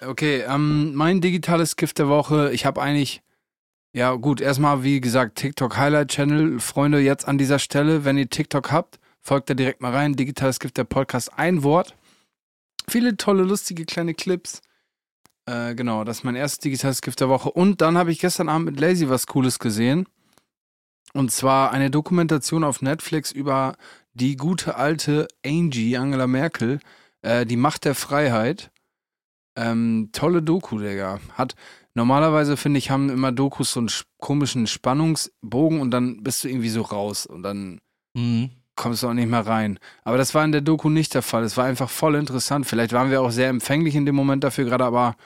Okay, 0.00 0.44
ähm, 0.46 0.94
mein 0.94 1.20
digitales 1.20 1.76
Gift 1.76 1.98
der 1.98 2.08
Woche, 2.08 2.50
ich 2.52 2.66
habe 2.66 2.80
eigentlich, 2.82 3.22
ja 3.92 4.12
gut, 4.14 4.40
erstmal 4.40 4.82
wie 4.84 5.00
gesagt, 5.00 5.36
TikTok 5.38 5.76
Highlight 5.76 6.08
Channel. 6.08 6.60
Freunde, 6.60 6.98
jetzt 7.00 7.26
an 7.26 7.38
dieser 7.38 7.58
Stelle, 7.58 8.04
wenn 8.04 8.18
ihr 8.18 8.28
TikTok 8.28 8.70
habt, 8.72 8.98
Folgt 9.20 9.50
da 9.50 9.54
direkt 9.54 9.82
mal 9.82 9.92
rein. 9.92 10.14
Digitales 10.14 10.58
Gift, 10.58 10.78
der 10.78 10.84
Podcast, 10.84 11.32
ein 11.36 11.62
Wort. 11.62 11.94
Viele 12.88 13.16
tolle, 13.16 13.42
lustige 13.42 13.84
kleine 13.84 14.14
Clips. 14.14 14.60
Äh, 15.46 15.74
genau, 15.74 16.04
das 16.04 16.18
ist 16.18 16.24
mein 16.24 16.36
erstes 16.36 16.60
digitales 16.60 17.00
Gift 17.00 17.20
der 17.20 17.28
Woche. 17.28 17.50
Und 17.50 17.80
dann 17.80 17.96
habe 17.96 18.10
ich 18.12 18.18
gestern 18.18 18.48
Abend 18.48 18.66
mit 18.66 18.80
Lazy 18.80 19.08
was 19.08 19.26
Cooles 19.26 19.58
gesehen. 19.58 20.06
Und 21.14 21.32
zwar 21.32 21.72
eine 21.72 21.90
Dokumentation 21.90 22.64
auf 22.64 22.82
Netflix 22.82 23.32
über 23.32 23.76
die 24.12 24.36
gute 24.36 24.76
alte 24.76 25.26
Angie, 25.44 25.96
Angela 25.96 26.26
Merkel, 26.26 26.80
äh, 27.22 27.46
die 27.46 27.56
Macht 27.56 27.84
der 27.84 27.94
Freiheit. 27.94 28.70
Ähm, 29.56 30.10
tolle 30.12 30.42
Doku, 30.42 30.78
Digga. 30.78 31.18
Hat, 31.34 31.54
normalerweise 31.94 32.56
finde 32.56 32.78
ich, 32.78 32.90
haben 32.90 33.08
immer 33.08 33.32
Dokus 33.32 33.72
so 33.72 33.80
einen 33.80 33.88
sch- 33.88 34.04
komischen 34.18 34.66
Spannungsbogen 34.66 35.80
und 35.80 35.90
dann 35.90 36.22
bist 36.22 36.44
du 36.44 36.48
irgendwie 36.48 36.68
so 36.68 36.82
raus 36.82 37.26
und 37.26 37.42
dann 37.42 37.80
Mhm. 38.14 38.50
Kommst 38.78 39.02
du 39.02 39.08
auch 39.08 39.14
nicht 39.14 39.28
mehr 39.28 39.46
rein. 39.46 39.78
Aber 40.04 40.16
das 40.16 40.34
war 40.34 40.44
in 40.44 40.52
der 40.52 40.62
Doku 40.62 40.88
nicht 40.88 41.12
der 41.12 41.22
Fall. 41.22 41.44
Es 41.44 41.58
war 41.58 41.66
einfach 41.66 41.90
voll 41.90 42.14
interessant. 42.14 42.66
Vielleicht 42.66 42.94
waren 42.94 43.10
wir 43.10 43.20
auch 43.20 43.30
sehr 43.30 43.50
empfänglich 43.50 43.94
in 43.94 44.06
dem 44.06 44.14
Moment 44.14 44.42
dafür 44.44 44.64
gerade, 44.64 44.84
aber 44.84 45.16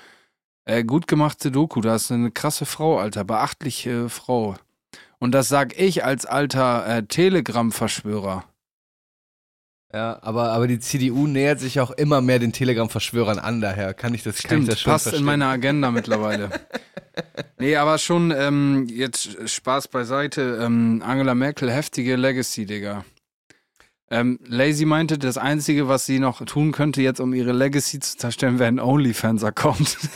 äh, 0.65 0.83
gut 0.83 1.07
gemachte 1.07 1.53
Doku. 1.53 1.81
Da 1.81 1.95
ist 1.95 2.11
eine 2.11 2.33
krasse 2.33 2.67
Frau, 2.67 2.99
Alter. 2.99 3.23
Beachtliche 3.23 4.09
Frau. 4.09 4.57
Und 5.21 5.33
das 5.33 5.49
sag 5.49 5.79
ich 5.79 6.05
als 6.05 6.27
alter 6.27 6.85
äh, 6.87 7.03
Telegram-Verschwörer. 7.05 8.45
Ja, 9.95 10.19
aber, 10.23 10.53
aber 10.53 10.67
die 10.67 10.79
CDU 10.81 11.27
nähert 11.27 11.61
sich 11.61 11.79
auch 11.79 11.91
immer 11.91 12.23
mehr 12.23 12.39
den 12.39 12.53
Telegram-Verschwörern 12.53 13.39
an, 13.39 13.61
daher 13.61 13.93
kann 13.93 14.15
ich 14.15 14.23
das, 14.23 14.37
kann 14.37 14.43
ich 14.43 14.47
Stimmt, 14.65 14.69
das 14.69 14.81
schon 14.81 14.93
passt 14.93 15.07
in 15.07 15.11
verstehen. 15.11 15.27
meine 15.27 15.47
Agenda 15.47 15.91
mittlerweile. 15.91 16.49
nee, 17.59 17.77
aber 17.77 17.99
schon, 17.99 18.33
ähm, 18.35 18.87
jetzt 18.91 19.51
Spaß 19.51 19.89
beiseite. 19.89 20.61
Ähm, 20.63 21.03
Angela 21.05 21.35
Merkel, 21.35 21.71
heftige 21.71 22.17
Legacy, 22.17 22.65
Digga. 22.65 23.05
Ähm, 24.13 24.39
Lazy 24.47 24.85
meinte, 24.85 25.17
das 25.19 25.39
Einzige, 25.39 25.89
was 25.89 26.05
sie 26.07 26.19
noch 26.19 26.45
tun 26.45 26.71
könnte, 26.73 27.01
jetzt 27.01 27.19
um 27.19 27.33
ihre 27.33 27.53
Legacy 27.53 27.99
zu 27.99 28.17
zerstören, 28.19 28.59
wäre 28.59 28.69
ein 28.69 28.79
OnlyFans-Account. 28.81 29.97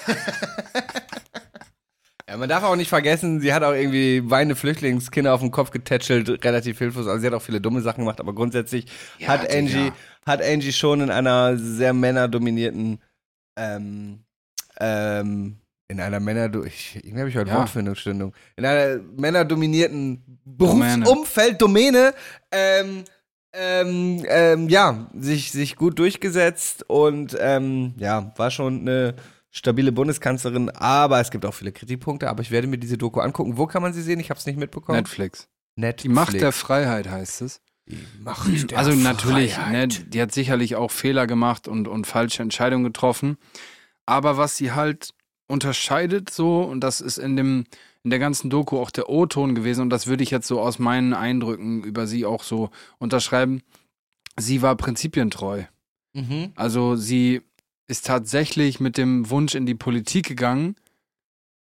Ja, 2.28 2.36
man 2.36 2.48
darf 2.48 2.64
auch 2.64 2.74
nicht 2.74 2.88
vergessen, 2.88 3.40
sie 3.40 3.54
hat 3.54 3.62
auch 3.62 3.72
irgendwie 3.72 4.28
weinende 4.28 4.56
Flüchtlingskinder 4.56 5.32
auf 5.32 5.42
den 5.42 5.52
Kopf 5.52 5.70
getätschelt, 5.70 6.44
relativ 6.44 6.78
hilflos. 6.78 7.06
Also 7.06 7.20
sie 7.20 7.26
hat 7.28 7.34
auch 7.34 7.42
viele 7.42 7.60
dumme 7.60 7.82
Sachen 7.82 8.00
gemacht, 8.00 8.18
aber 8.18 8.34
grundsätzlich 8.34 8.86
Ja, 9.18 9.28
hat. 9.28 9.48
Angie, 9.48 9.92
hat 10.26 10.42
Angie 10.42 10.72
schon 10.72 11.02
in 11.02 11.10
einer 11.10 11.56
sehr 11.56 11.92
männerdominierten, 11.92 12.98
ähm, 13.56 14.24
ähm, 14.80 15.58
in 15.86 16.00
einer 16.00 16.18
Männer, 16.18 16.50
ich, 16.64 16.96
irgendwie 16.96 17.20
habe 17.20 17.30
ich 17.30 17.36
heute 17.36 17.50
Ja. 17.50 17.58
Wortfindungsstörung, 17.60 18.34
in 18.56 18.64
einer 18.64 19.00
männerdominierten 19.16 20.40
Domäne. 20.44 21.04
Berufsumfeld, 21.04 21.62
Domäne, 21.62 22.12
ähm, 22.50 23.04
ähm, 23.56 24.24
ähm, 24.28 24.68
ja, 24.68 25.10
sich, 25.14 25.50
sich 25.50 25.76
gut 25.76 25.98
durchgesetzt 25.98 26.84
und 26.88 27.36
ähm, 27.40 27.94
ja, 27.98 28.32
war 28.36 28.50
schon 28.50 28.80
eine 28.80 29.14
stabile 29.50 29.92
Bundeskanzlerin, 29.92 30.70
aber 30.70 31.20
es 31.20 31.30
gibt 31.30 31.46
auch 31.46 31.54
viele 31.54 31.72
Kritikpunkte, 31.72 32.28
aber 32.28 32.42
ich 32.42 32.50
werde 32.50 32.66
mir 32.66 32.78
diese 32.78 32.98
Doku 32.98 33.20
angucken. 33.20 33.56
Wo 33.56 33.66
kann 33.66 33.82
man 33.82 33.92
sie 33.94 34.02
sehen? 34.02 34.20
Ich 34.20 34.30
habe 34.30 34.38
es 34.38 34.46
nicht 34.46 34.58
mitbekommen. 34.58 34.98
Netflix. 34.98 35.48
Netflix. 35.76 36.02
Die 36.02 36.08
Macht 36.08 36.34
der 36.34 36.52
Freiheit 36.52 37.08
heißt 37.08 37.42
es. 37.42 37.60
Die 37.86 37.98
Macht 38.20 38.70
der 38.70 38.78
Also 38.78 38.92
natürlich, 38.92 39.56
ne, 39.70 39.88
die 39.88 40.20
hat 40.20 40.32
sicherlich 40.32 40.76
auch 40.76 40.90
Fehler 40.90 41.26
gemacht 41.26 41.68
und, 41.68 41.88
und 41.88 42.06
falsche 42.06 42.42
Entscheidungen 42.42 42.84
getroffen. 42.84 43.38
Aber 44.04 44.36
was 44.36 44.56
sie 44.56 44.72
halt 44.72 45.10
unterscheidet 45.48 46.30
so, 46.30 46.62
und 46.62 46.80
das 46.80 47.00
ist 47.00 47.18
in 47.18 47.36
dem, 47.36 47.64
in 48.06 48.10
der 48.10 48.20
ganzen 48.20 48.50
Doku 48.50 48.78
auch 48.78 48.92
der 48.92 49.08
O-Ton 49.08 49.56
gewesen, 49.56 49.80
und 49.80 49.90
das 49.90 50.06
würde 50.06 50.22
ich 50.22 50.30
jetzt 50.30 50.46
so 50.46 50.60
aus 50.60 50.78
meinen 50.78 51.12
Eindrücken 51.12 51.82
über 51.82 52.06
sie 52.06 52.24
auch 52.24 52.44
so 52.44 52.70
unterschreiben, 52.98 53.62
sie 54.36 54.62
war 54.62 54.76
prinzipientreu. 54.76 55.64
Mhm. 56.12 56.52
Also 56.54 56.94
sie 56.94 57.42
ist 57.88 58.06
tatsächlich 58.06 58.78
mit 58.78 58.96
dem 58.96 59.28
Wunsch 59.28 59.56
in 59.56 59.66
die 59.66 59.74
Politik 59.74 60.28
gegangen, 60.28 60.76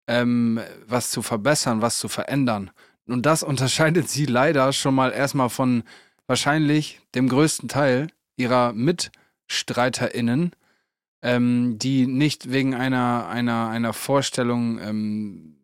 ähm, 0.06 0.60
was 0.86 1.12
zu 1.12 1.21
verbessern, 1.21 1.82
was 1.82 1.97
zu 1.97 2.10
verändern. 2.10 2.71
Und 3.08 3.25
das 3.25 3.41
unterscheidet 3.41 4.10
sie 4.10 4.25
leider 4.25 4.73
schon 4.73 4.95
mal 4.95 5.13
erstmal 5.13 5.49
von 5.49 5.84
wahrscheinlich 6.27 6.99
dem 7.15 7.29
größten 7.29 7.69
Teil 7.69 8.08
ihrer 8.36 8.73
MitstreiterInnen, 8.73 10.51
ähm, 11.21 11.79
die 11.79 12.06
nicht 12.06 12.51
wegen 12.51 12.75
einer, 12.75 13.29
einer, 13.29 13.69
einer 13.69 13.93
Vorstellung, 13.93 14.77
ähm, 14.82 15.62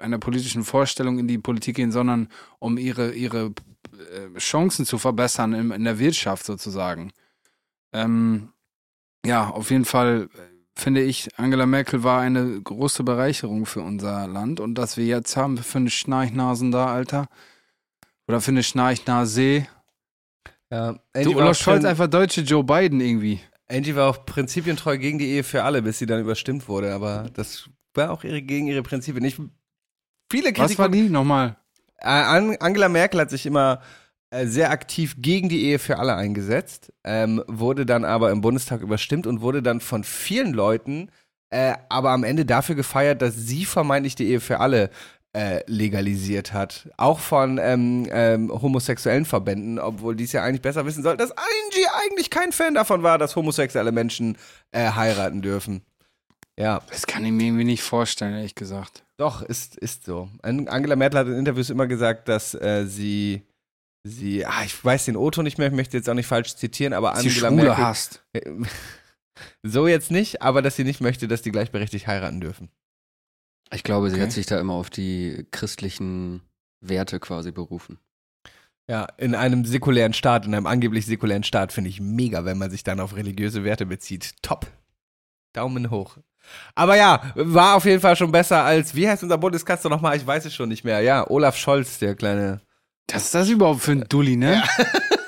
einer 0.00 0.18
politischen 0.18 0.64
Vorstellung 0.64 1.18
in 1.18 1.28
die 1.28 1.38
Politik 1.38 1.76
gehen, 1.76 1.92
sondern 1.92 2.28
um 2.58 2.78
ihre, 2.78 3.12
ihre 3.12 3.46
äh, 3.46 4.38
Chancen 4.38 4.84
zu 4.84 4.98
verbessern 4.98 5.52
in, 5.52 5.70
in 5.70 5.84
der 5.84 5.98
Wirtschaft 5.98 6.44
sozusagen. 6.44 7.12
Ähm, 7.92 8.50
ja, 9.24 9.48
auf 9.48 9.70
jeden 9.70 9.84
Fall 9.84 10.28
äh, 10.34 10.50
finde 10.80 11.02
ich, 11.02 11.28
Angela 11.36 11.66
Merkel 11.66 12.02
war 12.02 12.20
eine 12.20 12.60
große 12.60 13.04
Bereicherung 13.04 13.66
für 13.66 13.82
unser 13.82 14.26
Land. 14.26 14.60
Und 14.60 14.74
dass 14.76 14.96
wir 14.96 15.04
jetzt 15.04 15.36
haben 15.36 15.58
für 15.58 15.78
eine 15.78 15.90
Schnarchnasen 15.90 16.70
da, 16.70 16.86
Alter. 16.86 17.28
Oder 18.26 18.40
für 18.40 18.50
eine 18.50 18.62
Schnarchnase. 18.62 19.66
Ja, 20.70 20.94
war 21.14 21.26
Olaf 21.36 21.58
Scholz 21.58 21.84
einfach 21.84 22.06
deutsche 22.06 22.42
Joe 22.42 22.64
Biden 22.64 23.00
irgendwie. 23.00 23.40
Angie 23.68 23.94
war 23.94 24.10
auch 24.10 24.24
prinzipientreu 24.24 24.98
gegen 24.98 25.18
die 25.18 25.28
Ehe 25.28 25.44
für 25.44 25.62
alle, 25.62 25.82
bis 25.82 25.98
sie 25.98 26.06
dann 26.06 26.20
überstimmt 26.20 26.68
wurde, 26.68 26.92
aber 26.92 27.30
das 27.34 27.68
war 27.94 28.10
auch 28.10 28.24
ihre, 28.24 28.42
gegen 28.42 28.66
ihre 28.66 28.82
Prinzipien. 28.82 29.22
Nicht 29.22 29.40
viele 30.30 30.56
Was 30.56 30.78
war 30.78 30.88
die? 30.88 31.08
Nochmal. 31.08 31.56
An- 31.98 32.56
Angela 32.60 32.88
Merkel 32.88 33.20
hat 33.20 33.30
sich 33.30 33.44
immer 33.46 33.80
äh, 34.30 34.46
sehr 34.46 34.70
aktiv 34.70 35.16
gegen 35.18 35.48
die 35.48 35.64
Ehe 35.64 35.78
für 35.78 35.98
alle 35.98 36.14
eingesetzt, 36.14 36.92
ähm, 37.04 37.42
wurde 37.46 37.84
dann 37.84 38.04
aber 38.04 38.30
im 38.30 38.40
Bundestag 38.40 38.80
überstimmt 38.80 39.26
und 39.26 39.40
wurde 39.42 39.62
dann 39.62 39.80
von 39.80 40.04
vielen 40.04 40.52
Leuten 40.52 41.10
äh, 41.50 41.74
aber 41.88 42.10
am 42.10 42.22
Ende 42.24 42.44
dafür 42.46 42.76
gefeiert, 42.76 43.22
dass 43.22 43.34
sie 43.34 43.64
vermeintlich 43.64 44.14
die 44.14 44.28
Ehe 44.28 44.38
für 44.40 44.60
alle 44.60 44.90
äh, 45.36 45.62
legalisiert 45.66 46.52
hat. 46.52 46.88
Auch 46.96 47.18
von 47.18 47.58
ähm, 47.60 48.06
ähm, 48.12 48.50
homosexuellen 48.52 49.24
Verbänden, 49.24 49.78
obwohl 49.80 50.14
die 50.14 50.24
es 50.24 50.32
ja 50.32 50.42
eigentlich 50.44 50.62
besser 50.62 50.86
wissen 50.86 51.02
sollten, 51.02 51.18
dass 51.18 51.32
Angie 51.32 51.86
eigentlich 52.04 52.30
kein 52.30 52.52
Fan 52.52 52.74
davon 52.74 53.02
war, 53.02 53.18
dass 53.18 53.34
homosexuelle 53.36 53.90
Menschen 53.92 54.38
äh, 54.70 54.90
heiraten 54.92 55.42
dürfen. 55.42 55.82
Ja, 56.56 56.82
Das 56.90 57.06
kann 57.06 57.24
ich 57.24 57.32
mir 57.32 57.46
irgendwie 57.46 57.64
nicht 57.64 57.82
vorstellen, 57.82 58.34
ehrlich 58.34 58.54
gesagt. 58.54 59.04
Doch, 59.20 59.42
ist, 59.42 59.76
ist 59.76 60.04
so. 60.04 60.28
An- 60.42 60.68
Angela 60.68 60.96
Merkel 60.96 61.18
hat 61.20 61.26
in 61.26 61.34
Interviews 61.34 61.70
immer 61.70 61.86
gesagt, 61.86 62.28
dass 62.28 62.54
äh, 62.54 62.86
sie, 62.86 63.42
sie, 64.02 64.44
ah, 64.46 64.64
ich 64.64 64.82
weiß 64.84 65.04
den 65.06 65.16
Otto 65.16 65.42
nicht 65.42 65.58
mehr, 65.58 65.68
ich 65.68 65.74
möchte 65.74 65.96
jetzt 65.96 66.08
auch 66.08 66.14
nicht 66.14 66.26
falsch 66.26 66.56
zitieren, 66.56 66.92
aber 66.92 67.14
Sie 67.16 67.28
Angela 67.28 67.48
Schwule 67.48 67.62
Merkel. 67.64 67.84
hasst. 67.84 68.24
so 69.62 69.86
jetzt 69.86 70.10
nicht, 70.10 70.42
aber 70.42 70.62
dass 70.62 70.76
sie 70.76 70.84
nicht 70.84 71.00
möchte, 71.00 71.28
dass 71.28 71.42
die 71.42 71.52
gleichberechtigt 71.52 72.06
heiraten 72.06 72.40
dürfen. 72.40 72.70
Ich 73.72 73.82
glaube, 73.84 74.08
sie 74.10 74.14
Okay. 74.16 74.24
hat 74.24 74.32
sich 74.32 74.46
da 74.46 74.58
immer 74.58 74.74
auf 74.74 74.90
die 74.90 75.46
christlichen 75.52 76.42
Werte 76.80 77.20
quasi 77.20 77.52
berufen. 77.52 77.98
Ja, 78.88 79.04
in 79.18 79.36
einem 79.36 79.64
säkulären 79.64 80.12
Staat, 80.14 80.46
in 80.46 80.54
einem 80.54 80.66
angeblich 80.66 81.06
säkulären 81.06 81.44
Staat 81.44 81.72
finde 81.72 81.90
ich 81.90 82.00
mega, 82.00 82.44
wenn 82.44 82.58
man 82.58 82.70
sich 82.72 82.82
dann 82.82 82.98
auf 82.98 83.14
religiöse 83.14 83.62
Werte 83.62 83.86
bezieht. 83.86 84.34
Top. 84.42 84.66
Daumen 85.52 85.90
hoch. 85.90 86.18
Aber 86.74 86.96
ja, 86.96 87.22
war 87.34 87.76
auf 87.76 87.84
jeden 87.84 88.00
Fall 88.00 88.16
schon 88.16 88.32
besser 88.32 88.64
als, 88.64 88.94
wie 88.94 89.08
heißt 89.08 89.22
unser 89.22 89.38
Bundeskanzler 89.38 89.90
nochmal? 89.90 90.16
Ich 90.16 90.26
weiß 90.26 90.44
es 90.44 90.54
schon 90.54 90.68
nicht 90.68 90.84
mehr. 90.84 91.00
Ja, 91.00 91.28
Olaf 91.28 91.56
Scholz, 91.56 91.98
der 91.98 92.14
kleine. 92.14 92.60
Was 93.12 93.24
ist 93.24 93.34
das 93.34 93.48
überhaupt 93.48 93.82
für 93.82 93.92
ein 93.92 94.04
Dulli, 94.08 94.36
ne? 94.36 94.62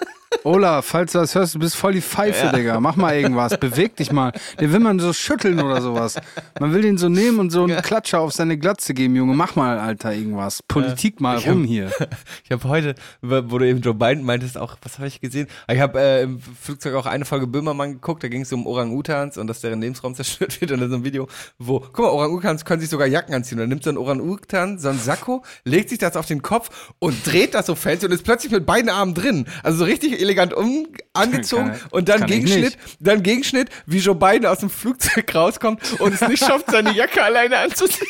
Olaf, 0.44 0.86
falls 0.86 1.12
du 1.12 1.18
das 1.18 1.34
hörst, 1.36 1.54
du 1.54 1.58
bist 1.60 1.76
voll 1.76 1.92
die 1.92 2.00
Pfeife, 2.02 2.50
Digga. 2.54 2.80
Mach 2.80 2.96
mal 2.96 3.14
irgendwas. 3.14 3.56
Beweg 3.58 3.94
dich 3.96 4.10
mal. 4.10 4.32
Den 4.60 4.72
will 4.72 4.80
man 4.80 4.98
so 4.98 5.12
schütteln 5.12 5.60
oder 5.60 5.80
sowas. 5.80 6.16
Man 6.58 6.74
will 6.74 6.82
den 6.82 6.98
so 6.98 7.08
nehmen 7.08 7.38
und 7.38 7.50
so 7.50 7.62
einen 7.62 7.80
Klatscher 7.80 8.18
auf 8.20 8.32
seine 8.32 8.58
Glatze 8.58 8.92
geben, 8.92 9.14
Junge. 9.14 9.34
Mach 9.34 9.54
mal, 9.54 9.78
Alter, 9.78 10.12
irgendwas. 10.14 10.62
Politik 10.66 11.20
mal 11.20 11.38
Ich 11.38 11.46
hab- 11.46 11.54
rum 11.54 11.64
hier. 11.64 11.90
Ich 12.44 12.50
habe 12.50 12.68
heute, 12.68 12.94
wo 13.22 13.58
du 13.58 13.66
eben 13.66 13.80
Joe 13.80 13.94
Biden 13.94 14.24
meintest, 14.24 14.58
auch, 14.58 14.76
was 14.82 14.98
habe 14.98 15.06
ich 15.08 15.20
gesehen? 15.20 15.46
Ich 15.70 15.78
habe 15.80 15.98
äh, 16.00 16.22
im 16.24 16.40
Flugzeug 16.40 16.94
auch 16.94 17.06
eine 17.06 17.24
Folge 17.24 17.46
Böhmermann 17.46 17.92
geguckt, 17.92 18.22
da 18.24 18.28
ging 18.28 18.42
es 18.42 18.52
um 18.52 18.66
Orang-Utans 18.66 19.38
und 19.38 19.46
dass 19.46 19.60
deren 19.60 19.80
Lebensraum 19.80 20.14
zerstört 20.16 20.60
wird. 20.60 20.72
Und 20.72 20.80
da 20.80 20.84
ist 20.86 20.90
so 20.90 20.96
ein 20.98 21.04
Video, 21.04 21.28
wo, 21.58 21.80
guck 21.80 21.98
mal, 22.00 22.08
Orang-Utans 22.10 22.64
können 22.64 22.80
sich 22.80 22.90
sogar 22.90 23.06
Jacken 23.06 23.34
anziehen. 23.34 23.58
Und 23.58 23.62
dann 23.62 23.68
nimmt 23.70 23.84
so 23.84 23.90
ein 23.90 23.96
Orang-Utan 23.96 24.78
so 24.78 24.88
ein 24.88 24.98
Sakko, 24.98 25.42
legt 25.64 25.88
sich 25.90 25.98
das 25.98 26.16
auf 26.16 26.26
den 26.26 26.42
Kopf 26.42 26.92
und 26.98 27.26
dreht 27.26 27.54
das 27.54 27.66
so 27.66 27.74
fancy 27.74 28.06
und 28.06 28.12
ist 28.12 28.24
plötzlich 28.24 28.52
mit 28.52 28.66
beiden 28.66 28.90
Armen 28.90 29.14
drin. 29.14 29.46
Also 29.62 29.78
so 29.78 29.84
richtig 29.84 30.20
elegant 30.32 30.54
um, 30.54 30.88
angezogen 31.12 31.72
Kann- 31.72 31.80
und 31.90 32.08
dann 32.08 32.22
ich 32.22 32.26
Gegenschnitt, 32.28 32.78
dann 33.00 33.22
Gegenschnitt, 33.22 33.68
wie 33.86 33.98
Joe 33.98 34.14
Biden 34.14 34.46
aus 34.46 34.60
dem 34.60 34.70
Flugzeug 34.70 35.34
rauskommt 35.34 36.00
und 36.00 36.14
es 36.14 36.20
nicht 36.26 36.44
schafft, 36.44 36.70
seine 36.70 36.92
Jacke 36.92 37.22
alleine 37.22 37.58
anzuziehen. 37.58 38.08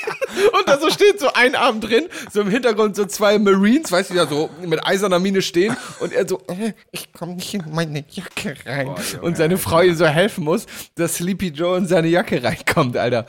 Und 0.59 0.69
da 0.69 0.79
so 0.79 0.91
steht 0.91 1.21
so 1.21 1.33
ein 1.33 1.55
Arm 1.55 1.81
drin, 1.81 2.09
so 2.33 2.41
im 2.41 2.49
Hintergrund 2.51 2.97
so 2.97 3.05
zwei 3.05 3.39
Marines, 3.39 3.91
weißt 3.91 4.11
du, 4.11 4.15
da 4.15 4.27
so 4.27 4.51
mit 4.65 4.85
eiserner 4.87 5.19
Miene 5.19 5.43
stehen 5.43 5.77
und 6.01 6.13
er 6.13 6.29
so, 6.29 6.41
äh, 6.49 6.73
ich 6.91 7.13
komme 7.13 7.35
nicht 7.35 7.53
in 7.55 7.65
meine 7.71 8.05
Jacke 8.09 8.57
rein. 8.65 8.95
und 9.21 9.37
seine 9.37 9.59
Frau 9.59 9.83
ihm 9.83 9.95
so 9.95 10.07
helfen 10.07 10.45
muss, 10.45 10.67
dass 10.95 11.17
Sleepy 11.17 11.49
Joe 11.49 11.79
in 11.79 11.87
seine 11.87 12.09
Jacke 12.09 12.43
reinkommt, 12.43 12.97
Alter. 12.97 13.27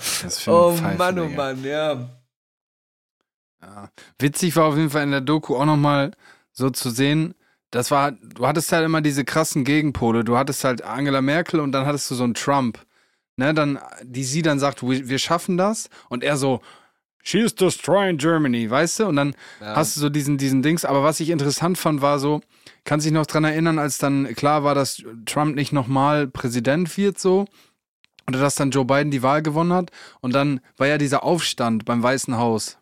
Oh 0.47 0.71
Pfeife, 0.73 0.97
Mann, 0.97 1.19
oh 1.19 1.25
Digga. 1.25 1.35
Mann, 1.35 1.63
ja. 1.63 2.09
Ja. 3.61 3.89
Witzig 4.19 4.55
war 4.55 4.65
auf 4.65 4.75
jeden 4.75 4.89
Fall 4.89 5.03
in 5.03 5.11
der 5.11 5.21
Doku 5.21 5.55
auch 5.55 5.65
nochmal 5.65 6.11
so 6.51 6.69
zu 6.69 6.89
sehen, 6.89 7.33
das 7.73 7.89
war, 7.89 8.11
du 8.11 8.45
hattest 8.45 8.71
halt 8.71 8.85
immer 8.85 9.01
diese 9.01 9.25
krassen 9.25 9.63
Gegenpole. 9.63 10.23
Du 10.23 10.37
hattest 10.37 10.63
halt 10.63 10.83
Angela 10.83 11.21
Merkel 11.21 11.59
und 11.59 11.71
dann 11.71 11.87
hattest 11.87 12.09
du 12.11 12.15
so 12.15 12.23
einen 12.23 12.35
Trump. 12.35 12.79
Ne, 13.35 13.51
dann, 13.55 13.79
die 14.03 14.23
sie 14.23 14.43
dann 14.43 14.59
sagt, 14.59 14.83
wir, 14.87 15.17
schaffen 15.17 15.57
das. 15.57 15.89
Und 16.07 16.23
er 16.23 16.37
so, 16.37 16.61
she 17.23 17.39
is 17.39 17.55
destroying 17.55 18.17
Germany, 18.19 18.69
weißt 18.69 18.99
du? 18.99 19.05
Und 19.07 19.15
dann 19.15 19.35
hast 19.59 19.95
du 19.95 20.01
so 20.01 20.09
diesen, 20.09 20.37
diesen 20.37 20.61
Dings. 20.61 20.85
Aber 20.85 21.01
was 21.01 21.19
ich 21.19 21.31
interessant 21.31 21.79
fand, 21.79 22.03
war 22.03 22.19
so, 22.19 22.41
kannst 22.83 23.07
dich 23.07 23.13
noch 23.13 23.25
dran 23.25 23.43
erinnern, 23.43 23.79
als 23.79 23.97
dann 23.97 24.35
klar 24.35 24.63
war, 24.63 24.75
dass 24.75 25.01
Trump 25.25 25.55
nicht 25.55 25.73
nochmal 25.73 26.27
Präsident 26.27 26.95
wird, 26.95 27.17
so. 27.17 27.45
Oder 28.27 28.39
dass 28.39 28.53
dann 28.53 28.69
Joe 28.69 28.85
Biden 28.85 29.09
die 29.09 29.23
Wahl 29.23 29.41
gewonnen 29.41 29.73
hat. 29.73 29.89
Und 30.21 30.35
dann 30.35 30.61
war 30.77 30.85
ja 30.85 30.99
dieser 30.99 31.23
Aufstand 31.23 31.85
beim 31.85 32.03
Weißen 32.03 32.37
Haus. 32.37 32.77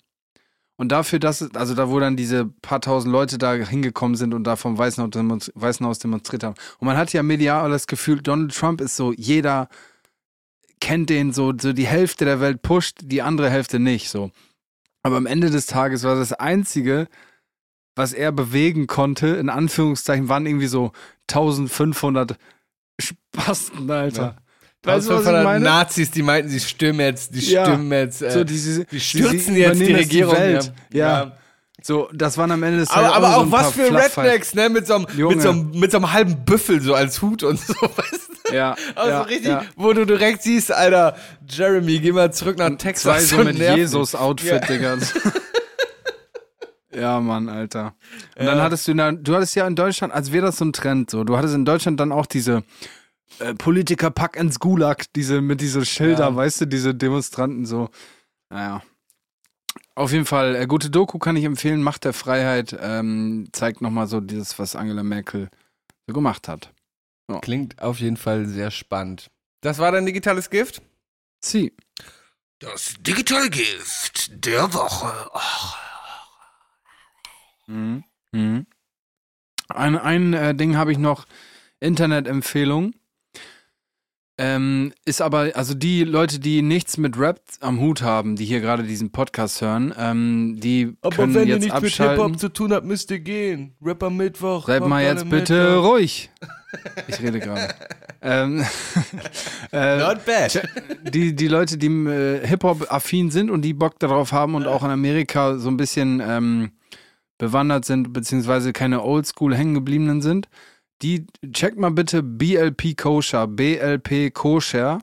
Und 0.81 0.91
dafür, 0.91 1.19
dass, 1.19 1.43
also 1.53 1.75
da, 1.75 1.91
wo 1.91 1.99
dann 1.99 2.15
diese 2.15 2.43
paar 2.63 2.81
tausend 2.81 3.11
Leute 3.11 3.37
da 3.37 3.53
hingekommen 3.53 4.17
sind 4.17 4.33
und 4.33 4.45
da 4.45 4.55
vom 4.55 4.79
Weißen 4.79 5.03
Haus, 5.03 5.99
demonstriert 5.99 6.43
haben. 6.43 6.55
Und 6.79 6.87
man 6.87 6.97
hat 6.97 7.13
ja 7.13 7.21
medial 7.21 7.69
das 7.69 7.85
Gefühl, 7.85 8.19
Donald 8.19 8.51
Trump 8.55 8.81
ist 8.81 8.95
so, 8.95 9.13
jeder 9.13 9.69
kennt 10.79 11.11
den 11.11 11.33
so, 11.33 11.53
so 11.55 11.71
die 11.71 11.85
Hälfte 11.85 12.25
der 12.25 12.39
Welt 12.39 12.63
pusht, 12.63 12.97
die 13.03 13.21
andere 13.21 13.51
Hälfte 13.51 13.77
nicht, 13.77 14.09
so. 14.09 14.31
Aber 15.03 15.17
am 15.17 15.27
Ende 15.27 15.51
des 15.51 15.67
Tages 15.67 16.01
war 16.01 16.15
das 16.15 16.33
Einzige, 16.33 17.07
was 17.95 18.11
er 18.11 18.31
bewegen 18.31 18.87
konnte, 18.87 19.27
in 19.27 19.49
Anführungszeichen, 19.49 20.29
waren 20.29 20.47
irgendwie 20.47 20.65
so 20.65 20.93
1500 21.29 22.39
Spasten, 22.99 23.91
Alter. 23.91 24.40
Weißt 24.83 25.07
du, 25.07 25.11
was 25.13 25.19
ich 25.21 25.25
500 25.27 25.43
meine? 25.43 25.63
Nazis, 25.65 26.09
die 26.11 26.23
meinten, 26.23 26.49
sie 26.49 26.59
stürmen 26.59 27.01
jetzt, 27.01 27.35
die 27.35 27.39
Ja. 27.51 27.65
stürmen 27.65 27.91
jetzt, 27.91 28.21
äh, 28.21 28.31
so 28.31 28.43
diese, 28.43 28.85
die 28.85 28.99
stürzen 28.99 29.55
jetzt 29.55 29.79
die 29.79 29.83
übernehmen 29.83 29.89
jetzt 29.89 29.99
Regierung. 29.99 30.35
Welt. 30.35 30.73
ja. 30.91 31.23
Ja. 31.23 31.31
So, 31.83 32.09
das 32.13 32.37
waren 32.37 32.51
am 32.51 32.61
Ende 32.61 32.77
des 32.79 32.91
Aber, 32.91 33.01
Tages 33.07 33.15
aber 33.17 33.27
so 33.27 33.33
auch 33.33 33.41
ein 33.43 33.51
was 33.51 33.71
für. 33.71 33.91
Rednecks, 33.95 34.53
ne? 34.53 34.69
Mit 34.69 34.85
so, 34.85 34.95
einem, 34.95 35.07
Junge. 35.17 35.33
mit, 35.35 35.43
so 35.43 35.49
einem, 35.49 35.71
mit 35.71 35.91
so 35.91 35.97
einem 35.97 36.13
halben 36.13 36.45
Büffel 36.45 36.79
so 36.79 36.93
als 36.93 37.23
Hut 37.23 37.41
und 37.41 37.59
so, 37.59 37.73
weißt 37.95 38.29
du? 38.49 38.53
Ja, 38.55 38.75
Also 38.95 39.09
ja, 39.09 39.21
richtig, 39.23 39.47
ja. 39.47 39.63
wo 39.75 39.91
du 39.93 40.05
direkt 40.05 40.43
siehst, 40.43 40.71
Alter, 40.71 41.15
Jeremy, 41.49 41.97
geh 41.99 42.11
mal 42.11 42.31
zurück 42.31 42.57
nach 42.59 42.69
Texas. 42.77 43.29
Zwei 43.29 43.37
so 43.37 43.43
mit. 43.43 43.57
Jesus-Outfit, 43.57 44.69
Digga. 44.69 44.97
ja, 46.93 47.19
Mann, 47.19 47.49
Alter. 47.49 47.93
Und 48.37 48.45
dann 48.45 48.61
hattest 48.61 48.87
du, 48.87 48.93
du 48.93 49.35
hattest 49.35 49.55
ja 49.55 49.65
in 49.65 49.75
Deutschland, 49.75 50.13
als 50.13 50.31
wäre 50.31 50.45
das 50.47 50.57
so 50.57 50.65
ein 50.65 50.73
Trend, 50.73 51.09
so, 51.09 51.23
du 51.23 51.37
hattest 51.37 51.55
in 51.55 51.65
Deutschland 51.65 51.99
dann 51.99 52.11
auch 52.11 52.25
diese 52.25 52.63
äh, 53.39 53.53
Politiker 53.55 54.11
pack 54.11 54.35
ins 54.35 54.59
Gulag, 54.59 55.05
diese 55.15 55.41
mit 55.41 55.61
diese 55.61 55.85
Schilder, 55.85 56.29
Ja. 56.29 56.35
weißt 56.35 56.61
du, 56.61 56.65
diese 56.67 56.93
Demonstranten 56.95 57.65
so. 57.65 57.89
Naja. 58.49 58.81
Auf 59.95 60.11
jeden 60.11 60.25
Fall, 60.25 60.55
äh, 60.55 60.67
gute 60.67 60.89
Doku 60.89 61.17
kann 61.19 61.35
ich 61.35 61.43
empfehlen, 61.45 61.83
Macht 61.83 62.05
der 62.05 62.13
Freiheit, 62.13 62.75
ähm, 62.79 63.49
zeigt 63.51 63.81
nochmal 63.81 64.07
so 64.07 64.19
dieses, 64.21 64.57
was 64.59 64.75
Angela 64.75 65.03
Merkel 65.03 65.49
so 66.07 66.13
gemacht 66.13 66.47
hat. 66.47 66.73
Klingt 67.41 67.81
auf 67.81 67.99
jeden 67.99 68.17
Fall 68.17 68.45
sehr 68.45 68.71
spannend. 68.71 69.31
Das 69.61 69.77
war 69.77 69.91
dein 69.93 70.05
digitales 70.05 70.49
Gift? 70.49 70.81
Sie. 71.39 71.73
Das 72.59 72.95
digitale 72.99 73.49
Gift 73.49 74.31
der 74.45 74.73
Woche. 74.73 75.29
Mhm. 77.67 78.03
Mhm. 78.31 78.65
Ein, 79.69 79.97
ein 79.97 80.33
äh, 80.33 80.53
Ding 80.55 80.75
habe 80.75 80.91
ich 80.91 80.97
noch, 80.97 81.25
Internetempfehlung. 81.79 82.93
Ähm, 84.37 84.93
ist 85.05 85.21
aber, 85.21 85.51
also 85.53 85.73
die 85.73 86.03
Leute, 86.03 86.39
die 86.39 86.61
nichts 86.61 86.97
mit 86.97 87.17
Rap 87.19 87.41
am 87.59 87.79
Hut 87.79 88.01
haben, 88.01 88.35
die 88.35 88.45
hier 88.45 88.61
gerade 88.61 88.83
diesen 88.83 89.11
Podcast 89.11 89.61
hören, 89.61 89.93
ähm, 89.97 90.59
die 90.59 90.95
können 91.13 91.47
jetzt 91.47 91.69
abschalten. 91.69 92.37
zu 92.37 92.49
tun 92.49 92.73
habt, 92.73 92.85
müsst 92.85 93.11
ihr 93.11 93.19
gehen. 93.19 93.75
Rapper 93.81 94.09
Mittwoch. 94.09 94.67
Seid 94.67 94.87
mal 94.87 95.03
jetzt 95.03 95.29
bitte 95.29 95.75
Mittwoch. 95.75 95.91
ruhig. 95.91 96.29
Ich 97.07 97.21
rede 97.21 97.41
gerade. 97.41 97.73
ähm, 98.21 98.63
äh, 99.73 99.97
Not 99.97 100.23
bad. 100.25 100.61
die, 101.13 101.35
die 101.35 101.47
Leute, 101.49 101.77
die 101.77 101.87
äh, 101.87 102.47
Hip-Hop-affin 102.47 103.29
sind 103.29 103.51
und 103.51 103.63
die 103.63 103.73
Bock 103.73 103.99
darauf 103.99 104.31
haben 104.31 104.55
und 104.55 104.67
auch 104.67 104.81
in 104.81 104.89
Amerika 104.89 105.57
so 105.57 105.67
ein 105.67 105.75
bisschen 105.75 106.21
ähm, 106.25 106.71
bewandert 107.37 107.83
sind, 107.83 108.13
beziehungsweise 108.13 108.71
keine 108.71 109.03
Oldschool 109.03 109.53
hängen 109.53 109.73
gebliebenen 109.73 110.21
sind, 110.21 110.47
die 111.01 111.25
checkt 111.51 111.77
mal 111.77 111.91
bitte 111.91 112.23
BLP 112.23 112.97
Kosher, 112.97 113.47
BLP 113.47 114.33
Kosher. 114.33 115.01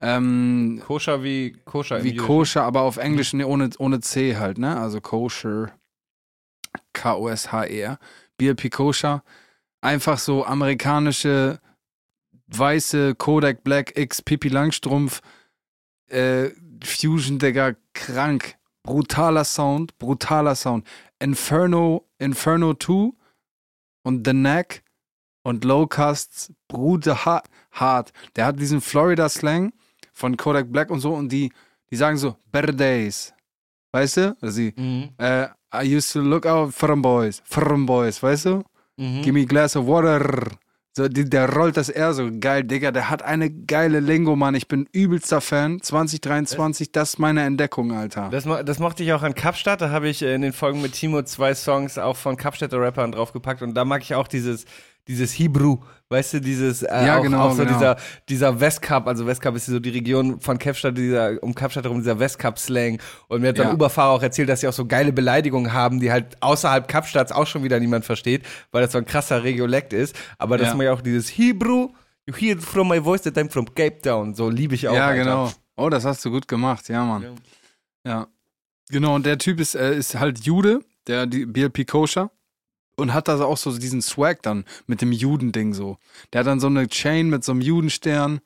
Ähm, 0.00 0.82
Koscher 0.84 1.22
wie 1.22 1.52
Koscher 1.64 2.02
wie. 2.02 2.16
Kosher, 2.16 2.64
aber 2.64 2.82
auf 2.82 2.96
Englisch 2.96 3.32
nee, 3.32 3.44
ohne, 3.44 3.70
ohne 3.78 4.00
C 4.00 4.36
halt, 4.36 4.58
ne? 4.58 4.78
Also 4.78 5.00
Kosher. 5.00 5.72
K-O-S-H-E-R. 6.92 7.98
BLP 8.36 8.70
Kosher. 8.70 9.22
Einfach 9.80 10.18
so 10.18 10.44
amerikanische 10.44 11.60
weiße 12.48 13.14
Kodak 13.14 13.62
Black 13.62 13.96
X 13.96 14.22
Pippi 14.22 14.48
Langstrumpf 14.48 15.20
äh, 16.08 16.50
Fusion, 16.82 17.38
Digga, 17.38 17.74
krank. 17.92 18.56
Brutaler 18.82 19.44
Sound, 19.44 19.98
brutaler 19.98 20.54
Sound. 20.54 20.86
Inferno, 21.18 22.08
Inferno 22.18 22.74
2 22.74 23.12
und 24.02 24.26
The 24.26 24.32
Neck 24.32 24.82
und 25.42 25.64
Low 25.64 25.86
Casts, 25.86 26.52
Bruder 26.68 27.24
ha- 27.24 27.42
hart. 27.72 28.12
Der 28.36 28.46
hat 28.46 28.58
diesen 28.60 28.80
Florida 28.80 29.28
Slang 29.28 29.72
von 30.12 30.36
Kodak 30.36 30.70
Black 30.70 30.90
und 30.90 31.00
so 31.00 31.14
und 31.14 31.30
die, 31.30 31.52
die 31.90 31.96
sagen 31.96 32.16
so, 32.16 32.36
better 32.52 32.72
days. 32.72 33.32
Weißt 33.92 34.16
du? 34.18 34.36
Oder 34.40 34.52
sie, 34.52 34.72
Mhm. 34.76 35.10
äh, 35.18 35.46
I 35.74 35.96
used 35.96 36.12
to 36.12 36.20
look 36.20 36.46
out 36.46 36.72
for 36.74 36.88
them 36.88 37.00
boys, 37.02 37.42
for 37.44 37.64
them 37.64 37.86
boys, 37.86 38.22
weißt 38.22 38.44
du? 38.46 38.62
Mhm. 38.96 39.22
Give 39.22 39.32
me 39.32 39.42
a 39.42 39.44
glass 39.46 39.76
of 39.76 39.86
water. 39.86 40.48
So, 40.96 41.06
die, 41.08 41.24
der 41.24 41.48
rollt 41.54 41.76
das 41.76 41.88
eher 41.88 42.12
so 42.14 42.28
geil, 42.40 42.64
Digga. 42.64 42.90
Der 42.90 43.08
hat 43.08 43.22
eine 43.22 43.48
geile 43.48 44.00
Lingo, 44.00 44.34
Mann. 44.34 44.56
Ich 44.56 44.66
bin 44.66 44.88
übelster 44.92 45.40
Fan. 45.40 45.80
2023, 45.80 46.90
das 46.92 47.10
ist 47.10 47.18
meine 47.18 47.42
Entdeckung, 47.44 47.92
Alter. 47.92 48.28
Das, 48.30 48.44
das 48.64 48.78
mochte 48.80 49.04
ich 49.04 49.12
auch 49.12 49.22
an 49.22 49.34
Kapstadt. 49.34 49.80
Da 49.80 49.90
habe 49.90 50.08
ich 50.08 50.22
äh, 50.22 50.34
in 50.34 50.42
den 50.42 50.52
Folgen 50.52 50.82
mit 50.82 50.92
Timo 50.92 51.22
zwei 51.22 51.54
Songs 51.54 51.96
auch 51.96 52.16
von 52.16 52.36
Kapstädter 52.36 52.80
Rappern 52.80 53.12
draufgepackt. 53.12 53.62
Und 53.62 53.74
da 53.74 53.84
mag 53.84 54.02
ich 54.02 54.14
auch 54.16 54.26
dieses, 54.26 54.64
dieses 55.08 55.32
Hebrew, 55.38 55.78
weißt 56.08 56.34
du, 56.34 56.40
dieses, 56.40 56.82
äh, 56.82 57.06
Ja, 57.06 57.18
auch, 57.18 57.22
genau, 57.22 57.40
auch 57.48 57.52
so 57.52 57.64
genau. 57.64 57.72
dieser, 57.76 57.96
dieser 58.28 58.60
Westcup, 58.60 59.06
also 59.06 59.26
Westcup 59.26 59.56
ist 59.56 59.66
so 59.66 59.78
die 59.80 59.90
Region 59.90 60.40
von 60.40 60.58
Kapstadt, 60.58 60.96
dieser, 60.96 61.42
um 61.42 61.54
Kapstadt 61.54 61.84
herum, 61.84 61.98
dieser 61.98 62.18
Westcup-Slang. 62.18 63.00
Und 63.28 63.40
mir 63.42 63.48
hat 63.48 63.58
dann 63.58 63.68
Ja. 63.68 63.74
Uberfahrer 63.74 64.10
auch 64.12 64.22
erzählt, 64.22 64.48
dass 64.48 64.60
sie 64.60 64.68
auch 64.68 64.72
so 64.72 64.86
geile 64.86 65.12
Beleidigungen 65.12 65.72
haben, 65.72 66.00
die 66.00 66.10
halt 66.12 66.40
außerhalb 66.42 66.86
Kapstadts 66.88 67.32
auch 67.32 67.46
schon 67.46 67.62
wieder 67.64 67.78
niemand 67.80 68.04
versteht, 68.04 68.44
weil 68.72 68.82
das 68.82 68.92
so 68.92 68.98
ein 68.98 69.04
krasser 69.06 69.42
Regiolekt 69.44 69.92
ist. 69.92 70.14
Aber 70.38 70.58
das 70.58 70.68
Ja. 70.68 70.74
mag 70.74 70.84
ich 70.84 70.90
auch 70.90 71.00
dieses 71.00 71.28
Hebrew, 71.28 71.88
you 72.26 72.34
hear 72.36 72.52
it 72.56 72.62
from 72.62 72.88
my 72.88 73.02
voice 73.02 73.22
that 73.22 73.36
I'm 73.36 73.50
from 73.50 73.66
Cape 73.74 74.00
Town. 74.02 74.34
So 74.34 74.48
liebe 74.50 74.74
ich 74.74 74.86
auch. 74.88 74.94
ja, 74.94 75.06
Alter. 75.08 75.22
genau. 75.24 75.52
Oh, 75.76 75.88
das 75.88 76.04
hast 76.04 76.24
du 76.24 76.30
gut 76.30 76.46
gemacht, 76.46 76.88
ja, 76.88 77.04
Mann. 77.04 77.22
Ja. 77.22 77.30
Ja. 78.04 78.26
Genau, 78.90 79.14
und 79.14 79.24
der 79.24 79.38
Typ 79.38 79.60
ist, 79.60 79.74
äh, 79.76 79.96
ist 79.96 80.18
halt 80.18 80.40
Jude, 80.44 80.80
der 81.06 81.26
die 81.26 81.46
BLP 81.46 81.84
Koscher. 81.86 82.30
Und 83.00 83.14
hat 83.14 83.28
da 83.28 83.42
auch 83.42 83.56
so 83.56 83.76
diesen 83.76 84.02
Swag 84.02 84.42
dann 84.42 84.64
mit 84.86 85.00
dem 85.00 85.12
Judending 85.12 85.74
so. 85.74 85.98
Der 86.32 86.40
hat 86.40 86.46
dann 86.46 86.60
so 86.60 86.66
eine 86.68 86.88
Chain 86.88 87.28
mit 87.28 87.44
so 87.44 87.52
einem 87.52 87.60
Judenstern. 87.60 88.40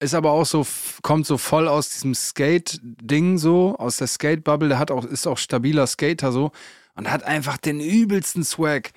Ist 0.00 0.14
aber 0.14 0.32
auch 0.32 0.46
so, 0.46 0.66
kommt 1.02 1.26
so 1.26 1.38
voll 1.38 1.68
aus 1.68 1.90
diesem 1.90 2.14
Skate-Ding 2.14 3.38
so, 3.38 3.76
aus 3.78 3.98
der 3.98 4.08
Skate-Bubble. 4.08 4.68
Der 4.68 4.78
hat 4.78 4.90
auch, 4.90 5.04
ist 5.04 5.26
auch 5.28 5.38
stabiler 5.38 5.86
Skater 5.86 6.32
so. 6.32 6.50
Und 6.94 7.10
hat 7.10 7.22
einfach 7.22 7.56
den 7.56 7.80
übelsten 7.80 8.44
Swag. 8.44 8.90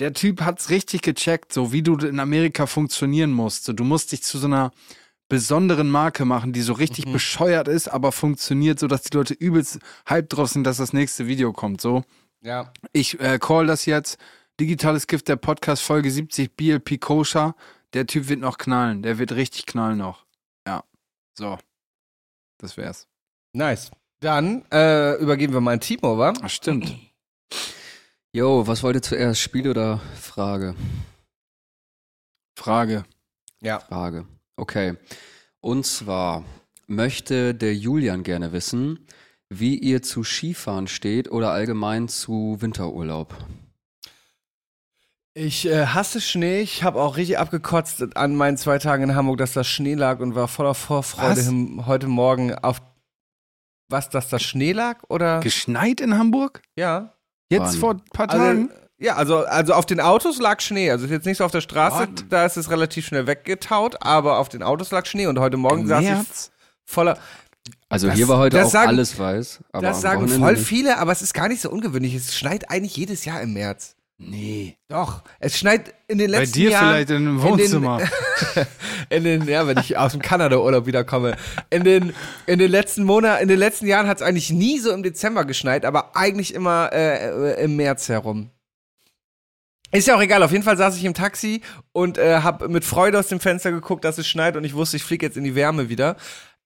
Der 0.00 0.12
Typ 0.12 0.42
hat's 0.42 0.70
richtig 0.70 1.02
gecheckt, 1.02 1.52
so 1.52 1.72
wie 1.72 1.82
du 1.82 1.96
in 1.96 2.20
Amerika 2.20 2.66
funktionieren 2.66 3.32
musst. 3.32 3.64
So, 3.64 3.72
du 3.72 3.84
musst 3.84 4.12
dich 4.12 4.22
zu 4.22 4.38
so 4.38 4.46
einer 4.46 4.70
besonderen 5.28 5.90
Marke 5.90 6.24
machen, 6.24 6.52
die 6.52 6.60
so 6.62 6.72
richtig 6.72 7.06
Mhm. 7.06 7.12
bescheuert 7.12 7.68
ist, 7.68 7.88
aber 7.88 8.12
funktioniert, 8.12 8.78
so 8.78 8.86
dass 8.86 9.02
die 9.02 9.16
Leute 9.16 9.34
übelst 9.34 9.78
hyped 10.06 10.36
drauf 10.36 10.50
sind, 10.50 10.64
dass 10.64 10.76
das 10.78 10.92
nächste 10.92 11.26
Video 11.26 11.52
kommt. 11.52 11.80
So, 11.80 12.04
Ja. 12.42 12.72
ich 12.92 13.20
äh, 13.20 13.38
call 13.38 13.66
das 13.66 13.86
jetzt. 13.86 14.18
Digitales 14.58 15.06
Gift, 15.06 15.28
der 15.28 15.36
Podcast, 15.36 15.82
Folge 15.82 16.10
70, 16.10 16.56
BLP 16.56 17.00
Koscher. 17.00 17.54
Der 17.92 18.06
Typ 18.06 18.28
wird 18.28 18.40
noch 18.40 18.58
knallen. 18.58 19.02
Der 19.02 19.18
wird 19.18 19.32
richtig 19.32 19.66
knallen 19.66 19.98
noch. 19.98 20.26
Ja. 20.66 20.84
So. 21.34 21.58
Das 22.58 22.76
wär's. 22.76 23.08
Nice. 23.52 23.90
Dann 24.20 24.64
äh, 24.70 25.14
übergeben 25.16 25.54
wir 25.54 25.60
mal 25.60 25.72
an 25.72 25.80
Timo, 25.80 26.18
wa? 26.18 26.32
Ach, 26.42 26.50
stimmt. 26.50 26.94
Jo, 28.32 28.64
was 28.64 28.84
wollt 28.84 28.94
ihr 28.94 29.02
zuerst? 29.02 29.40
Spiel 29.40 29.68
oder 29.68 29.98
Frage? 30.14 30.76
Frage. 32.56 33.04
Ja. 33.60 33.80
Frage. 33.80 34.24
Okay. 34.54 34.94
Und 35.60 35.84
zwar 35.84 36.44
möchte 36.86 37.56
der 37.56 37.74
Julian 37.74 38.22
gerne 38.22 38.52
wissen, 38.52 39.04
wie 39.52 39.76
ihr 39.76 40.02
zu 40.02 40.22
Skifahren 40.24 40.86
steht 40.86 41.30
oder 41.30 41.50
allgemein 41.50 42.08
zu 42.08 42.56
Winterurlaub. 42.60 43.36
Ich 45.34 45.66
äh, 45.66 45.86
hasse 45.86 46.20
Schnee. 46.20 46.60
Ich 46.60 46.82
habe 46.82 47.00
auch 47.00 47.16
richtig 47.16 47.38
abgekotzt 47.38 48.16
an 48.16 48.34
meinen 48.34 48.56
zwei 48.56 48.78
Tagen 48.78 49.04
in 49.04 49.14
Hamburg, 49.14 49.38
dass 49.38 49.52
da 49.52 49.62
Schnee 49.64 49.94
lag 49.94 50.18
und 50.20 50.34
war 50.34 50.48
voller 50.48 50.74
Vorfreude 50.74 51.36
Was? 51.46 51.86
heute 51.86 52.08
Morgen 52.08 52.54
auf 52.54 52.80
was, 53.88 54.08
dass 54.08 54.28
da 54.28 54.38
Schnee 54.38 54.72
lag 54.72 54.98
oder? 55.08 55.40
Geschneit 55.40 56.00
in 56.00 56.16
Hamburg? 56.18 56.62
ja. 56.76 57.14
Jetzt 57.52 57.72
Wann? 57.72 57.80
vor 57.80 57.90
ein 57.94 58.04
paar 58.12 58.30
Also, 58.30 58.44
Tagen? 58.44 58.70
Ja, 59.00 59.16
also, 59.16 59.38
also 59.44 59.74
auf 59.74 59.84
den 59.84 59.98
Autos 59.98 60.38
lag 60.38 60.60
Schnee. 60.60 60.88
Also 60.92 61.06
ist 61.06 61.10
jetzt 61.10 61.26
nicht 61.26 61.38
so 61.38 61.44
auf 61.44 61.50
der 61.50 61.62
Straße, 61.62 62.02
What? 62.08 62.26
da 62.28 62.46
ist 62.46 62.56
es 62.56 62.70
relativ 62.70 63.06
schnell 63.06 63.26
weggetaut, 63.26 63.96
aber 64.02 64.38
auf 64.38 64.48
den 64.48 64.62
Autos 64.62 64.92
lag 64.92 65.04
Schnee 65.06 65.26
und 65.26 65.40
heute 65.40 65.56
Morgen 65.56 65.88
saß 65.88 66.00
ich 66.04 66.10
März? 66.10 66.52
voller. 66.84 67.18
Also 67.88 68.06
Das- 68.08 68.16
hier 68.16 68.28
war 68.28 68.38
heute 68.38 68.64
auch 68.64 68.70
sagen- 68.70 68.88
alles 68.88 69.18
weiß. 69.18 69.60
Aber 69.72 69.86
das 69.88 70.00
sagen 70.00 70.22
Wochenende 70.22 70.44
voll 70.44 70.54
nicht. 70.54 70.66
viele, 70.66 70.98
aber 70.98 71.12
es 71.12 71.22
ist 71.22 71.34
gar 71.34 71.48
nicht 71.48 71.60
so 71.60 71.70
ungewöhnlich. 71.70 72.14
Es 72.14 72.36
schneit 72.36 72.70
eigentlich 72.70 72.96
jedes 72.96 73.24
Jahr 73.24 73.40
im 73.42 73.52
März. 73.52 73.96
Nee. 74.22 74.76
Doch, 74.88 75.22
es 75.38 75.56
schneit 75.58 75.94
in 76.06 76.18
den 76.18 76.30
Bei 76.30 76.40
letzten 76.40 76.54
dir 76.58 76.70
Jahren. 76.72 76.88
vielleicht 76.90 77.10
in 77.10 77.42
Wohnzimmer. 77.42 77.98
Den, 77.98 78.66
in 79.08 79.24
den, 79.24 79.48
ja, 79.48 79.66
wenn 79.66 79.78
ich 79.78 79.96
aus 79.96 80.12
dem 80.12 80.20
Kanada-Urlaub 80.20 80.84
wiederkomme. 80.84 81.36
In 81.70 81.84
den, 81.84 82.12
in 82.46 82.58
den 82.58 82.70
letzten 82.70 83.04
Monaten, 83.04 83.42
in 83.42 83.48
den 83.48 83.58
letzten 83.58 83.86
Jahren 83.86 84.06
hat 84.08 84.18
es 84.18 84.22
eigentlich 84.22 84.50
nie 84.50 84.78
so 84.78 84.92
im 84.92 85.02
Dezember 85.02 85.46
geschneit, 85.46 85.86
aber 85.86 86.14
eigentlich 86.16 86.52
immer 86.52 86.90
äh, 86.92 87.64
im 87.64 87.76
März 87.76 88.10
herum. 88.10 88.50
Ist 89.92 90.06
ja 90.06 90.14
auch 90.16 90.20
egal, 90.22 90.42
auf 90.44 90.52
jeden 90.52 90.62
Fall 90.62 90.76
saß 90.76 90.96
ich 90.98 91.04
im 91.04 91.14
Taxi 91.14 91.62
und 91.92 92.16
äh, 92.16 92.40
habe 92.42 92.68
mit 92.68 92.84
Freude 92.84 93.18
aus 93.18 93.26
dem 93.26 93.40
Fenster 93.40 93.72
geguckt, 93.72 94.04
dass 94.04 94.18
es 94.18 94.28
schneit 94.28 94.56
und 94.56 94.62
ich 94.62 94.74
wusste, 94.74 94.96
ich 94.98 95.02
fliege 95.02 95.26
jetzt 95.26 95.36
in 95.36 95.42
die 95.44 95.56
Wärme 95.56 95.88
wieder. 95.88 96.16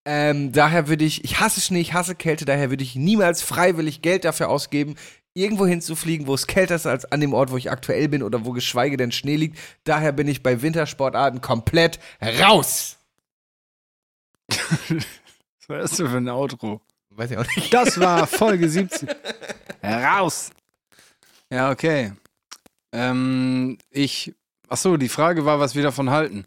Ähm, 0.04 0.52
daher 0.52 0.88
würde 0.88 1.04
ich, 1.04 1.24
ich 1.24 1.40
hasse 1.40 1.60
Schnee, 1.60 1.80
ich 1.80 1.94
hasse 1.94 2.14
Kälte, 2.14 2.44
daher 2.44 2.70
würde 2.70 2.84
ich 2.84 2.94
niemals 2.94 3.42
freiwillig 3.42 4.02
Geld 4.02 4.24
dafür 4.24 4.50
ausgeben, 4.50 4.96
irgendwo 5.32 5.66
hinzufliegen, 5.66 6.26
wo 6.26 6.34
es 6.34 6.46
kälter 6.46 6.74
ist 6.76 6.86
als 6.86 7.10
an 7.10 7.20
dem 7.20 7.32
Ort, 7.32 7.50
wo 7.50 7.56
ich 7.56 7.70
aktuell 7.70 8.08
bin 8.08 8.22
oder 8.22 8.44
wo 8.44 8.52
geschweige 8.52 8.96
denn 8.96 9.12
Schnee 9.12 9.36
liegt. 9.36 9.58
Daher 9.84 10.12
bin 10.12 10.28
ich 10.28 10.42
bei 10.42 10.62
Wintersportarten 10.62 11.40
komplett 11.40 11.98
raus. 12.40 12.98
Was 14.48 15.68
war 15.68 15.78
das 15.78 15.96
für 15.96 16.08
ein 16.08 16.28
Outro? 16.28 16.80
Weiß 17.10 17.30
ich 17.30 17.38
auch 17.38 17.56
nicht. 17.56 17.72
Das 17.72 17.98
war 17.98 18.26
Folge 18.26 18.68
17. 18.70 19.08
Raus! 19.82 20.50
Ja, 21.50 21.70
okay. 21.70 22.12
Ähm, 22.92 23.78
ich. 23.90 24.34
Achso, 24.68 24.96
die 24.96 25.08
Frage 25.08 25.44
war, 25.44 25.60
was 25.60 25.74
wir 25.74 25.82
davon 25.82 26.10
halten. 26.10 26.46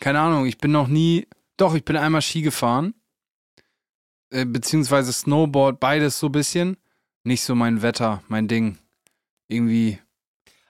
Keine 0.00 0.20
Ahnung, 0.20 0.46
ich 0.46 0.58
bin 0.58 0.72
noch 0.72 0.88
nie. 0.88 1.26
Doch, 1.62 1.76
ich 1.76 1.84
bin 1.84 1.96
einmal 1.96 2.22
Ski 2.22 2.42
gefahren. 2.42 2.92
Äh, 4.30 4.46
beziehungsweise 4.46 5.12
Snowboard, 5.12 5.78
beides 5.78 6.18
so 6.18 6.26
ein 6.26 6.32
bisschen. 6.32 6.76
Nicht 7.22 7.44
so 7.44 7.54
mein 7.54 7.82
Wetter, 7.82 8.20
mein 8.26 8.48
Ding. 8.48 8.78
Irgendwie 9.46 10.00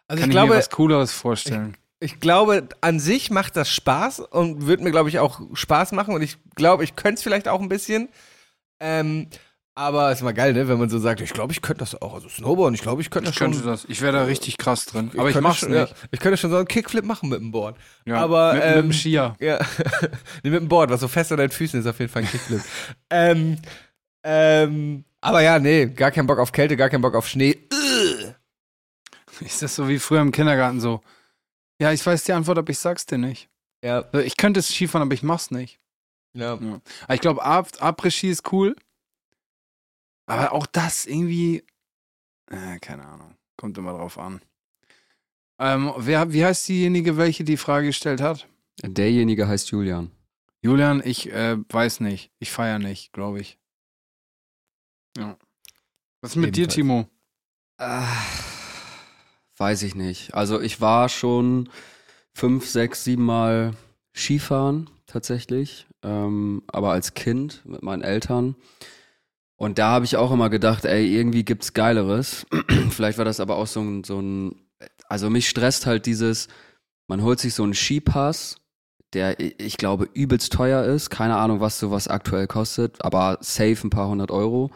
Also 0.07 0.21
kann 0.21 0.31
ich 0.31 0.37
ich, 0.37 0.43
mir 0.43 0.51
was 0.51 0.69
Cooleres 0.69 1.11
vorstellen. 1.11 1.79
ich 1.99 2.21
glaube, 2.21 2.69
an 2.83 3.01
sich 3.01 3.31
macht 3.31 3.57
das 3.57 3.71
Spaß 3.71 4.21
und 4.21 4.67
wird 4.67 4.83
mir, 4.83 4.91
glaube 4.91 5.09
ich, 5.09 5.19
auch 5.19 5.41
Spaß 5.55 5.93
machen. 5.93 6.13
Und 6.15 6.21
ich 6.21 6.37
glaube, 6.57 6.85
ich 6.85 6.95
könnte 6.95 7.15
es 7.15 7.23
vielleicht 7.23 7.49
auch 7.49 7.63
ein 7.63 7.71
bisschen. 7.71 8.11
Ähm, 8.79 9.29
aber 9.75 10.13
ist 10.13 10.23
mal 10.23 10.33
geil, 10.33 10.53
ne, 10.53 10.69
wenn 10.69 10.79
man 10.79 10.91
so 10.91 10.99
sagt, 10.99 11.21
ich 11.21 11.33
glaube, 11.33 11.53
ich 11.53 11.63
könnte 11.63 11.81
das 11.81 12.01
auch. 12.01 12.15
Also 12.15 12.29
Snowboard, 12.29 12.75
ich 12.75 12.83
glaube, 12.83 13.01
ich 13.01 13.11
könnte 13.11 13.27
das 13.31 13.35
Ich 13.35 13.39
könnte 13.39 13.63
das. 13.63 13.85
Ich 13.87 14.03
wäre 14.03 14.13
da 14.13 14.25
richtig 14.25 14.59
krass 14.59 14.85
drin. 14.87 15.11
Aber 15.17 15.29
ich 15.29 15.33
könnte 15.35 15.49
mach's 15.49 15.61
schon, 15.61 15.71
nicht. 15.71 15.91
Ja, 15.91 15.97
ich 16.11 16.21
könnte 16.21 16.37
schon 16.37 16.51
so 16.51 16.57
einen 16.57 16.69
Kickflip 16.69 17.05
machen 17.05 17.29
mit 17.31 17.41
dem 17.41 17.51
Board. 17.53 17.77
Ja, 18.05 18.17
Aber, 18.17 18.53
mit, 18.55 18.65
mit 18.65 18.73
ähm, 18.77 18.83
dem 18.83 18.93
Skier. 18.93 19.35
Ja, 19.41 19.59
nee, 20.43 20.51
mit 20.51 20.61
dem 20.61 20.69
Board, 20.69 20.91
was 20.91 21.01
so 21.01 21.09
fest 21.09 21.33
an 21.33 21.39
deinen 21.39 21.51
Füßen 21.51 21.81
ist, 21.81 21.87
auf 21.87 21.99
jeden 21.99 22.13
Fall 22.13 22.23
ein 22.23 22.29
Kickflip. 22.29 22.61
ähm, 23.11 23.59
ähm, 24.25 25.05
aber 25.21 25.41
ja, 25.41 25.59
nee, 25.59 25.87
gar 25.87 26.11
keinen 26.11 26.27
Bock 26.27 26.39
auf 26.39 26.53
Kälte, 26.53 26.77
gar 26.77 26.91
keinen 26.91 27.03
Bock 27.03 27.15
auf 27.15 27.27
Schnee. 27.29 27.57
Ist 29.41 29.63
das 29.63 29.75
so 29.75 29.89
wie 29.89 29.99
früher 29.99 30.21
im 30.21 30.33
Kindergarten 30.33 30.81
so? 30.81 31.01
Ja, 31.81 31.93
ich 31.93 32.05
weiß 32.05 32.25
die 32.25 32.33
Antwort, 32.33 32.59
aber 32.59 32.71
ich 32.71 32.79
sag's 32.79 33.07
dir 33.07 33.19
nicht. 33.19 33.49
Ja, 33.83 34.05
Ich 34.13 34.37
könnte 34.37 34.61
es 34.61 34.69
Skifahren, 34.69 35.07
aber 35.07 35.15
ich 35.15 35.23
mach's 35.23 35.51
nicht. 35.51 35.81
ja. 36.35 36.53
Aber 36.53 37.15
ich 37.15 37.21
glaube, 37.21 37.45
Après-Ski 37.45 38.31
ist 38.31 38.53
cool. 38.53 38.77
Aber 40.27 40.53
auch 40.53 40.67
das 40.67 41.07
irgendwie. 41.07 41.65
Äh, 42.51 42.79
keine 42.81 43.05
Ahnung. 43.05 43.37
Kommt 43.57 43.79
immer 43.79 43.93
drauf 43.93 44.19
an. 44.19 44.41
Ähm, 45.59 45.93
wer, 45.97 46.33
wie 46.33 46.45
heißt 46.45 46.69
diejenige, 46.69 47.17
welche 47.17 47.45
die 47.45 47.57
Frage 47.57 47.87
gestellt 47.89 48.21
hat? 48.21 48.49
Derjenige 48.83 49.47
heißt 49.47 49.71
Julian. 49.71 50.11
Julian, 50.61 51.03
ich 51.05 51.31
äh, 51.31 51.57
weiß 51.69 52.01
nicht. 52.01 52.31
Ich 52.39 52.51
feiere 52.51 52.79
nicht, 52.79 53.13
glaube 53.13 53.41
ich. 53.41 53.59
Ja. 55.17 55.37
Was 56.21 56.33
ist 56.33 56.37
mit 56.37 56.57
dir, 56.57 56.63
Ebenfalls. 56.63 56.75
Timo? 56.75 57.09
Ah, 57.79 58.07
weiß 59.59 59.83
ich 59.83 59.95
nicht. 59.95 60.35
Also 60.35 60.61
ich 60.61 60.81
war 60.81 61.09
schon 61.09 61.69
fünf, 62.33 62.69
sechs, 62.69 63.05
sieben 63.05 63.25
Mal 63.25 63.75
Skifahren 64.15 64.89
tatsächlich, 65.07 65.87
ähm, 66.03 66.63
aber 66.69 66.93
als 66.93 67.15
Kind 67.15 67.65
mit 67.65 67.83
meinen 67.83 68.03
Eltern. 68.03 68.57
Und 69.63 69.79
da 69.79 69.91
habe 69.91 70.05
ich 70.05 70.17
auch 70.17 70.33
immer 70.33 70.51
gedacht, 70.51 70.85
ey, 70.85 71.07
irgendwie 71.17 71.45
gibt's 71.45 71.73
Geileres. 71.73 72.45
Vielleicht 72.91 73.19
war 73.19 73.25
das 73.25 73.39
aber 73.39 73.55
auch 73.57 73.69
so 73.69 73.81
ein, 73.81 74.03
so 74.03 74.19
ein, 74.21 74.57
also 75.09 75.31
mich 75.31 75.49
stresst 75.49 75.87
halt 75.87 76.07
dieses, 76.07 76.49
man 77.09 77.23
holt 77.23 77.39
sich 77.39 77.55
so 77.55 77.63
einen 77.63 77.73
Skipass, 77.75 78.57
der, 79.13 79.39
ich 79.39 79.77
glaube, 79.77 80.09
übelst 80.15 80.53
teuer 80.53 80.83
ist. 80.85 81.11
Keine 81.11 81.37
Ahnung, 81.37 81.61
was 81.61 81.79
sowas 81.79 82.09
aktuell 82.09 82.49
kostet, 82.49 83.05
aber 83.05 83.39
safe 83.41 83.87
ein 83.87 83.91
paar 83.91 84.09
hundert 84.09 84.33
Euro. 84.33 84.71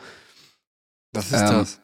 Was 1.12 1.32
ist 1.32 1.40
das? 1.42 1.80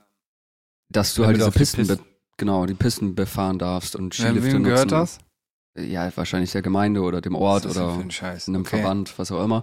dass 0.88 1.14
du 1.14 1.22
Damit 1.22 1.28
halt 1.28 1.36
diese 1.38 1.48
auf 1.48 1.54
die 1.54 1.58
Pisten, 1.58 1.86
Pisten- 1.88 2.04
ggenau, 2.36 2.66
die 2.66 2.74
Pisten 2.74 3.14
befahren 3.16 3.58
darfst 3.58 3.96
und 3.96 4.16
Ja, 4.16 4.26
Skilifte 4.26 4.52
wem 4.52 4.62
nutzen. 4.62 4.64
gehört 4.64 4.92
das? 4.92 5.18
Ja, 5.76 6.14
wahrscheinlich 6.16 6.52
der 6.52 6.60
Gemeinde 6.62 7.00
oder 7.00 7.20
dem 7.22 7.34
Ort 7.34 7.64
oder 7.64 7.94
einem 7.94 8.10
Okay. 8.10 8.64
Verband, 8.64 9.18
was 9.18 9.32
auch 9.32 9.42
immer. 9.42 9.62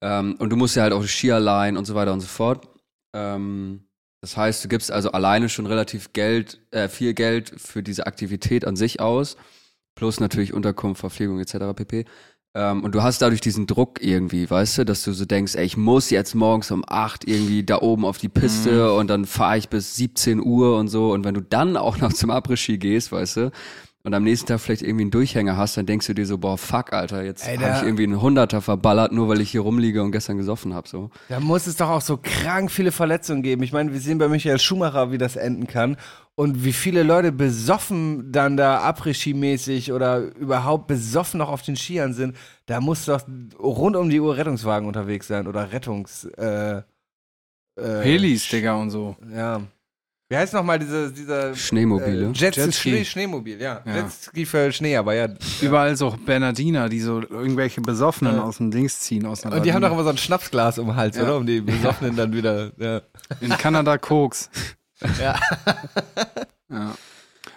Ähm, 0.00 0.36
und 0.38 0.50
du 0.50 0.56
musst 0.56 0.76
ja 0.76 0.82
halt 0.82 0.92
auch 0.92 1.04
Ski 1.04 1.32
allein 1.32 1.76
und 1.76 1.84
so 1.84 1.94
weiter 1.94 2.12
und 2.12 2.20
so 2.20 2.26
fort. 2.26 2.68
Ähm, 3.14 3.84
das 4.20 4.36
heißt, 4.36 4.64
du 4.64 4.68
gibst 4.68 4.90
also 4.90 5.12
alleine 5.12 5.48
schon 5.48 5.66
relativ 5.66 6.12
Geld, 6.12 6.60
äh, 6.70 6.88
viel 6.88 7.12
Geld 7.14 7.52
für 7.60 7.82
diese 7.82 8.06
Aktivität 8.06 8.66
an 8.66 8.74
sich 8.74 9.00
aus, 9.00 9.36
plus 9.94 10.18
natürlich 10.18 10.54
Unterkunft, 10.54 11.00
Verpflegung 11.00 11.40
etc. 11.40 11.74
pp. 11.76 12.06
Ähm, 12.56 12.84
und 12.84 12.94
du 12.94 13.02
hast 13.02 13.20
dadurch 13.20 13.40
diesen 13.40 13.66
Druck 13.66 14.00
irgendwie, 14.00 14.48
weißt 14.48 14.78
du, 14.78 14.84
dass 14.84 15.02
du 15.02 15.12
so 15.12 15.24
denkst, 15.24 15.56
ey, 15.56 15.64
ich 15.64 15.76
muss 15.76 16.10
jetzt 16.10 16.34
morgens 16.34 16.70
um 16.70 16.84
8 16.86 17.26
irgendwie 17.26 17.64
da 17.64 17.82
oben 17.82 18.04
auf 18.04 18.18
die 18.18 18.28
Piste 18.28 18.94
und 18.94 19.08
dann 19.08 19.24
fahre 19.26 19.58
ich 19.58 19.68
bis 19.68 19.96
17 19.96 20.40
Uhr 20.40 20.78
und 20.78 20.88
so. 20.88 21.12
Und 21.12 21.24
wenn 21.24 21.34
du 21.34 21.42
dann 21.42 21.76
auch 21.76 21.98
noch 21.98 22.12
zum 22.12 22.30
Après-Ski 22.30 22.78
gehst, 22.78 23.10
weißt 23.12 23.36
du, 23.36 23.50
und 24.04 24.12
am 24.12 24.22
nächsten 24.22 24.46
Tag 24.46 24.60
vielleicht 24.60 24.82
irgendwie 24.82 25.04
einen 25.04 25.10
Durchhänger 25.10 25.56
hast, 25.56 25.78
dann 25.78 25.86
denkst 25.86 26.06
du 26.06 26.12
dir 26.14 26.26
so, 26.26 26.36
boah, 26.36 26.58
fuck, 26.58 26.92
Alter, 26.92 27.24
jetzt 27.24 27.48
habe 27.48 27.76
ich 27.78 27.82
irgendwie 27.82 28.02
einen 28.02 28.20
Hunderter 28.20 28.60
verballert, 28.60 29.12
nur 29.12 29.28
weil 29.28 29.40
ich 29.40 29.50
hier 29.50 29.62
rumliege 29.62 30.02
und 30.02 30.12
gestern 30.12 30.36
gesoffen 30.36 30.74
habe. 30.74 30.86
So. 30.86 31.08
Da 31.30 31.40
muss 31.40 31.66
es 31.66 31.76
doch 31.76 31.88
auch 31.88 32.02
so 32.02 32.18
krank 32.22 32.70
viele 32.70 32.92
Verletzungen 32.92 33.42
geben. 33.42 33.62
Ich 33.62 33.72
meine, 33.72 33.94
wir 33.94 34.00
sehen 34.00 34.18
bei 34.18 34.28
Michael 34.28 34.58
Schumacher, 34.58 35.10
wie 35.10 35.16
das 35.16 35.36
enden 35.36 35.66
kann. 35.66 35.96
Und 36.34 36.64
wie 36.64 36.74
viele 36.74 37.02
Leute 37.02 37.32
besoffen 37.32 38.30
dann 38.30 38.58
da 38.58 38.80
Après-Ski-mäßig 38.80 39.92
oder 39.92 40.18
überhaupt 40.18 40.86
besoffen 40.86 41.38
noch 41.38 41.48
auf 41.48 41.62
den 41.62 41.76
Skiern 41.76 42.12
sind. 42.12 42.36
Da 42.66 42.82
muss 42.82 43.06
doch 43.06 43.22
rund 43.58 43.96
um 43.96 44.10
die 44.10 44.20
Uhr 44.20 44.36
Rettungswagen 44.36 44.86
unterwegs 44.86 45.28
sein 45.28 45.46
oder 45.46 45.72
Rettungs... 45.72 46.24
Äh, 46.36 46.82
äh, 47.76 48.02
Helis, 48.02 48.48
Digga, 48.48 48.74
und 48.74 48.90
so. 48.90 49.16
Ja. 49.34 49.62
Wie 50.30 50.36
heißt 50.36 50.54
nochmal 50.54 50.78
diese, 50.78 51.12
dieser... 51.12 51.54
Schneemobile. 51.54 52.28
Äh, 52.28 52.32
Jet 52.32 52.56
Jetski. 52.56 52.90
Schnee, 52.90 53.04
Schneemobil, 53.04 53.60
ja. 53.60 53.82
Ja. 53.84 53.96
Jetski 53.96 54.46
für 54.46 54.72
Schnee, 54.72 54.96
aber 54.96 55.14
ja. 55.14 55.28
Überall 55.60 55.96
so 55.96 56.16
Bernardiner, 56.24 56.88
die 56.88 57.00
so 57.00 57.20
irgendwelche 57.20 57.82
Besoffenen 57.82 58.36
Ja. 58.36 58.42
aus 58.44 58.56
dem 58.56 58.70
Dings 58.70 59.00
ziehen. 59.00 59.26
Aus 59.26 59.44
Und 59.44 59.64
die 59.66 59.72
haben 59.74 59.82
doch 59.82 59.92
immer 59.92 60.02
so 60.02 60.08
ein 60.10 60.16
Schnapsglas 60.16 60.78
um 60.78 60.86
den 60.86 60.96
Hals, 60.96 61.16
Ja. 61.16 61.24
oder? 61.24 61.36
Um 61.36 61.46
die 61.46 61.60
Besoffenen 61.60 62.16
dann 62.16 62.32
wieder... 62.32 62.72
Ja. 62.78 63.02
In 63.40 63.50
Kanada 63.50 63.98
Koks. 63.98 64.48
Ja. 65.20 65.38
Ja. 66.70 66.94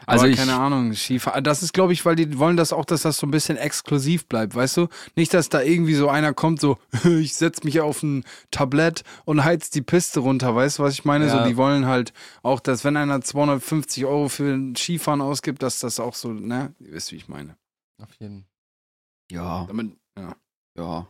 Also 0.08 0.24
Aber 0.24 0.32
ich- 0.32 0.38
keine 0.38 0.56
Ahnung, 0.58 0.94
Skifahren. 0.94 1.44
Das 1.44 1.62
ist, 1.62 1.74
glaube 1.74 1.92
ich, 1.94 2.06
weil 2.06 2.16
die 2.16 2.40
wollen 2.40 2.56
das 2.58 2.72
auch, 2.74 2.86
dass 2.86 3.02
das 3.02 3.18
so 3.18 3.28
ein 3.28 3.32
bisschen 3.32 3.58
exklusiv 3.58 4.26
bleibt, 4.28 4.56
weißt 4.56 4.78
du? 4.78 4.88
Nicht, 5.16 5.34
dass 5.34 5.50
da 5.50 5.62
irgendwie 5.62 5.96
so 5.96 6.08
einer 6.10 6.34
kommt, 6.34 6.62
so, 6.62 6.78
ich 7.04 7.36
setz 7.36 7.64
mich 7.64 7.82
auf 7.82 8.02
ein 8.04 8.24
Tablett 8.50 9.04
und 9.26 9.44
heiz 9.44 9.70
die 9.70 9.82
Piste 9.82 10.22
runter, 10.22 10.56
weißt 10.56 10.80
du, 10.80 10.84
was 10.84 10.94
ich 10.94 11.04
meine? 11.06 11.28
Ja. 11.28 11.44
So, 11.44 11.50
die 11.50 11.58
wollen 11.58 11.86
halt 11.88 12.14
auch, 12.42 12.62
dass 12.62 12.84
wenn 12.86 12.96
einer 12.98 13.20
250 13.22 14.06
Euro 14.06 14.30
für 14.30 14.54
ein 14.54 14.76
Skifahren 14.78 15.20
ausgibt, 15.22 15.62
dass 15.62 15.80
das 15.82 16.00
auch 16.00 16.16
so, 16.16 16.32
ne? 16.32 16.74
Ihr 16.80 16.94
wisst, 16.94 17.12
wie 17.12 17.18
ich 17.18 17.28
meine. 17.28 17.58
Auf 18.02 18.14
jeden 18.20 18.46
Ja, 19.30 19.66
Damit, 19.68 19.92
ja. 20.18 20.36
ja. 20.78 21.08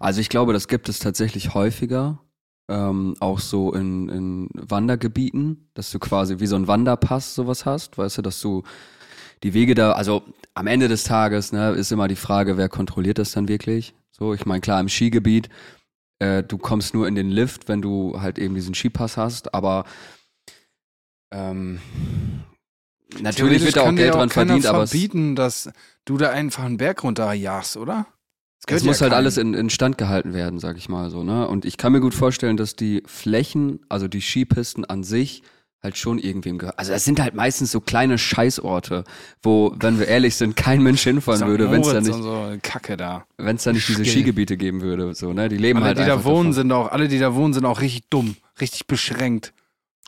Also 0.00 0.20
ich 0.20 0.28
glaube, 0.30 0.52
das 0.52 0.66
gibt 0.66 0.88
es 0.88 0.98
tatsächlich 0.98 1.54
häufiger. 1.54 2.18
Ähm, 2.68 3.14
auch 3.20 3.38
so 3.38 3.72
in, 3.72 4.08
in 4.08 4.48
Wandergebieten, 4.54 5.70
dass 5.74 5.92
du 5.92 6.00
quasi 6.00 6.40
wie 6.40 6.46
so 6.46 6.56
ein 6.56 6.66
Wanderpass 6.66 7.36
sowas 7.36 7.64
hast, 7.64 7.96
weißt 7.96 8.18
du, 8.18 8.22
dass 8.22 8.40
du 8.40 8.64
die 9.44 9.54
Wege 9.54 9.74
da, 9.74 9.92
also 9.92 10.24
am 10.54 10.66
Ende 10.66 10.88
des 10.88 11.04
Tages, 11.04 11.52
ne, 11.52 11.70
ist 11.70 11.92
immer 11.92 12.08
die 12.08 12.16
Frage, 12.16 12.56
wer 12.56 12.68
kontrolliert 12.68 13.18
das 13.18 13.32
dann 13.32 13.46
wirklich? 13.46 13.94
So, 14.10 14.34
ich 14.34 14.46
meine, 14.46 14.60
klar, 14.62 14.80
im 14.80 14.88
Skigebiet, 14.88 15.48
äh, 16.18 16.42
du 16.42 16.58
kommst 16.58 16.94
nur 16.94 17.06
in 17.06 17.14
den 17.14 17.30
Lift, 17.30 17.68
wenn 17.68 17.82
du 17.82 18.20
halt 18.20 18.38
eben 18.38 18.54
diesen 18.54 18.74
Skipass 18.74 19.16
hast, 19.16 19.54
aber 19.54 19.84
ähm, 21.30 21.80
natürlich 23.20 23.64
wird 23.64 23.76
da 23.76 23.82
auch 23.82 23.94
Geld 23.94 24.14
dran 24.14 24.30
verdient, 24.30 24.66
aber 24.66 24.86
verbieten, 24.86 25.36
dass 25.36 25.70
du 26.04 26.16
da 26.16 26.30
einfach 26.30 26.64
einen 26.64 26.78
Berg 26.78 27.04
runterjagst, 27.04 27.76
oder? 27.76 28.06
Das 28.66 28.78
Es 28.78 28.84
muss 28.84 28.98
ja 29.00 29.04
halt 29.04 29.14
alles 29.14 29.36
in, 29.36 29.54
in 29.54 29.70
Stand 29.70 29.96
gehalten 29.96 30.34
werden, 30.34 30.58
sag 30.58 30.76
ich 30.76 30.88
mal 30.88 31.10
so, 31.10 31.22
ne? 31.22 31.46
Und 31.46 31.64
ich 31.64 31.76
kann 31.76 31.92
mir 31.92 32.00
gut 32.00 32.14
vorstellen, 32.14 32.56
dass 32.56 32.74
die 32.74 33.02
Flächen, 33.06 33.80
also 33.88 34.08
die 34.08 34.20
Skipisten 34.20 34.84
an 34.84 35.04
sich, 35.04 35.42
halt 35.82 35.96
schon 35.96 36.18
irgendwie 36.18 36.48
im 36.48 36.58
Gehör. 36.58 36.74
Also 36.78 36.92
das 36.92 37.04
sind 37.04 37.20
halt 37.20 37.34
meistens 37.34 37.70
so 37.70 37.80
kleine 37.80 38.18
Scheißorte, 38.18 39.04
wo, 39.42 39.72
wenn 39.78 39.98
wir 39.98 40.08
ehrlich 40.08 40.34
sind, 40.34 40.56
kein 40.56 40.82
Mensch 40.82 41.02
hinfahren 41.02 41.40
St. 41.42 41.46
würde, 41.46 41.70
wenn 41.70 41.80
es 41.80 41.88
da 41.88 42.00
nicht, 42.00 42.12
so 42.12 42.56
Kacke 42.62 42.96
da. 42.96 43.24
wenn 43.36 43.56
es 43.56 43.62
da 43.62 43.72
nicht 43.72 43.86
diese 43.88 44.00
Skill. 44.00 44.12
Skigebiete 44.12 44.56
geben 44.56 44.80
würde. 44.80 45.14
So, 45.14 45.32
ne? 45.32 45.48
Die 45.48 45.58
leben 45.58 45.78
Alle, 45.78 45.86
halt 45.86 45.98
die 45.98 46.04
da 46.04 46.24
wohnen, 46.24 46.50
davon. 46.50 46.52
sind 46.52 46.72
auch, 46.72 46.90
alle, 46.90 47.08
die 47.08 47.18
da 47.18 47.34
wohnen, 47.34 47.54
sind 47.54 47.64
auch 47.64 47.80
richtig 47.80 48.08
dumm, 48.10 48.36
richtig 48.60 48.86
beschränkt. 48.86 49.52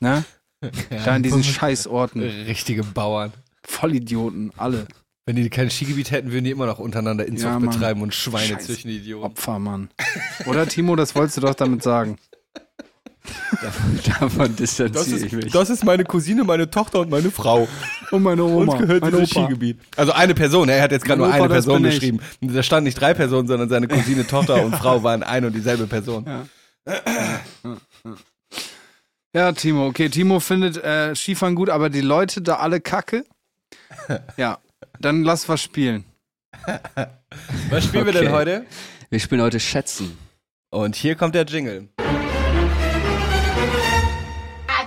Ne? 0.00 0.24
Da 1.04 1.14
in 1.14 1.22
diesen 1.22 1.44
Scheißorten. 1.44 2.20
Richtige 2.20 2.82
Bauern. 2.82 3.32
Vollidioten, 3.62 4.50
alle. 4.56 4.88
Wenn 5.28 5.36
die 5.36 5.50
kein 5.50 5.68
Skigebiet 5.68 6.10
hätten, 6.10 6.32
würden 6.32 6.46
die 6.46 6.50
immer 6.50 6.64
noch 6.64 6.78
untereinander 6.78 7.26
Inzucht 7.26 7.52
Ja, 7.52 7.58
betreiben 7.58 8.00
und 8.00 8.14
Schweine 8.14 8.54
Scheiß 8.54 8.64
zwischen 8.64 8.88
die 8.88 8.96
Idioten. 8.96 9.26
Opfer, 9.26 9.58
Mann. 9.58 9.90
Oder 10.46 10.66
Timo, 10.66 10.96
das 10.96 11.14
wolltest 11.14 11.36
du 11.36 11.42
doch 11.42 11.52
damit 11.52 11.82
sagen. 11.82 12.16
Davon 14.20 14.56
distanziere 14.56 15.26
ich 15.26 15.32
mich. 15.34 15.52
das 15.52 15.68
ist 15.68 15.84
meine 15.84 16.04
Cousine, 16.04 16.44
meine 16.44 16.70
Tochter 16.70 17.00
und 17.00 17.10
meine 17.10 17.30
Frau. 17.30 17.68
Und 18.10 18.22
meine 18.22 18.42
Oma. 18.42 18.72
Uns 18.72 18.80
gehört 18.80 19.02
mein 19.02 19.12
dieses 19.12 19.36
Opa. 19.36 19.44
Skigebiet. 19.44 19.78
Also 19.96 20.12
eine 20.12 20.32
Person, 20.32 20.70
er 20.70 20.80
hat 20.80 20.92
jetzt 20.92 21.04
gerade 21.04 21.18
nur 21.18 21.28
Opa, 21.28 21.36
eine 21.36 21.48
Person 21.48 21.82
geschrieben. 21.82 22.20
Da 22.40 22.62
standen 22.62 22.84
nicht 22.84 22.98
drei 22.98 23.12
Personen, 23.12 23.48
sondern 23.48 23.68
seine 23.68 23.86
Cousine, 23.86 24.26
Tochter 24.26 24.64
und 24.64 24.76
Frau 24.76 25.02
waren 25.02 25.22
eine 25.22 25.48
und 25.48 25.52
dieselbe 25.52 25.86
Person. 25.86 26.24
Ja, 29.34 29.52
Timo, 29.52 29.88
okay, 29.88 30.08
Timo 30.08 30.40
findet 30.40 30.82
äh, 30.82 31.14
Skifahren 31.14 31.54
gut, 31.54 31.68
aber 31.68 31.90
die 31.90 32.00
Leute 32.00 32.40
da 32.40 32.54
alle 32.54 32.80
kacke. 32.80 33.26
Ja, 34.38 34.58
dann 35.00 35.22
lass 35.22 35.48
was 35.48 35.62
spielen. 35.62 36.04
Was 37.70 37.84
spielen 37.84 38.06
wir 38.06 38.12
denn 38.12 38.26
Okay. 38.28 38.32
heute? 38.34 38.66
Wir 39.10 39.20
spielen 39.20 39.42
heute 39.42 39.60
Schätzen. 39.60 40.16
Und 40.70 40.96
hier 40.96 41.14
kommt 41.14 41.34
der 41.34 41.44
Jingle. 41.44 41.88
I 42.00 42.04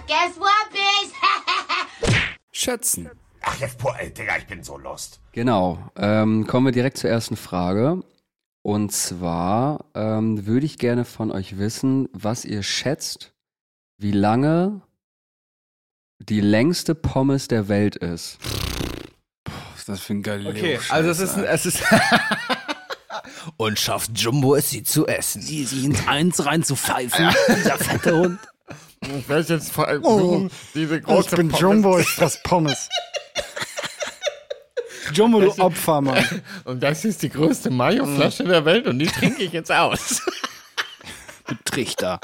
guess 0.08 0.38
what, 0.38 0.70
bitch? 0.72 2.14
Schätzen. 2.52 3.10
Ach, 3.42 3.56
jetzt, 3.60 3.78
boah, 3.80 3.96
ey, 4.00 4.12
Digga, 4.14 4.38
ich 4.38 4.46
bin 4.48 4.64
so 4.64 4.78
lost. 4.78 5.20
Genau. 5.32 5.80
Ähm, 5.96 6.46
kommen 6.48 6.66
wir 6.68 6.72
direkt 6.72 6.98
zur 6.98 7.10
ersten 7.10 7.36
Frage. 7.36 8.04
Und 8.64 8.92
zwar 8.92 9.86
ähm, 9.96 10.46
würde 10.46 10.66
ich 10.66 10.78
gerne 10.78 11.06
von 11.06 11.32
euch 11.32 11.58
wissen, 11.58 12.08
was 12.14 12.46
ihr 12.46 12.62
schätzt, 12.64 13.34
wie 13.98 14.12
lange 14.12 14.82
die 16.20 16.42
längste 16.42 16.94
Pommes 16.94 17.48
der 17.48 17.68
Welt 17.68 17.96
ist. 17.96 18.38
Ist 19.82 19.90
das 19.90 20.02
für 20.02 20.14
ein 20.14 20.22
Galileo? 20.22 20.52
Okay, 20.52 20.80
also 20.90 21.10
es 21.10 21.20
ist, 21.20 21.38
es 21.38 21.66
ist 21.66 21.82
und 23.58 23.80
schafft 23.80 24.12
Jumbo 24.14 24.54
es, 24.54 24.70
sie 24.70 24.84
zu 24.84 25.08
essen. 25.08 25.44
die 25.44 25.64
sich 25.64 25.84
ins 25.86 26.08
Eins 26.08 26.46
reinzupfeifen, 26.46 27.34
dieser 27.50 27.80
fette 27.80 28.16
Hund. 28.16 28.40
Ich 29.18 29.28
weiß 29.28 29.50
jetzt 29.50 29.72
vor 29.72 29.88
allem 29.88 30.06
Oh, 30.06 30.48
diese 30.76 30.98
Ich 30.98 31.30
bin 31.32 31.50
Jumbo, 31.50 31.98
ist 31.98 32.22
das 32.22 32.44
Pommes. 32.44 32.90
Jumbo, 35.16 35.42
du 35.42 35.50
Opfer, 35.60 36.00
Mann. 36.00 36.44
Und 36.66 36.84
das 36.84 37.04
ist 37.04 37.24
die 37.24 37.30
größte 37.30 37.72
Mayo-Flasche 37.72 38.44
der 38.44 38.64
Welt 38.66 38.86
und 38.86 39.00
die 39.00 39.08
trinke 39.08 39.42
ich 39.42 39.52
jetzt 39.52 39.72
aus. 39.72 40.22
Du 41.48 41.56
Trichter. 41.66 42.20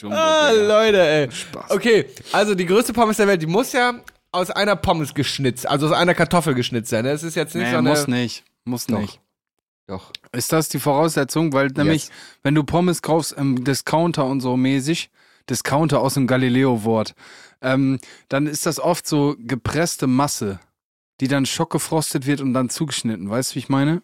Jumbo, 0.00 0.16
Ah. 0.16 0.50
Leute, 0.52 1.02
ey. 1.06 1.30
Spaß. 1.30 1.70
Okay, 1.70 2.06
also 2.32 2.54
die 2.54 2.64
größte 2.64 2.94
Pommes 2.94 3.18
der 3.18 3.26
Welt, 3.26 3.42
die 3.42 3.46
muss 3.46 3.72
ja 3.74 3.92
aus 4.34 4.50
einer 4.50 4.76
Pommes 4.76 5.14
geschnitzt, 5.14 5.66
also 5.68 5.86
aus 5.86 5.92
einer 5.92 6.14
Kartoffel 6.14 6.54
geschnitzt 6.54 6.90
sein. 6.90 7.04
ne? 7.04 7.12
Das 7.12 7.22
ist 7.22 7.34
jetzt 7.36 7.54
nicht 7.54 7.64
Nee, 7.64 7.70
so 7.72 7.78
eine. 7.78 7.88
muss 7.88 8.06
nicht. 8.08 8.44
Muss 8.64 8.86
Doch. 8.86 8.98
nicht. 9.00 9.20
Doch. 9.86 10.10
Ist 10.32 10.52
das 10.52 10.68
die 10.70 10.78
Voraussetzung? 10.80 11.52
Weil 11.52 11.68
nämlich, 11.68 12.08
wenn 12.42 12.54
du 12.54 12.64
Pommes 12.64 13.02
kaufst 13.02 13.32
im 13.32 13.64
Discounter 13.64 14.24
und 14.24 14.40
so 14.40 14.56
mäßig, 14.56 15.10
Discounter 15.50 16.00
aus 16.00 16.14
dem 16.14 16.26
Galileo-Wort, 16.26 17.14
ähm, 17.60 17.98
dann 18.28 18.46
ist 18.46 18.64
das 18.66 18.80
oft 18.80 19.06
so 19.06 19.36
gepresste 19.38 20.06
Masse, 20.06 20.58
die 21.20 21.28
dann 21.28 21.44
schockgefrostet 21.44 22.26
wird 22.26 22.40
und 22.40 22.54
dann 22.54 22.70
zugeschnitten. 22.70 23.28
Weißt 23.28 23.50
du, 23.50 23.54
wie 23.56 23.58
ich 23.60 23.68
meine? 23.68 24.02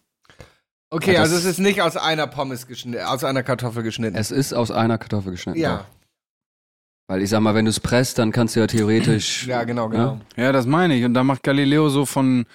Okay, 0.91 1.15
Ja, 1.15 1.21
also 1.21 1.37
es 1.37 1.45
ist 1.45 1.59
nicht 1.61 1.81
aus 1.81 1.97
einer 1.97 2.27
Pommes 2.27 2.67
geschnitten, 2.67 3.03
aus 3.05 3.25
einer 3.25 3.43
Kartoffel 3.43 3.83
geschnitten. 3.83 4.17
Es 4.17 4.31
ist 4.31 4.53
aus 4.53 4.71
einer 4.71 4.99
Kartoffel 4.99 5.33
geschnitten. 5.33 5.59
ja. 5.61 5.87
Weil 7.11 7.23
ich 7.23 7.31
sag 7.31 7.41
mal, 7.41 7.57
wenn 7.57 7.65
du 7.65 7.71
es 7.71 7.81
presst, 7.81 8.21
dann 8.21 8.31
kannst 8.31 8.55
du 8.55 8.61
ja 8.61 8.69
theoretisch. 8.69 9.45
Ja, 9.45 9.65
genau, 9.65 9.89
genau. 9.89 10.21
Ja, 10.37 10.53
das 10.53 10.65
meine 10.65 10.95
ich. 10.95 11.05
Und 11.05 11.13
da 11.15 11.25
macht 11.25 11.43
Galileo 11.43 11.89
so 11.89 12.07
von 12.07 12.47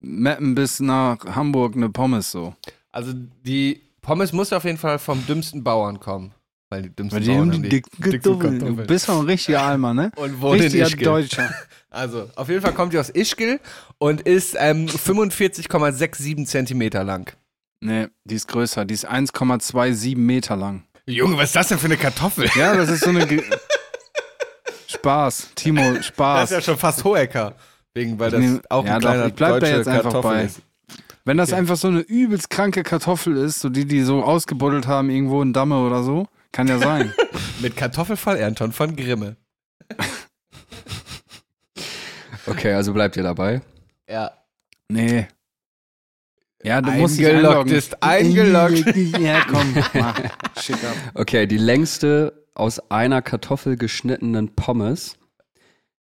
Meppen 0.00 0.56
bis 0.56 0.80
nach 0.80 1.24
Hamburg 1.24 1.76
eine 1.76 1.90
Pommes 1.90 2.32
so. 2.32 2.56
Also 2.90 3.12
die 3.46 3.82
Pommes 4.02 4.32
muss 4.32 4.52
auf 4.52 4.64
jeden 4.64 4.78
Fall 4.78 4.98
vom 4.98 5.24
dümmsten 5.28 5.62
Bauern 5.62 6.00
kommen. 6.00 6.32
Weil 6.70 6.82
die 6.82 6.88
dümmsten 6.90 7.20
Weil 7.20 7.24
die 7.24 7.28
Bauern 7.28 7.40
haben 7.42 7.52
haben 7.52 7.62
die 7.62 7.68
dicksten 7.68 8.00
Kartoffeln. 8.10 8.58
Du 8.58 8.84
bist 8.84 9.08
doch 9.08 9.20
ein 9.20 9.26
richtiger 9.26 9.62
Almer, 9.62 9.94
ne? 9.94 10.10
Und 10.16 10.40
wohnt 10.40 10.56
in 10.56 10.62
Richtiger 10.62 10.86
Ischgl. 10.86 11.04
Deutscher. 11.04 11.54
Also, 11.90 12.28
auf 12.34 12.48
jeden 12.48 12.60
Fall 12.60 12.72
kommt 12.72 12.92
die 12.92 12.98
aus 12.98 13.08
Ischgl 13.08 13.60
und 13.98 14.22
ist 14.22 14.56
ähm, 14.58 14.86
45,67 14.86 16.44
Zentimeter 16.44 17.04
lang. 17.04 17.32
Nee, 17.78 18.08
die 18.24 18.34
ist 18.34 18.48
größer. 18.48 18.84
Die 18.84 18.94
ist 18.94 19.08
1,27 19.08 20.16
Meter 20.16 20.56
lang. 20.56 20.82
Junge, 21.06 21.36
was 21.36 21.50
ist 21.50 21.54
das 21.54 21.68
denn 21.68 21.78
für 21.78 21.86
eine 21.86 21.96
Kartoffel? 21.96 22.48
Ja, 22.56 22.74
das 22.74 22.90
ist 22.90 23.04
so 23.04 23.10
eine. 23.10 23.24
Spaß, 24.94 25.50
Timo, 25.54 25.92
Das 25.94 26.06
Spaß. 26.06 26.50
ist 26.50 26.56
ja 26.56 26.60
schon 26.62 26.76
fast 26.78 27.04
Hohecker. 27.04 27.54
Wegen, 27.94 28.18
weil 28.18 28.30
das 28.30 28.40
Ich 28.40 28.46
nehm- 28.46 28.62
auch 28.70 28.84
ja, 28.84 28.94
ein 28.96 29.00
doch, 29.00 29.08
kleiner 29.10 29.26
ich 29.26 29.34
bleib 29.34 29.60
da 29.60 29.66
jetzt 29.68 29.88
einfach 29.88 30.02
Kartoffel 30.12 30.30
bei. 30.30 30.44
ist. 30.44 30.60
Wenn 31.24 31.36
das 31.38 31.50
Okay. 31.50 31.58
einfach 31.60 31.76
so 31.76 31.88
eine 31.88 32.00
übelst 32.00 32.50
kranke 32.50 32.82
Kartoffel 32.82 33.36
ist, 33.36 33.60
so 33.60 33.68
die, 33.70 33.86
die 33.86 34.02
so 34.02 34.22
ausgebuddelt 34.22 34.86
haben 34.86 35.08
irgendwo 35.10 35.40
in 35.42 35.52
Damme 35.52 35.78
oder 35.84 36.02
so, 36.02 36.26
kann 36.52 36.68
ja 36.68 36.78
sein. 36.78 37.14
Mit 37.60 37.76
Kartoffelfall 37.76 38.42
Anton 38.42 38.72
von 38.72 38.94
Grimme. 38.96 39.36
Okay, 42.46 42.72
also 42.74 42.92
bleibt 42.92 43.16
ihr 43.16 43.22
dabei. 43.22 43.62
Ja. 44.08 44.32
nee. 44.88 45.26
Ja, 46.62 46.80
du 46.80 46.90
musst 46.92 47.18
Eingeloggt 47.18 47.70
ist 47.70 48.02
eingeloggt. 48.02 48.84
Ja, 49.18 49.44
komm, 49.50 49.74
mach. 49.94 50.18
Schick 50.62 50.76
ab. 50.76 50.94
Okay, 51.14 51.46
die 51.46 51.58
längste 51.58 52.43
aus 52.54 52.90
einer 52.90 53.22
Kartoffel 53.22 53.76
geschnittenen 53.76 54.54
Pommes 54.54 55.16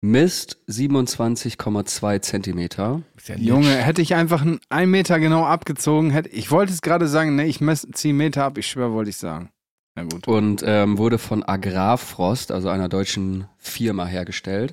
misst 0.00 0.58
27,2 0.68 2.22
Zentimeter. 2.22 3.02
Ist 3.16 3.28
ja 3.28 3.36
Junge, 3.36 3.70
hätte 3.70 4.00
ich 4.02 4.14
einfach 4.14 4.44
einen, 4.70 4.90
Meter 4.90 5.20
genau 5.20 5.44
abgezogen, 5.44 6.10
hätte 6.10 6.30
ich 6.30 6.50
wollte 6.50 6.72
es 6.72 6.80
gerade 6.80 7.06
sagen, 7.06 7.36
ne, 7.36 7.46
ich 7.46 7.60
messe 7.60 7.90
ziehe 7.90 8.12
einen 8.12 8.18
Meter 8.18 8.44
ab, 8.44 8.58
ich 8.58 8.66
schwöre, 8.66 8.92
wollte 8.92 9.10
ich 9.10 9.16
sagen. 9.16 9.50
Na 9.96 10.04
gut. 10.04 10.28
und 10.28 10.62
ähm, 10.64 10.98
wurde 10.98 11.18
von 11.18 11.42
Agrarfrost, 11.42 12.52
also 12.52 12.68
einer 12.68 12.88
deutschen 12.88 13.46
Firma, 13.58 14.06
hergestellt 14.06 14.72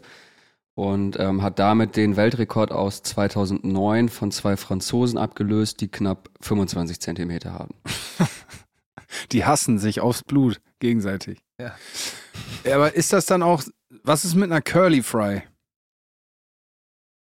und 0.75 1.19
ähm, 1.19 1.41
hat 1.41 1.57
damit 1.57 1.95
den 1.95 2.15
Weltrekord 2.15 2.71
aus 2.71 3.01
2009 3.01 4.09
von 4.09 4.31
zwei 4.31 4.55
Franzosen 4.55 5.17
abgelöst, 5.17 5.81
die 5.81 5.87
knapp 5.87 6.29
25 6.41 6.99
Zentimeter 6.99 7.51
haben. 7.51 7.73
Die 9.31 9.45
hassen 9.45 9.79
sich 9.79 10.01
aufs 10.01 10.23
Blut 10.23 10.59
gegenseitig. 10.79 11.39
Ja. 11.59 11.75
Ja, 12.63 12.75
Aber 12.75 12.93
ist 12.93 13.13
das 13.13 13.25
dann 13.25 13.41
auch, 13.41 13.63
was 14.03 14.25
ist 14.25 14.35
mit 14.35 14.51
einer 14.51 14.61
Curly 14.61 15.01
Fry? 15.01 15.43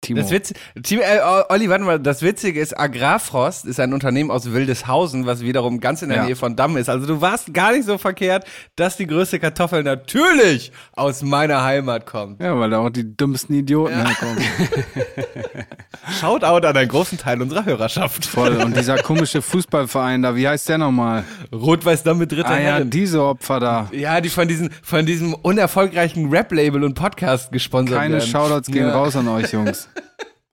Timo. 0.07 0.21
Das 0.21 0.31
Witz, 0.31 0.53
Team, 0.83 1.01
äh, 1.01 1.19
Olli, 1.49 1.69
warte 1.69 1.85
mal, 1.85 1.99
das 2.01 2.23
Witzige 2.23 2.61
ist, 2.61 2.79
Agrarfrost 2.79 3.65
ist 3.65 3.81
ein 3.81 3.93
Unternehmen 3.93 4.31
aus 4.31 4.53
Wildeshausen, 4.53 5.27
was 5.27 5.41
wiederum 5.43 5.81
ganz 5.81 6.03
in 6.03 6.09
der 6.09 6.19
Ja. 6.19 6.25
Nähe 6.25 6.37
von 6.37 6.57
Damm 6.57 6.77
ist. 6.77 6.89
Also 6.89 7.07
du 7.07 7.21
warst 7.21 7.53
gar 7.53 7.73
nicht 7.73 7.85
so 7.85 7.99
verkehrt, 7.99 8.45
dass 8.77 8.97
die 8.97 9.07
größte 9.07 9.39
Kartoffel 9.39 9.83
natürlich 9.83 10.73
aus 10.93 11.23
meiner 11.23 11.63
Heimat 11.65 12.07
kommt. 12.07 12.41
ja, 12.41 12.59
weil 12.59 12.71
da 12.71 12.79
auch 12.79 12.91
die 12.91 13.17
dümmsten 13.17 13.55
Idioten 13.57 13.95
herkommen. 13.97 14.39
Shoutout 16.21 16.67
an 16.67 16.77
einen 16.77 16.89
großen 16.89 17.19
Teil 17.19 17.41
unserer 17.43 17.65
Hörerschaft. 17.65 18.25
Voll. 18.27 18.57
Und 18.57 18.77
dieser 18.77 18.99
komische 18.99 19.43
Fußballverein 19.43 20.23
da, 20.23 20.37
wie 20.37 20.47
heißt 20.47 20.69
der 20.69 20.79
nochmal? 20.79 21.25
Rot-Weiß 21.53 22.03
Damm 22.05 22.19
mit 22.19 22.31
dritter 22.33 22.49
Ah 22.51 22.59
ja, 22.59 22.59
Herren. 22.77 22.91
diese 22.91 23.23
Opfer 23.23 23.61
da. 23.61 23.89
Ja, 23.93 24.21
die 24.21 24.29
von, 24.29 24.47
diesen, 24.49 24.71
von 24.83 25.05
diesem 25.07 25.35
unerfolgreichen 25.35 26.31
Rap-Label 26.31 26.85
und 26.85 26.95
Podcast 26.95 27.51
gesponsert 27.53 27.99
Keine 27.99 28.15
werden. 28.19 28.27
Shoutouts 28.29 28.69
gehen 28.69 28.87
Ja. 28.87 28.93
raus 28.95 29.17
an 29.17 29.27
euch, 29.29 29.53
Jungs. 29.53 29.89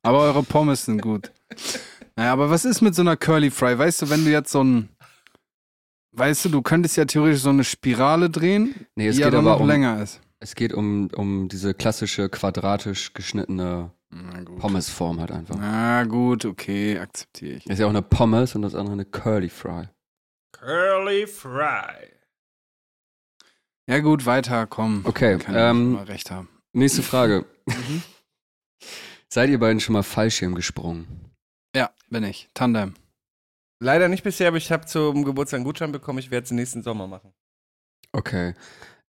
Aber 0.01 0.19
eure 0.19 0.43
Pommes 0.43 0.85
sind 0.85 1.01
gut. 1.01 1.31
Naja, 2.15 2.33
aber 2.33 2.49
was 2.49 2.65
ist 2.65 2.81
mit 2.81 2.93
so 2.95 3.01
einer 3.01 3.15
Curly 3.17 3.49
Fry? 3.51 3.77
Weißt 3.77 4.01
du, 4.01 4.09
wenn 4.09 4.25
du 4.25 4.31
jetzt 4.31 4.51
so 4.51 4.63
ein. 4.63 4.89
Weißt 6.15 6.45
du, 6.45 6.49
du 6.49 6.61
könntest 6.61 6.95
ja 6.97 7.05
theoretisch 7.05 7.41
so 7.41 7.49
eine 7.49 7.63
Spirale 7.63 8.29
drehen, 8.29 8.85
Nee, 8.95 9.07
es 9.07 9.15
die 9.15 9.21
ja 9.21 9.27
geht 9.27 9.33
dann 9.33 9.45
aber 9.47 9.55
noch 9.55 9.61
um, 9.61 9.67
länger 9.67 10.01
ist. 10.03 10.21
es 10.39 10.53
geht 10.53 10.71
um, 10.73 11.07
um 11.15 11.47
diese 11.47 11.73
klassische 11.73 12.29
quadratisch 12.29 13.13
geschnittene 13.13 13.91
Pommesform 14.59 15.19
halt 15.19 15.31
einfach. 15.31 15.55
Na 15.57 16.03
gut, 16.03 16.45
okay, 16.45 16.99
akzeptiere 16.99 17.55
ich. 17.55 17.65
Ist 17.65 17.79
ja 17.79 17.87
auch 17.87 17.89
eine 17.89 18.03
Pommes 18.03 18.53
und 18.53 18.61
das 18.61 18.75
andere 18.75 18.93
eine 18.93 19.05
Curly 19.05 19.49
Fry. 19.49 19.87
Curly 20.51 21.25
Fry. 21.25 22.11
Ja 23.89 23.99
gut, 23.99 24.27
weiter, 24.27 24.67
komm. 24.67 25.01
Okay, 25.05 25.37
Kann 25.39 25.55
ähm, 25.57 25.89
nicht 25.89 25.97
mal 25.97 26.03
recht 26.05 26.29
haben. 26.29 26.47
Nächste 26.73 27.01
Frage. 27.01 27.45
Mhm. 27.65 28.03
Seid 29.33 29.49
ihr 29.49 29.57
beiden 29.57 29.79
schon 29.79 29.93
mal 29.93 30.03
Fallschirm 30.03 30.53
gesprungen? 30.53 31.07
Ja, 31.75 31.89
bin 32.07 32.23
ich. 32.23 32.51
Tandem. 32.53 32.93
Leider 33.79 34.07
nicht 34.07 34.21
bisher, 34.23 34.47
aber 34.49 34.57
ich 34.57 34.71
habe 34.71 34.85
zum 34.85 35.25
Geburtstag 35.25 35.57
einen 35.57 35.65
Gutschein 35.65 35.91
bekommen. 35.91 36.19
Ich 36.19 36.29
werde 36.29 36.45
es 36.45 36.51
nächsten 36.51 36.83
Sommer 36.83 37.07
machen. 37.07 37.33
Okay. 38.11 38.53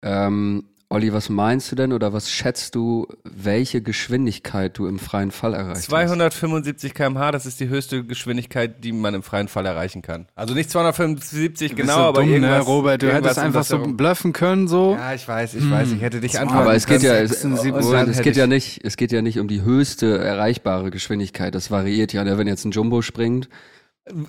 Ähm, 0.00 0.73
Olli, 0.94 1.12
was 1.12 1.28
meinst 1.28 1.72
du 1.72 1.76
denn 1.76 1.92
oder 1.92 2.12
was 2.12 2.30
schätzt 2.30 2.76
du, 2.76 3.08
welche 3.24 3.82
Geschwindigkeit 3.82 4.78
du 4.78 4.86
im 4.86 5.00
freien 5.00 5.32
Fall 5.32 5.52
erreichst? 5.52 5.82
275 5.84 6.94
km/h, 6.94 7.32
das 7.32 7.46
ist 7.46 7.58
die 7.58 7.68
höchste 7.68 8.04
Geschwindigkeit, 8.04 8.84
die 8.84 8.92
man 8.92 9.12
im 9.14 9.24
freien 9.24 9.48
Fall 9.48 9.66
erreichen 9.66 10.02
kann. 10.02 10.26
Also 10.36 10.54
nicht 10.54 10.70
275 10.70 11.70
Du 11.72 11.76
genau, 11.76 11.94
so 11.94 12.00
aber 12.00 12.20
dumm, 12.20 12.30
irgendwas. 12.30 12.58
ne, 12.58 12.64
Robert, 12.64 13.02
du 13.02 13.06
irgendwas 13.06 13.36
hättest 13.36 13.44
einfach 13.44 13.64
so 13.64 13.78
bluffen 13.78 14.32
können, 14.32 14.68
so. 14.68 14.94
Ja, 14.94 15.14
ich 15.14 15.26
weiß, 15.26 15.54
ich 15.54 15.68
weiß, 15.68 15.90
ich 15.90 16.00
hätte 16.00 16.20
dich 16.20 16.38
antworten 16.38 16.62
Aber 16.62 16.74
es 16.76 16.86
geht 16.86 17.02
ja, 17.02 17.14
können. 17.14 17.24
es, 17.24 17.40
76. 17.40 17.72
Und 17.72 17.80
dann 17.82 17.84
Moment, 17.84 18.08
es 18.10 18.22
geht 18.22 18.36
ja 18.36 18.44
ich- 18.44 18.50
nicht, 18.50 18.84
es 18.84 18.96
geht 18.96 19.10
ja 19.10 19.20
nicht 19.20 19.40
um 19.40 19.48
die 19.48 19.62
höchste 19.62 20.18
erreichbare 20.18 20.92
Geschwindigkeit. 20.92 21.56
Das 21.56 21.72
variiert 21.72 22.12
ja, 22.12 22.22
ne? 22.22 22.38
wenn 22.38 22.46
jetzt 22.46 22.64
ein 22.64 22.70
Jumbo 22.70 23.02
springt. 23.02 23.48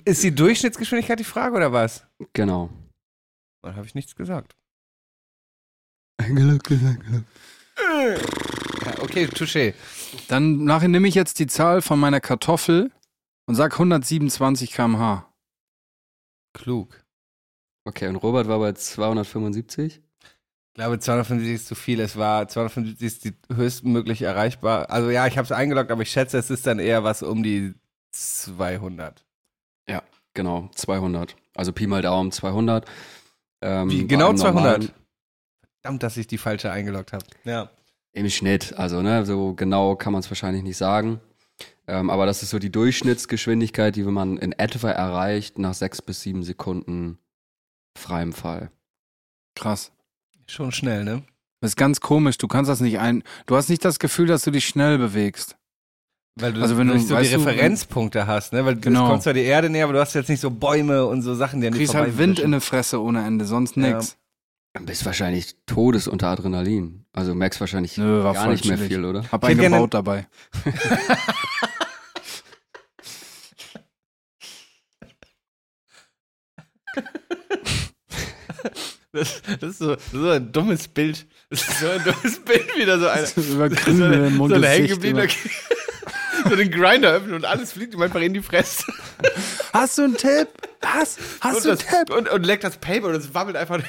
Ist 0.04 0.24
die 0.24 0.34
Durchschnittsgeschwindigkeit 0.34 1.20
die 1.20 1.24
Frage 1.24 1.54
oder 1.54 1.72
was? 1.72 2.04
Genau. 2.32 2.70
Dann 3.62 3.76
habe 3.76 3.86
ich 3.86 3.94
nichts 3.94 4.16
gesagt. 4.16 4.56
Ja, 8.84 9.02
okay, 9.02 9.26
touché. 9.26 9.74
Dann 10.28 10.64
nachher 10.64 10.88
nehme 10.88 11.08
ich 11.08 11.14
jetzt 11.14 11.38
die 11.38 11.46
Zahl 11.46 11.82
von 11.82 11.98
meiner 11.98 12.20
Kartoffel 12.20 12.90
und 13.46 13.54
sag 13.54 13.72
127 13.74 14.72
km/h. 14.72 15.32
Klug. 16.52 17.04
Okay, 17.84 18.08
und 18.08 18.16
Robert 18.16 18.48
war 18.48 18.58
bei 18.58 18.72
275? 18.72 20.00
Ich 20.00 20.74
glaube, 20.74 20.98
275 20.98 21.54
ist 21.54 21.68
zu 21.68 21.74
viel. 21.74 22.00
Es 22.00 22.16
war 22.16 22.48
275 22.48 23.06
ist 23.06 23.24
die 23.24 23.34
höchstmöglich 23.54 24.22
erreichbar. 24.22 24.90
Also 24.90 25.10
ja, 25.10 25.26
ich 25.26 25.38
habe 25.38 25.44
es 25.44 25.52
eingeloggt, 25.52 25.90
aber 25.90 26.02
ich 26.02 26.10
schätze, 26.10 26.38
es 26.38 26.50
ist 26.50 26.66
dann 26.66 26.78
eher 26.78 27.04
was 27.04 27.22
um 27.22 27.42
die 27.42 27.74
200. 28.12 29.24
Genau, 30.34 30.68
200. 30.74 31.34
Also 31.54 31.72
Pi 31.72 31.86
mal 31.86 32.02
Daumen 32.02 32.30
200. 32.30 32.84
Ähm, 33.62 33.90
Wie, 33.90 34.06
genau 34.06 34.28
einem 34.28 34.36
200? 34.36 34.92
Verdammt, 35.86 36.02
dass 36.02 36.16
ich 36.16 36.26
die 36.26 36.38
falsche 36.38 36.72
eingeloggt 36.72 37.12
habe. 37.12 37.24
Ja. 37.44 37.70
Im 38.12 38.28
Schnitt, 38.28 38.74
also 38.76 39.02
ne, 39.02 39.24
so 39.24 39.54
genau 39.54 39.94
kann 39.94 40.12
man 40.12 40.18
es 40.20 40.28
wahrscheinlich 40.28 40.64
nicht 40.64 40.76
sagen. 40.78 41.20
Ähm, 41.86 42.10
aber 42.10 42.26
das 42.26 42.42
ist 42.42 42.50
so 42.50 42.58
die 42.58 42.72
Durchschnittsgeschwindigkeit, 42.72 43.94
die 43.94 44.02
man 44.02 44.36
in 44.36 44.50
etwa 44.50 44.90
erreicht 44.90 45.58
nach 45.58 45.74
sechs 45.74 46.02
bis 46.02 46.22
sieben 46.22 46.42
Sekunden 46.42 47.18
freiem 47.96 48.32
Fall. 48.32 48.72
Krass. 49.54 49.92
Schon 50.48 50.72
schnell, 50.72 51.04
ne? 51.04 51.22
Das 51.60 51.70
ist 51.72 51.76
ganz 51.76 52.00
komisch, 52.00 52.36
du 52.38 52.48
kannst 52.48 52.68
das 52.68 52.80
nicht 52.80 52.98
ein. 52.98 53.22
Du 53.46 53.54
hast 53.56 53.68
nicht 53.68 53.84
das 53.84 54.00
Gefühl, 54.00 54.26
dass 54.26 54.42
du 54.42 54.50
dich 54.50 54.66
schnell 54.66 54.98
bewegst. 54.98 55.56
Weil 56.34 56.52
du, 56.52 56.62
Also 56.62 56.76
wenn 56.76 56.88
du- 56.88 56.94
nicht 56.94 57.06
so 57.06 57.14
die 57.14 57.20
weißt 57.20 57.32
du, 57.34 57.38
Referenzpunkte 57.38 58.26
hast, 58.26 58.52
ne? 58.52 58.64
Weil 58.64 58.74
Genau. 58.76 59.04
du 59.04 59.10
kommst 59.10 59.22
zwar 59.24 59.32
die 59.34 59.44
Erde 59.44 59.70
näher, 59.70 59.84
aber 59.84 59.92
du 59.94 60.00
hast 60.00 60.14
jetzt 60.14 60.28
nicht 60.28 60.40
so 60.40 60.50
Bäume 60.50 61.06
und 61.06 61.22
so 61.22 61.34
Sachen, 61.36 61.60
die 61.60 61.70
Du 61.70 61.76
kriegst 61.76 61.94
halt 61.94 62.18
Wind 62.18 62.40
in 62.40 62.50
der 62.50 62.60
Fresse 62.60 63.00
ohne 63.00 63.24
Ende, 63.24 63.44
sonst 63.44 63.76
Ja. 63.76 63.82
nix. 63.94 64.16
Du 64.78 64.84
bist 64.84 65.06
wahrscheinlich 65.06 65.56
todes 65.66 66.08
unter 66.08 66.28
Adrenalin. 66.28 67.04
Also 67.12 67.32
du 67.32 67.36
merkst 67.36 67.60
wahrscheinlich 67.60 67.96
Nö, 67.96 68.22
war 68.22 68.34
gar 68.34 68.48
nicht 68.48 68.64
mehr 68.66 68.78
viel, 68.78 69.04
oder? 69.04 69.24
Hab 69.30 69.44
einen 69.44 69.60
gebaut 69.60 69.94
dabei. 69.94 70.26
Das, 79.12 79.40
das, 79.60 79.70
ist 79.70 79.78
so, 79.78 79.96
so 80.12 80.28
ein 80.30 80.52
dummes 80.52 80.88
Bild. 80.88 81.26
Das 81.48 81.62
ist 81.66 81.80
so 81.80 81.88
ein 81.88 82.04
dummes 82.04 82.38
Bild, 82.40 82.76
wieder 82.76 82.98
so 83.00 83.08
eine. 83.08 83.26
Über 83.26 83.70
so 83.70 84.04
eine, 84.04 84.30
so 84.30 84.54
eine 84.54 84.68
hängengebliebene. 84.68 85.28
so 86.48 86.54
den 86.54 86.70
Grinder 86.70 87.12
öffnen 87.12 87.34
und 87.34 87.44
alles 87.46 87.72
fliegt 87.72 87.94
ihm 87.94 88.02
einfach 88.02 88.20
in 88.20 88.34
die 88.34 88.42
Fresse. 88.42 88.84
Hast 89.72 89.96
du 89.96 90.02
einen 90.04 90.16
Tipp? 90.16 90.48
Was? 90.82 91.16
Hast 91.40 91.56
Und, 91.56 91.64
du 91.64 91.68
einen 91.70 91.78
das, 91.78 91.86
Tipp? 91.86 92.14
und, 92.14 92.28
und 92.28 92.44
leckt 92.44 92.64
das 92.64 92.76
Paper 92.76 93.08
und 93.08 93.14
es 93.14 93.32
wabbelt 93.32 93.56
einfach. 93.56 93.80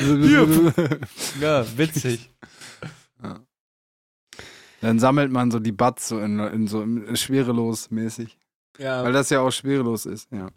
ja, 1.40 1.64
witzig. 1.76 2.30
Dann 4.80 4.98
sammelt 4.98 5.30
man 5.30 5.50
so 5.50 5.58
die 5.58 5.72
Butts 5.72 6.08
so 6.08 6.18
in, 6.20 6.38
in 6.38 6.66
so 6.66 6.84
schwerelos 7.14 7.90
mäßig. 7.90 8.38
Ja. 8.78 9.04
Weil 9.04 9.12
das 9.12 9.28
ja 9.28 9.40
auch 9.40 9.50
schwerelos 9.50 10.06
ist, 10.06 10.28
ja. 10.32 10.48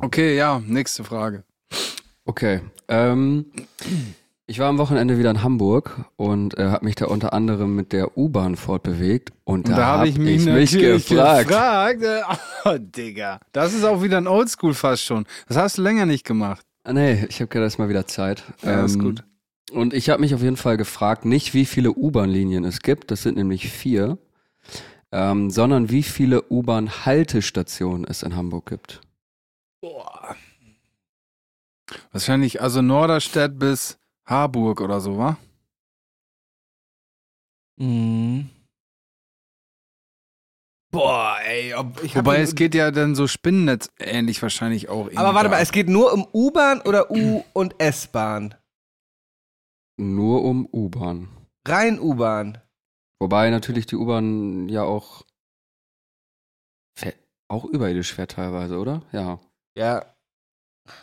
Okay, 0.00 0.36
ja, 0.36 0.60
nächste 0.66 1.04
Frage. 1.04 1.44
Okay. 2.24 2.62
Ähm, 2.88 3.46
ich 4.46 4.58
war 4.58 4.68
am 4.68 4.78
Wochenende 4.78 5.18
wieder 5.18 5.30
in 5.30 5.42
Hamburg 5.42 6.04
und 6.16 6.58
äh, 6.58 6.68
habe 6.68 6.84
mich 6.84 6.96
da 6.96 7.06
unter 7.06 7.32
anderem 7.32 7.76
mit 7.76 7.92
der 7.92 8.16
U-Bahn 8.18 8.56
fortbewegt. 8.56 9.32
Und, 9.44 9.68
Und 9.68 9.76
da 9.76 9.86
habe 9.86 10.08
ich 10.08 10.18
mich, 10.18 10.44
mich 10.44 10.72
gefragt. 10.72 11.48
gefragt. 11.48 12.02
äh, 12.02 12.22
Oh, 12.64 12.76
Digga. 12.78 13.40
Das 13.52 13.72
ist 13.72 13.84
auch 13.84 14.02
wieder 14.02 14.18
ein 14.18 14.26
Oldschool 14.26 14.74
fast 14.74 15.04
schon. 15.04 15.26
Das 15.46 15.56
hast 15.56 15.78
du 15.78 15.82
länger 15.82 16.06
nicht 16.06 16.24
gemacht. 16.24 16.66
Ah, 16.88 16.94
nee, 16.94 17.26
ich 17.28 17.40
habe 17.42 17.48
gerade 17.48 17.64
erst 17.66 17.78
mal 17.78 17.90
wieder 17.90 18.06
Zeit. 18.06 18.44
Ja, 18.62 18.82
ist 18.82 18.94
Ähm, 18.94 19.00
gut. 19.02 19.24
Und 19.72 19.92
ich 19.92 20.08
habe 20.08 20.22
mich 20.22 20.34
auf 20.34 20.40
jeden 20.40 20.56
Fall 20.56 20.78
gefragt, 20.78 21.26
nicht 21.26 21.52
wie 21.52 21.66
viele 21.66 21.92
U-Bahn-Linien 21.92 22.64
es 22.64 22.80
gibt, 22.80 23.10
das 23.10 23.22
sind 23.22 23.36
nämlich 23.36 23.68
vier, 23.70 24.16
ähm, 25.12 25.50
sondern 25.50 25.90
wie 25.90 26.02
viele 26.02 26.50
U-Bahn-Haltestationen 26.50 28.06
es 28.06 28.22
in 28.22 28.34
Hamburg 28.36 28.70
gibt. 28.70 29.02
Boah. 29.82 30.34
Wahrscheinlich 32.10 32.62
also 32.62 32.80
Norderstedt 32.80 33.58
bis 33.58 33.98
Harburg 34.24 34.80
oder 34.80 35.02
so, 35.02 35.18
wa? 35.18 35.36
Mhm. 37.76 38.48
Boah, 40.90 41.36
ey. 41.44 41.74
Ob, 41.74 42.02
ich 42.02 42.16
Wobei 42.16 42.40
es 42.40 42.54
geht 42.54 42.74
ja 42.74 42.90
dann 42.90 43.14
so 43.14 43.26
Spinnennetz 43.26 43.90
ähnlich 43.98 44.40
wahrscheinlich 44.42 44.88
auch. 44.88 45.10
Aber 45.16 45.34
warte 45.34 45.48
mal, 45.50 45.60
es 45.60 45.72
geht 45.72 45.88
nur 45.88 46.12
um 46.12 46.26
U-Bahn 46.32 46.80
oder 46.80 47.10
U- 47.10 47.44
und 47.52 47.74
S-Bahn? 47.78 48.54
Nur 49.98 50.44
um 50.44 50.66
U-Bahn. 50.72 51.28
Rein 51.66 51.98
U-Bahn. 52.00 52.58
Wobei 53.20 53.50
natürlich 53.50 53.86
die 53.86 53.96
U-Bahn 53.96 54.68
ja 54.68 54.82
auch 54.82 55.24
auch 57.50 57.64
überirdisch 57.64 58.12
fährt 58.12 58.32
teilweise, 58.32 58.78
oder? 58.78 59.02
Ja. 59.10 59.40
Ja. 59.74 60.04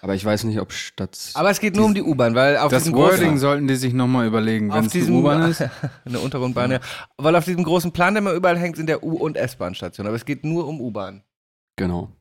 Aber 0.01 0.15
ich 0.15 0.23
weiß 0.23 0.43
nicht, 0.45 0.59
ob 0.59 0.71
Stadt. 0.71 1.31
Aber 1.33 1.49
es 1.49 1.59
geht 1.59 1.75
nur 1.75 1.85
um 1.85 1.93
die 1.93 2.01
U-Bahn, 2.03 2.35
weil 2.35 2.57
auf 2.57 2.71
Das 2.71 2.83
diesem 2.83 2.97
Wording 2.97 3.19
großen, 3.19 3.37
sollten 3.37 3.67
die 3.67 3.75
sich 3.75 3.93
nochmal 3.93 4.27
überlegen, 4.27 4.71
wenn 4.73 4.85
es 4.85 4.91
die 4.91 4.99
diesem 4.99 5.15
U-Bahn 5.15 5.43
ist. 5.51 5.63
eine 6.05 6.19
Untergrundbahn, 6.19 6.71
ja. 6.71 6.79
Weil 7.17 7.35
auf 7.35 7.45
diesem 7.45 7.63
großen 7.63 7.91
Plan, 7.91 8.13
der 8.13 8.21
immer 8.21 8.33
überall 8.33 8.57
hängt, 8.57 8.77
sind 8.77 8.87
der 8.87 9.03
U- 9.03 9.17
und 9.17 9.37
S-Bahn-Station. 9.37 10.07
Aber 10.07 10.15
es 10.15 10.25
geht 10.25 10.43
nur 10.43 10.67
um 10.67 10.81
U-Bahn. 10.81 11.23
Genau. 11.77 12.11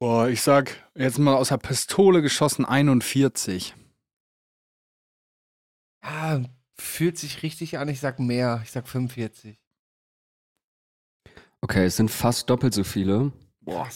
Boah, 0.00 0.28
ich 0.28 0.42
sag 0.42 0.76
jetzt 0.96 1.18
mal 1.18 1.34
aus 1.34 1.48
der 1.50 1.58
Pistole 1.58 2.22
geschossen 2.22 2.64
41. 2.64 3.74
Ja, 6.04 6.42
fühlt 6.76 7.16
sich 7.18 7.42
richtig 7.44 7.78
an. 7.78 7.88
Ich 7.88 8.00
sag 8.00 8.18
mehr. 8.18 8.60
Ich 8.64 8.72
sag 8.72 8.88
45. 8.88 9.60
Okay, 11.60 11.84
es 11.84 11.96
sind 11.96 12.10
fast 12.10 12.50
doppelt 12.50 12.74
so 12.74 12.82
viele. 12.82 13.30
Boah. 13.60 13.88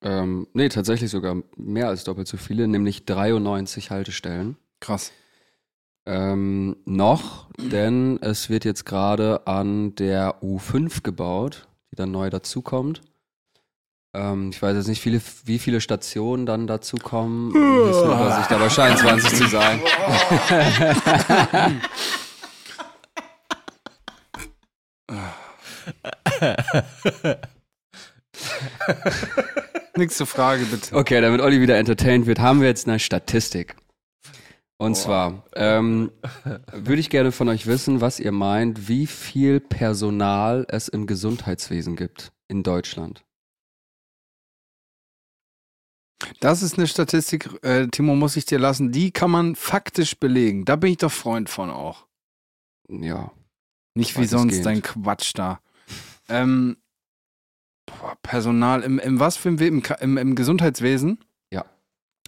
Ähm, 0.00 0.46
nee, 0.52 0.68
tatsächlich 0.68 1.10
sogar 1.10 1.36
mehr 1.56 1.88
als 1.88 2.04
doppelt 2.04 2.28
so 2.28 2.36
viele, 2.36 2.68
nämlich 2.68 3.04
93 3.04 3.90
Haltestellen. 3.90 4.56
Krass. 4.80 5.12
Ähm, 6.06 6.76
noch, 6.84 7.48
denn 7.58 8.18
es 8.22 8.48
wird 8.48 8.64
jetzt 8.64 8.86
gerade 8.86 9.46
an 9.46 9.94
der 9.96 10.42
U5 10.42 11.02
gebaut, 11.02 11.66
die 11.90 11.96
dann 11.96 12.12
neu 12.12 12.30
dazukommt. 12.30 13.02
Ähm, 14.14 14.50
ich 14.50 14.62
weiß 14.62 14.76
jetzt 14.76 14.88
nicht, 14.88 15.02
viele, 15.02 15.20
wie 15.44 15.58
viele 15.58 15.80
Stationen 15.80 16.46
dann 16.46 16.66
dazukommen. 16.66 17.50
Übersicht, 17.54 18.52
aber 18.52 18.70
scheinen 18.70 18.96
20 18.96 19.34
zu 19.34 19.48
sein. 19.48 19.80
Nächste 29.98 30.26
Frage 30.26 30.64
bitte. 30.66 30.94
Okay, 30.94 31.20
damit 31.20 31.40
Olli 31.40 31.60
wieder 31.60 31.76
entertained 31.76 32.26
wird, 32.26 32.38
haben 32.38 32.60
wir 32.60 32.68
jetzt 32.68 32.86
eine 32.86 33.00
Statistik. 33.00 33.74
Und 34.76 34.94
zwar 34.94 35.44
ähm, 35.56 36.12
würde 36.72 37.00
ich 37.00 37.10
gerne 37.10 37.32
von 37.32 37.48
euch 37.48 37.66
wissen, 37.66 38.00
was 38.00 38.20
ihr 38.20 38.30
meint, 38.30 38.86
wie 38.86 39.08
viel 39.08 39.58
Personal 39.58 40.64
es 40.68 40.86
im 40.86 41.08
Gesundheitswesen 41.08 41.96
gibt 41.96 42.30
in 42.46 42.62
Deutschland. 42.62 43.24
Das 46.38 46.62
ist 46.62 46.78
eine 46.78 46.86
Statistik, 46.86 47.48
äh, 47.64 47.88
Timo, 47.88 48.14
muss 48.14 48.36
ich 48.36 48.44
dir 48.44 48.60
lassen. 48.60 48.92
Die 48.92 49.10
kann 49.10 49.32
man 49.32 49.56
faktisch 49.56 50.16
belegen. 50.16 50.64
Da 50.64 50.76
bin 50.76 50.92
ich 50.92 50.98
doch 50.98 51.10
Freund 51.10 51.50
von 51.50 51.70
auch. 51.70 52.06
Ja. 52.88 53.32
Nicht 53.94 54.16
wie 54.16 54.26
sonst 54.26 54.62
dein 54.62 54.80
Quatsch 54.80 55.32
da. 55.34 55.60
Ähm, 56.28 56.76
Personal 58.22 58.82
im, 58.82 58.98
im 58.98 59.20
was 59.20 59.36
für 59.36 59.48
im, 59.48 59.82
im, 60.00 60.16
im 60.18 60.34
Gesundheitswesen? 60.34 61.18
Ja. 61.52 61.64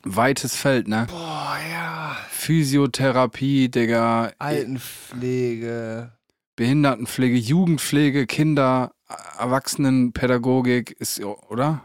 Weites 0.03 0.57
Feld, 0.57 0.89
ne? 0.89 1.07
Boah, 1.11 1.59
ja. 1.71 2.17
Physiotherapie, 2.31 3.69
Digga, 3.69 4.33
Altenpflege. 4.39 6.13
Behindertenpflege, 6.57 7.37
Jugendpflege, 7.37 8.27
Kinder, 8.27 8.93
Erwachsenenpädagogik 9.39 10.91
ist, 10.93 11.23
oder? 11.23 11.85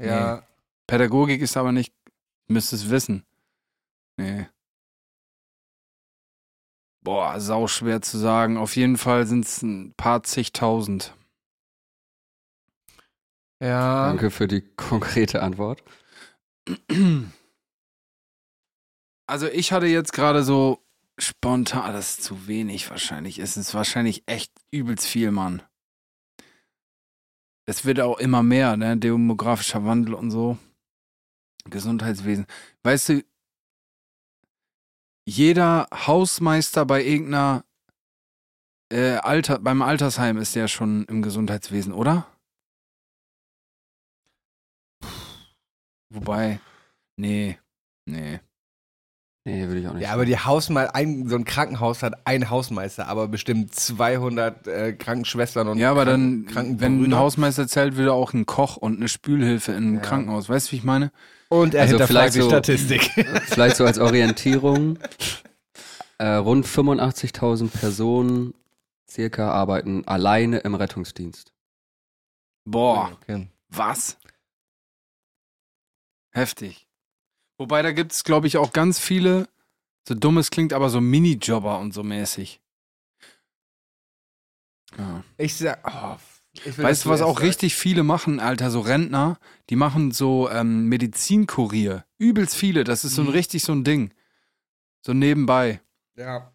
Ja. 0.00 0.42
Pädagogik 0.86 1.40
ist 1.40 1.56
aber 1.56 1.72
nicht, 1.72 1.94
müsstest 2.48 2.90
wissen. 2.90 3.24
Nee. 4.16 4.46
Boah, 7.02 7.40
sau 7.40 7.66
schwer 7.66 8.00
zu 8.00 8.18
sagen. 8.18 8.56
Auf 8.56 8.76
jeden 8.76 8.96
Fall 8.96 9.26
sind 9.26 9.44
es 9.44 9.62
ein 9.62 9.92
paar 9.96 10.22
zigtausend. 10.22 11.14
Ja. 13.62 14.06
Danke 14.08 14.30
für 14.32 14.48
die 14.48 14.60
konkrete 14.76 15.42
Antwort. 15.42 15.84
Also 19.28 19.46
ich 19.46 19.72
hatte 19.72 19.86
jetzt 19.86 20.12
gerade 20.12 20.42
so 20.42 20.84
spontan, 21.16 21.92
das 21.92 22.10
ist 22.10 22.24
zu 22.24 22.48
wenig 22.48 22.90
wahrscheinlich. 22.90 23.38
Es 23.38 23.56
ist 23.56 23.72
wahrscheinlich 23.72 24.24
echt 24.26 24.52
übelst 24.72 25.06
viel, 25.06 25.30
Mann. 25.30 25.62
Es 27.64 27.84
wird 27.84 28.00
auch 28.00 28.18
immer 28.18 28.42
mehr, 28.42 28.76
ne? 28.76 28.96
Demografischer 28.96 29.84
Wandel 29.84 30.14
und 30.14 30.32
so. 30.32 30.58
Gesundheitswesen. 31.64 32.46
Weißt 32.82 33.10
du, 33.10 33.24
jeder 35.24 35.86
Hausmeister 35.94 36.84
bei 36.84 37.04
irgendeiner 37.04 37.64
äh, 38.92 39.18
Alter, 39.18 39.60
beim 39.60 39.82
Altersheim 39.82 40.38
ist 40.38 40.56
ja 40.56 40.66
schon 40.66 41.04
im 41.04 41.22
Gesundheitswesen, 41.22 41.92
oder? 41.92 42.26
Wobei, 46.12 46.60
nee, 47.16 47.58
nee. 48.06 48.40
Nee, 49.44 49.66
würde 49.66 49.80
ich 49.80 49.88
auch 49.88 49.94
nicht. 49.94 50.04
Ja, 50.04 50.12
aber 50.12 50.24
die 50.24 50.38
Hausmeister, 50.38 50.94
ein, 50.94 51.28
so 51.28 51.34
ein 51.34 51.44
Krankenhaus 51.44 52.04
hat 52.04 52.28
einen 52.28 52.48
Hausmeister, 52.48 53.08
aber 53.08 53.26
bestimmt 53.26 53.74
200 53.74 54.68
äh, 54.68 54.92
Krankenschwestern 54.92 55.66
und 55.66 55.78
Ja, 55.78 55.90
aber 55.90 56.04
dann, 56.04 56.46
Kranken 56.46 56.80
wenn 56.80 57.02
ein. 57.04 57.16
Hausmeister 57.16 57.66
zählt, 57.66 57.96
würde 57.96 58.12
auch 58.12 58.32
ein 58.34 58.46
Koch 58.46 58.76
und 58.76 58.98
eine 58.98 59.08
Spülhilfe 59.08 59.72
in 59.72 59.78
einem 59.78 59.94
Ja. 59.96 60.00
Krankenhaus. 60.00 60.48
Weißt 60.48 60.68
du, 60.68 60.72
wie 60.72 60.76
ich 60.76 60.84
meine? 60.84 61.10
Und 61.48 61.74
er 61.74 61.82
Also 61.82 61.94
hinterfragt 61.98 62.08
vielleicht 62.10 62.34
die 62.36 62.40
so- 62.42 62.48
Statistik. 62.50 63.02
Vielleicht 63.46 63.76
so 63.76 63.84
als 63.84 63.98
Orientierung. 63.98 64.98
Äh, 66.18 66.34
rund 66.34 66.64
85.000 66.64 67.68
Personen 67.68 68.54
circa 69.10 69.50
arbeiten 69.50 70.06
alleine 70.06 70.58
im 70.58 70.76
Rettungsdienst. 70.76 71.52
Boah, 72.64 73.10
Okay. 73.22 73.48
was? 73.70 74.16
Heftig. 76.32 76.86
Wobei, 77.58 77.82
da 77.82 77.92
gibt 77.92 78.12
es, 78.12 78.24
glaube 78.24 78.46
ich, 78.46 78.56
auch 78.56 78.72
ganz 78.72 78.98
viele, 78.98 79.48
so 80.08 80.14
dumm 80.14 80.38
es 80.38 80.50
klingt, 80.50 80.72
aber 80.72 80.90
so 80.90 81.00
Minijobber 81.00 81.78
und 81.78 81.92
so 81.94 82.02
mäßig. 82.02 82.60
Ja. 84.98 85.24
Ich 85.38 85.54
sag, 85.56 85.78
oh, 85.86 86.16
ich 86.64 86.76
Weißt 86.78 87.04
du, 87.04 87.08
was 87.08 87.22
auch 87.22 87.36
sagst. 87.36 87.42
richtig 87.48 87.74
viele 87.74 88.02
machen, 88.02 88.40
Alter, 88.40 88.70
so 88.70 88.80
Rentner, 88.80 89.38
die 89.70 89.76
machen 89.76 90.10
so 90.10 90.50
ähm, 90.50 90.88
Medizinkurier. 90.88 92.04
Übelst 92.18 92.54
viele, 92.56 92.84
das 92.84 93.04
ist 93.04 93.14
so 93.14 93.22
ein 93.22 93.28
Mhm. 93.28 93.32
richtig 93.32 93.62
so 93.62 93.72
ein 93.72 93.84
Ding. 93.84 94.12
So 95.04 95.12
nebenbei. 95.14 95.80
Ja. 96.16 96.52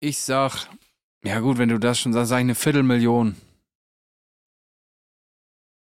Ich 0.00 0.18
sag, 0.20 0.66
ja 1.24 1.40
gut, 1.40 1.58
wenn 1.58 1.68
du 1.68 1.78
das 1.78 1.98
schon 2.00 2.12
sagst, 2.12 2.30
sag 2.30 2.38
ich 2.38 2.40
eine 2.40 2.54
Viertelmillion. 2.54 3.36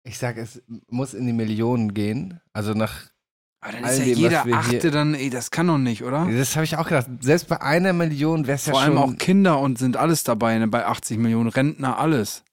Ich 0.07 0.19
sag, 0.19 0.37
es 0.37 0.63
muss 0.89 1.15
in 1.15 1.27
die 1.27 1.33
Millionen 1.33 1.93
gehen. 1.93 2.41
Also 2.53 2.75
nach. 2.75 3.11
Aber 3.61 3.73
dann 3.73 3.85
All 3.85 3.93
ist 3.93 3.99
ja 3.99 4.05
dem, 4.05 4.19
jeder 4.19 4.47
Achte 4.53 4.91
dann, 4.93 5.15
ey, 5.15 5.31
das 5.31 5.51
kann 5.51 5.67
doch 5.67 5.79
nicht, 5.79 6.05
oder? 6.05 6.31
Das 6.31 6.55
habe 6.55 6.65
ich 6.65 6.77
auch 6.77 6.85
gedacht. 6.85 7.09
Selbst 7.21 7.49
bei 7.49 7.61
einer 7.61 7.93
Million 7.93 8.47
wäre 8.47 8.55
es 8.55 8.67
ja 8.67 8.73
Vor 8.73 8.83
allem 8.83 8.95
schon. 8.95 9.15
auch 9.15 9.19
Kinder 9.19 9.59
und 9.59 9.79
sind 9.79 9.97
alles 9.97 10.23
dabei, 10.23 10.57
ne? 10.59 10.69
bei 10.69 10.87
80 10.87 11.19
Millionen 11.19 11.49
Rentner, 11.49 11.99
alles. 11.99 12.45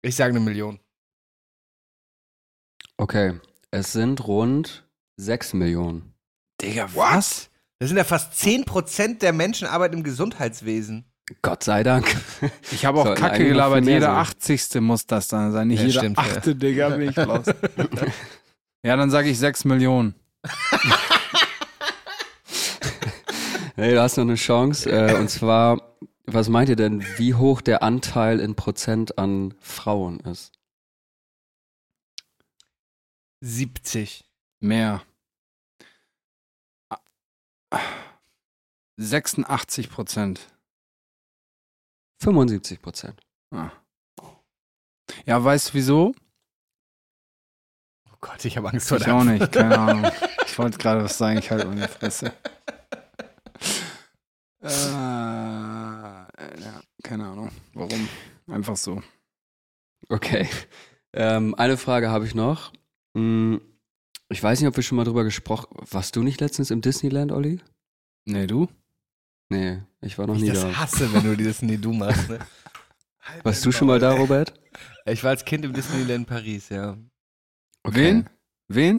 Ich 0.00 0.16
sage 0.16 0.30
eine 0.30 0.40
Million. 0.40 0.80
Okay, 2.96 3.38
es 3.70 3.92
sind 3.92 4.26
rund 4.26 4.88
6 5.18 5.52
Millionen. 5.54 6.14
Digga, 6.62 6.88
was? 6.94 7.50
Das 7.78 7.88
sind 7.88 7.98
ja 7.98 8.04
fast 8.04 8.32
10% 8.32 9.18
der 9.18 9.32
Menschen 9.34 9.68
arbeiten 9.68 9.98
im 9.98 10.02
Gesundheitswesen. 10.04 11.04
Gott 11.42 11.64
sei 11.64 11.82
Dank. 11.82 12.16
Ich 12.70 12.84
habe 12.84 13.00
auch 13.00 13.06
Sollten 13.06 13.20
Kacke 13.20 13.44
gelabert, 13.44 13.84
jeder. 13.84 14.16
80. 14.16 14.80
muss 14.80 15.06
das 15.06 15.28
dann 15.28 15.52
sein, 15.52 15.68
nicht 15.68 15.80
Ja, 15.80 15.86
jeder 15.86 16.00
stimmt, 16.00 16.16
ja. 16.18 16.24
Achte, 16.24 16.54
Digga, 16.54 16.88
bin 16.90 17.10
ich 17.10 17.16
los. 17.16 17.46
ja, 18.82 18.96
dann 18.96 19.10
sage 19.10 19.28
ich 19.28 19.38
6 19.38 19.64
Millionen. 19.64 20.14
Hey, 23.80 23.92
du 23.94 24.02
hast 24.02 24.16
noch 24.16 24.24
eine 24.24 24.34
Chance. 24.34 24.90
Äh, 24.90 25.14
und 25.20 25.30
zwar, 25.30 25.96
was 26.26 26.48
meint 26.48 26.68
ihr 26.68 26.74
denn, 26.74 27.00
wie 27.16 27.34
hoch 27.34 27.60
der 27.60 27.84
Anteil 27.84 28.40
in 28.40 28.56
Prozent 28.56 29.18
an 29.18 29.54
Frauen 29.60 30.18
ist? 30.18 30.50
70. 33.40 34.24
Mehr. 34.58 35.02
Ah. 36.90 36.98
86 38.96 39.90
Prozent. 39.90 40.48
75 42.20 42.80
Prozent. 42.82 43.20
Ah. 43.50 43.70
Ja, 45.26 45.42
weißt 45.42 45.70
du 45.70 45.74
wieso? 45.74 46.14
Oh 48.10 48.16
Gott, 48.20 48.44
ich 48.44 48.56
habe 48.56 48.68
Angst 48.70 48.88
vor 48.88 48.98
Ich 48.98 49.04
der 49.04 49.14
auch 49.14 49.24
nicht, 49.24 49.52
keine 49.52 49.78
Ahnung. 49.78 50.10
Ich 50.46 50.58
wollte 50.58 50.78
gerade 50.78 51.04
was 51.04 51.16
sagen, 51.16 51.38
ich 51.38 51.52
halte 51.52 51.68
meine 51.68 51.86
Fresse. 51.86 52.32
Äh, 54.60 54.68
ja, 56.60 56.80
keine 57.04 57.26
Ahnung. 57.28 57.50
Warum? 57.74 58.08
Einfach 58.48 58.76
so. 58.76 59.00
Okay. 60.08 60.48
Ähm, 61.12 61.54
eine 61.54 61.76
Frage 61.76 62.10
habe 62.10 62.26
ich 62.26 62.34
noch. 62.34 62.72
Hm, 63.16 63.60
Ich 64.30 64.42
weiß 64.42 64.58
nicht, 64.60 64.68
ob 64.68 64.74
wir 64.76 64.82
schon 64.82 64.96
mal 64.96 65.04
drüber 65.04 65.22
gesprochen 65.24 65.68
Warst 65.90 66.16
du 66.16 66.22
nicht 66.24 66.40
letztens 66.40 66.70
im 66.72 66.80
Disneyland, 66.80 67.30
Olli? 67.30 67.60
Nee, 68.24 68.46
du? 68.48 68.66
Nee, 69.50 69.80
ich 70.00 70.18
war 70.18 70.26
noch 70.26 70.36
Ich 70.36 70.42
nie 70.42 70.48
das 70.50 70.60
da. 70.60 70.76
hasse, 70.78 71.12
wenn 71.12 71.24
du 71.24 71.36
dieses 71.36 71.62
Nee, 71.62 71.76
du 71.78 71.92
machst. 71.92 72.28
Ne? 72.28 72.38
Halt 73.20 73.44
Warst 73.44 73.64
du 73.64 73.72
schon 73.72 73.88
mal 73.88 73.98
da. 73.98 74.12
Robert? 74.12 74.52
Ich 75.06 75.24
war 75.24 75.30
als 75.30 75.42
Kind 75.42 75.64
im 75.64 75.72
Disneyland 75.72 76.26
Paris, 76.26 76.68
ja. 76.68 76.98
Wen? 77.82 78.28
Wen? 78.68 78.98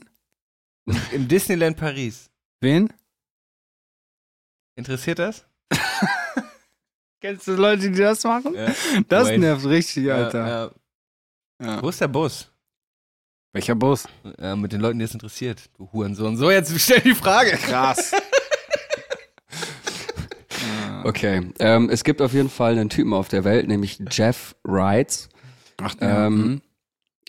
Im 1.11 1.27
Disneyland 1.27 1.77
Paris. 1.77 2.31
Wen? 2.61 2.91
Interessiert 4.75 5.19
das? 5.19 5.45
Kennst 7.21 7.47
du 7.47 7.51
Leute, 7.53 7.91
die 7.91 7.99
das 7.99 8.23
machen? 8.23 8.55
Ja. 8.55 8.73
Das 9.07 9.27
Wait. 9.27 9.39
nervt 9.39 9.65
richtig, 9.67 10.11
Alter. 10.11 10.39
Ja, 10.47 10.65
ja. 10.65 10.71
Ja. 11.75 11.83
Wo 11.83 11.89
ist 11.89 12.01
der 12.01 12.07
Bus? 12.07 12.51
Welcher 13.53 13.75
Bus? 13.75 14.07
Ja, 14.39 14.55
mit 14.55 14.71
den 14.71 14.81
Leuten, 14.81 14.97
die 14.97 15.05
es 15.05 15.13
interessiert. 15.13 15.69
Du 15.77 15.91
Hurensohn. 15.91 16.37
So, 16.37 16.49
jetzt 16.49 16.75
stell 16.79 17.01
die 17.01 17.13
Frage. 17.13 17.51
Krass. 17.51 18.13
Okay. 21.09 21.51
Ähm, 21.59 21.89
es 21.89 22.03
gibt 22.03 22.21
auf 22.21 22.33
jeden 22.33 22.49
Fall 22.49 22.73
einen 22.73 22.89
Typen 22.89 23.13
auf 23.13 23.29
der 23.29 23.43
Welt, 23.43 23.67
nämlich 23.67 23.99
Jeff 24.11 24.55
Wrights. 24.63 25.29
Ach, 25.81 25.95
ja. 25.99 26.27
Ähm, 26.27 26.61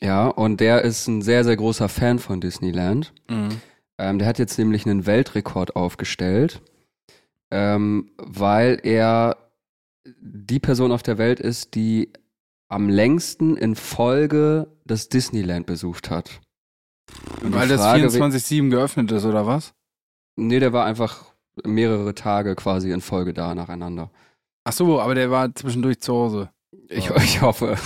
Ja, 0.02 0.28
und 0.28 0.60
der 0.60 0.82
ist 0.82 1.06
ein 1.08 1.22
sehr, 1.22 1.44
sehr 1.44 1.56
großer 1.56 1.88
Fan 1.88 2.18
von 2.18 2.40
Disneyland. 2.40 3.12
mhm. 3.28 3.60
Ähm, 3.98 4.18
der 4.18 4.28
hat 4.28 4.38
jetzt 4.38 4.56
nämlich 4.58 4.86
einen 4.86 5.04
Weltrekord 5.04 5.76
aufgestellt, 5.76 6.62
ähm, 7.50 8.10
weil 8.16 8.80
er 8.82 9.36
die 10.22 10.58
Person 10.58 10.90
auf 10.90 11.02
der 11.02 11.18
Welt 11.18 11.38
ist, 11.38 11.74
die 11.74 12.10
am 12.70 12.88
längsten 12.88 13.58
in 13.58 13.76
Folge 13.76 14.68
das 14.86 15.10
Disneyland 15.10 15.66
besucht 15.66 16.08
hat. 16.08 16.40
Und 17.42 17.52
Weil 17.54 17.68
das 17.68 17.82
Frage, 17.82 18.06
24-7 18.06 18.70
geöffnet 18.70 19.12
ist, 19.12 19.26
oder 19.26 19.46
was? 19.46 19.74
Nee, 20.36 20.60
der 20.60 20.72
war 20.72 20.86
einfach 20.86 21.29
mehrere 21.64 22.14
Tage 22.14 22.54
quasi 22.54 22.90
in 22.90 23.00
Folge 23.00 23.32
da 23.34 23.54
nacheinander. 23.54 24.10
Ach 24.64 24.72
so, 24.72 25.00
aber 25.00 25.14
der 25.14 25.30
war 25.30 25.54
zwischendurch 25.54 26.00
zu 26.00 26.14
Hause. 26.14 26.50
Ich, 26.88 27.10
ich 27.10 27.40
hoffe. 27.42 27.76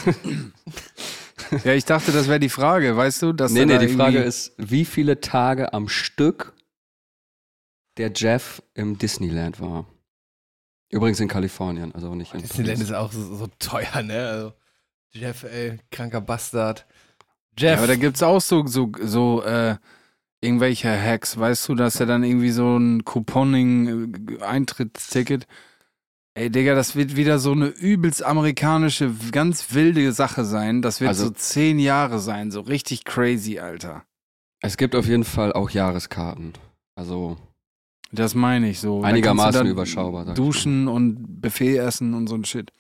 Ja, 1.65 1.73
ich 1.73 1.85
dachte, 1.85 2.12
das 2.12 2.29
wäre 2.29 2.41
die 2.41 2.49
Frage, 2.49 2.97
weißt 2.97 3.23
du? 3.23 3.33
Dass 3.33 3.53
nee, 3.53 3.65
nee, 3.65 3.79
die 3.79 3.89
Frage 3.89 4.19
ist, 4.19 4.53
wie 4.57 4.85
viele 4.85 5.21
Tage 5.21 5.73
am 5.73 5.89
Stück 5.89 6.53
der 7.97 8.12
Jeff 8.15 8.62
im 8.75 8.99
Disneyland 8.99 9.61
war. 9.61 9.87
Übrigens 10.91 11.21
in 11.21 11.29
Kalifornien, 11.29 11.95
also 11.95 12.15
nicht 12.15 12.35
in 12.35 12.41
Disneyland 12.41 12.79
Paris. 12.79 12.91
ist 12.91 12.97
auch 12.97 13.12
so, 13.12 13.37
so 13.37 13.47
teuer, 13.59 14.03
ne? 14.03 14.29
Also, 14.29 14.53
Jeff, 15.12 15.45
ey, 15.45 15.79
kranker 15.91 16.21
Bastard. 16.21 16.87
Ja, 17.59 17.71
Jeff. 17.71 17.79
aber 17.79 17.87
da 17.87 17.97
gibt's 17.97 18.23
auch 18.23 18.41
so, 18.41 18.67
so, 18.67 18.91
so 19.01 19.43
äh, 19.45 19.77
irgendwelche 20.45 20.88
Hacks, 20.90 21.38
weißt 21.38 21.68
du, 21.68 21.74
dass 21.74 21.99
er 22.01 22.07
dann 22.07 22.22
irgendwie 22.22 22.51
so 22.51 22.76
ein 22.76 23.05
Couponing-Eintrittsticket. 23.05 25.47
Ey, 26.36 26.51
Digga, 26.51 26.74
das 26.74 26.97
wird 26.97 27.14
wieder 27.16 27.38
so 27.38 27.53
eine 27.53 27.66
übelst 27.68 28.22
amerikanische, 28.24 29.12
ganz 29.30 29.72
wilde 29.72 30.12
Sache 30.12 30.45
sein. 30.45 30.82
Das 30.82 31.01
wird 31.01 31.09
Also- 31.09 31.26
so 31.26 31.30
zehn 31.30 31.78
Jahre 31.78 32.18
sein, 32.18 32.51
so 32.51 32.61
richtig 32.61 33.05
crazy, 33.05 33.61
Alter. 33.61 34.05
Es 34.61 34.76
gibt 34.76 34.97
auf 34.97 35.07
jeden 35.07 35.24
Fall 35.24 35.53
auch 35.53 35.70
Jahreskarten. 35.70 36.55
Also, 36.97 37.36
Das 38.11 38.34
meine 38.34 38.68
ich 38.70 38.80
so. 38.80 39.03
Einigermaßen 39.03 39.66
überschaubar, 39.66 40.24
sag 40.24 40.32
ich 40.32 40.36
Duschen 40.36 40.88
und 40.88 41.40
Buffet 41.40 41.76
essen 41.78 42.14
und 42.14 42.26
so 42.28 42.34
ein 42.36 42.45
Shit. 42.45 42.72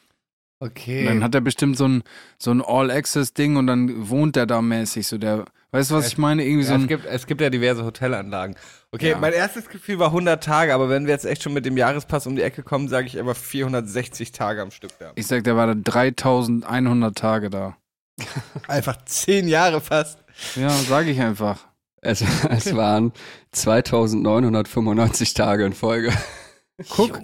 okay. 0.60 1.00
Und 1.00 1.06
dann 1.06 1.24
hat 1.24 1.34
er 1.34 1.40
bestimmt 1.40 1.76
so 1.76 1.86
ein, 1.86 2.02
so 2.38 2.50
ein 2.52 2.62
All-Access-Ding 2.62 3.56
und 3.56 3.66
dann 3.66 4.08
wohnt 4.08 4.36
er 4.36 4.46
da 4.46 4.62
mäßig, 4.62 5.06
so 5.06 5.18
der, 5.18 5.44
Weißt 5.74 5.90
du, 5.90 5.94
was 5.96 6.06
ich 6.06 6.18
meine? 6.18 6.44
Irgendwie 6.44 6.62
so 6.62 6.70
Ja, 6.70 6.76
es, 6.76 6.82
ein. 6.84 6.88
gibt, 6.88 7.04
es 7.04 7.26
gibt 7.26 7.40
ja 7.40 7.50
diverse 7.50 7.84
Hotelanlagen. 7.84 8.54
Okay, 8.92 9.10
Ja. 9.10 9.18
mein 9.18 9.32
erstes 9.32 9.68
Gefühl 9.68 9.98
war 9.98 10.06
100 10.08 10.42
Tage, 10.42 10.72
aber 10.72 10.88
wenn 10.88 11.06
wir 11.06 11.12
jetzt 11.12 11.24
echt 11.24 11.42
schon 11.42 11.52
mit 11.52 11.66
dem 11.66 11.76
Jahrespass 11.76 12.28
um 12.28 12.36
die 12.36 12.42
Ecke 12.42 12.62
kommen, 12.62 12.86
sage 12.88 13.08
ich 13.08 13.18
aber 13.18 13.34
460 13.34 14.30
Tage 14.30 14.62
am 14.62 14.70
Stück 14.70 14.92
da. 15.00 15.10
Ich 15.16 15.26
sag, 15.26 15.42
der 15.42 15.56
war 15.56 15.66
da 15.66 15.74
3100 15.74 17.18
Tage 17.18 17.50
da. 17.50 17.76
Einfach 18.68 19.04
10 19.04 19.48
Jahre 19.48 19.80
fast. 19.80 20.20
Ja, 20.54 20.68
sage 20.70 21.10
ich 21.10 21.20
einfach. 21.20 21.58
Es, 22.00 22.22
es 22.50 22.74
waren 22.76 23.12
2995 23.52 25.34
Tage 25.34 25.64
in 25.64 25.72
Folge. 25.72 26.12
Guck. 26.90 27.20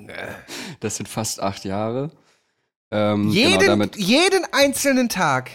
Das 0.80 0.96
sind 0.96 1.09
fast 1.09 1.42
acht 1.42 1.64
Jahre. 1.64 2.11
Ähm, 2.90 3.28
Jeden, 3.28 3.59
genau 3.59 3.66
damit, 3.72 3.96
jeden 3.96 4.44
einzelnen 4.53 5.09
Tag. 5.09 5.51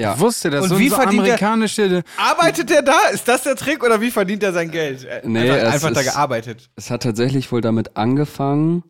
Ja. 0.00 0.14
Ich 0.14 0.20
wusste, 0.20 0.50
das 0.50 0.62
Und 0.64 0.68
so, 0.70 0.78
wie 0.78 0.88
so 0.88 0.96
verdient 0.96 1.18
der- 1.26 1.34
amerikanische. 1.34 2.02
Arbeitet 2.16 2.70
der 2.70 2.82
da? 2.82 2.98
Ist 3.12 3.28
das 3.28 3.42
der 3.44 3.56
Trick 3.56 3.84
oder 3.84 4.00
wie 4.00 4.10
verdient 4.10 4.42
er 4.42 4.52
sein 4.52 4.70
Geld? 4.70 5.04
Äh, 5.04 5.20
Nee, 5.24 5.50
einfach 5.50 5.68
es 5.68 5.74
einfach 5.74 5.92
da 5.94 6.00
ist- 6.00 6.06
gearbeitet. 6.12 6.70
Es 6.76 6.90
hat 6.90 7.02
tatsächlich 7.02 7.50
wohl 7.52 7.60
damit 7.60 7.96
angefangen, 7.96 8.82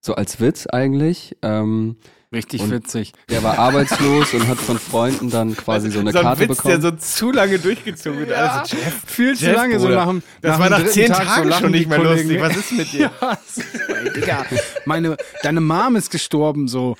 so 0.00 0.14
als 0.14 0.40
Witz 0.40 0.66
eigentlich. 0.66 1.36
Ähm, 1.42 1.96
Richtig 2.32 2.60
Und- 2.60 2.72
witzig. 2.72 3.12
der 3.30 3.42
war 3.44 3.56
arbeitslos 3.58 4.34
und 4.34 4.48
hat 4.48 4.58
von 4.58 4.78
Freunden 4.80 5.30
dann 5.30 5.56
quasi 5.56 5.90
so 5.90 6.00
eine 6.00 6.10
so 6.10 6.18
ein 6.18 6.24
Karte 6.24 6.40
Witz, 6.48 6.56
der 6.62 6.78
bekommen. 6.78 6.98
so 7.00 7.06
zu 7.06 7.30
lange 7.32 7.58
durchgezogen 7.60 8.18
wird. 8.18 8.32
Also, 8.32 8.76
Jeff, 8.76 8.94
Viel 9.06 9.36
zu 9.36 9.44
Jeff, 9.46 9.54
lange 9.56 9.78
so 9.78 9.88
nach 9.88 10.06
dem. 10.08 10.22
das 10.42 10.50
nach 10.52 10.58
war 10.58 10.70
nach 10.70 10.84
10 10.86 11.06
Tag 11.08 11.18
so 11.22 11.24
Tagen 11.24 11.48
lachen 11.48 11.62
schon 11.62 11.70
nicht 11.70 11.88
mehr 11.88 11.98
Kollegen. 11.98 12.28
lustig. 12.28 12.40
Was 12.42 12.56
ist 12.56 12.72
mit 12.72 12.92
dir? 12.92 13.10
Ja, 13.20 14.10
Digga, 14.14 14.46
meine, 14.86 15.16
deine 15.42 15.60
Mom 15.60 15.94
ist 15.96 16.10
gestorben, 16.10 16.66
so. 16.68 16.96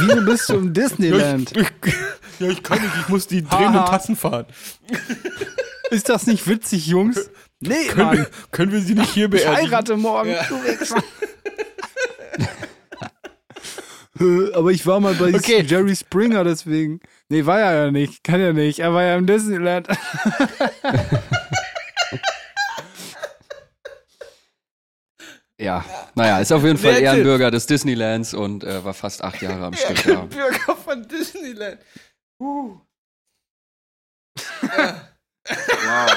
Wieso 0.00 0.22
bist 0.24 0.48
du 0.48 0.54
im 0.54 0.72
Disneyland? 0.72 1.52
ja, 2.38 2.48
ich 2.48 2.62
kann 2.62 2.80
nicht, 2.80 2.92
ich 3.00 3.08
muss 3.08 3.26
die 3.26 3.42
drehenden. 3.44 3.84
Tassen 3.86 4.14
fahren. 4.16 4.46
Ist 5.90 6.08
das 6.08 6.26
nicht 6.26 6.46
witzig, 6.48 6.86
Jungs? 6.86 7.30
Nee, 7.60 7.74
Mann. 7.96 8.26
können 8.50 8.72
wir 8.72 8.80
sie 8.80 8.94
nicht 8.94 9.10
hier 9.14 9.32
Ich 9.32 9.46
heirate 9.46 9.96
morgen. 9.96 10.34
Du 10.48 10.54
Wichser. 10.64 10.96
Äh, 12.38 12.44
Aber 14.16 14.70
ich 14.70 14.86
war 14.86 15.00
mal 15.00 15.14
bei 15.14 15.34
Okay. 15.34 15.62
Jerry 15.62 15.96
Springer, 15.96 16.44
deswegen. 16.44 17.00
Nee, 17.28 17.46
war 17.46 17.60
er 17.60 17.86
ja 17.86 17.90
nicht. 17.90 18.22
Kann 18.22 18.40
ja 18.40 18.52
nicht. 18.52 18.78
Er 18.78 18.94
war 18.94 19.02
ja 19.02 19.16
im 19.16 19.26
Disneyland. 19.26 19.88
Ja, 25.56 25.84
naja, 26.16 26.40
ist 26.40 26.52
auf 26.52 26.64
jeden 26.64 26.78
Fall? 26.78 26.98
Ehrenbürger 27.00 27.50
des 27.50 27.66
Disneylands 27.66 28.34
und 28.34 28.64
äh, 28.64 28.84
war 28.84 28.92
fast 28.92 29.22
acht 29.22 29.40
Jahre 29.40 29.66
am 29.66 29.74
Stück 29.74 30.02
da. 30.04 30.22
Bürger 30.24 30.76
von 30.76 31.06
Disneyland. 31.06 31.78
Uh. 32.40 32.76
Wow. 35.46 36.10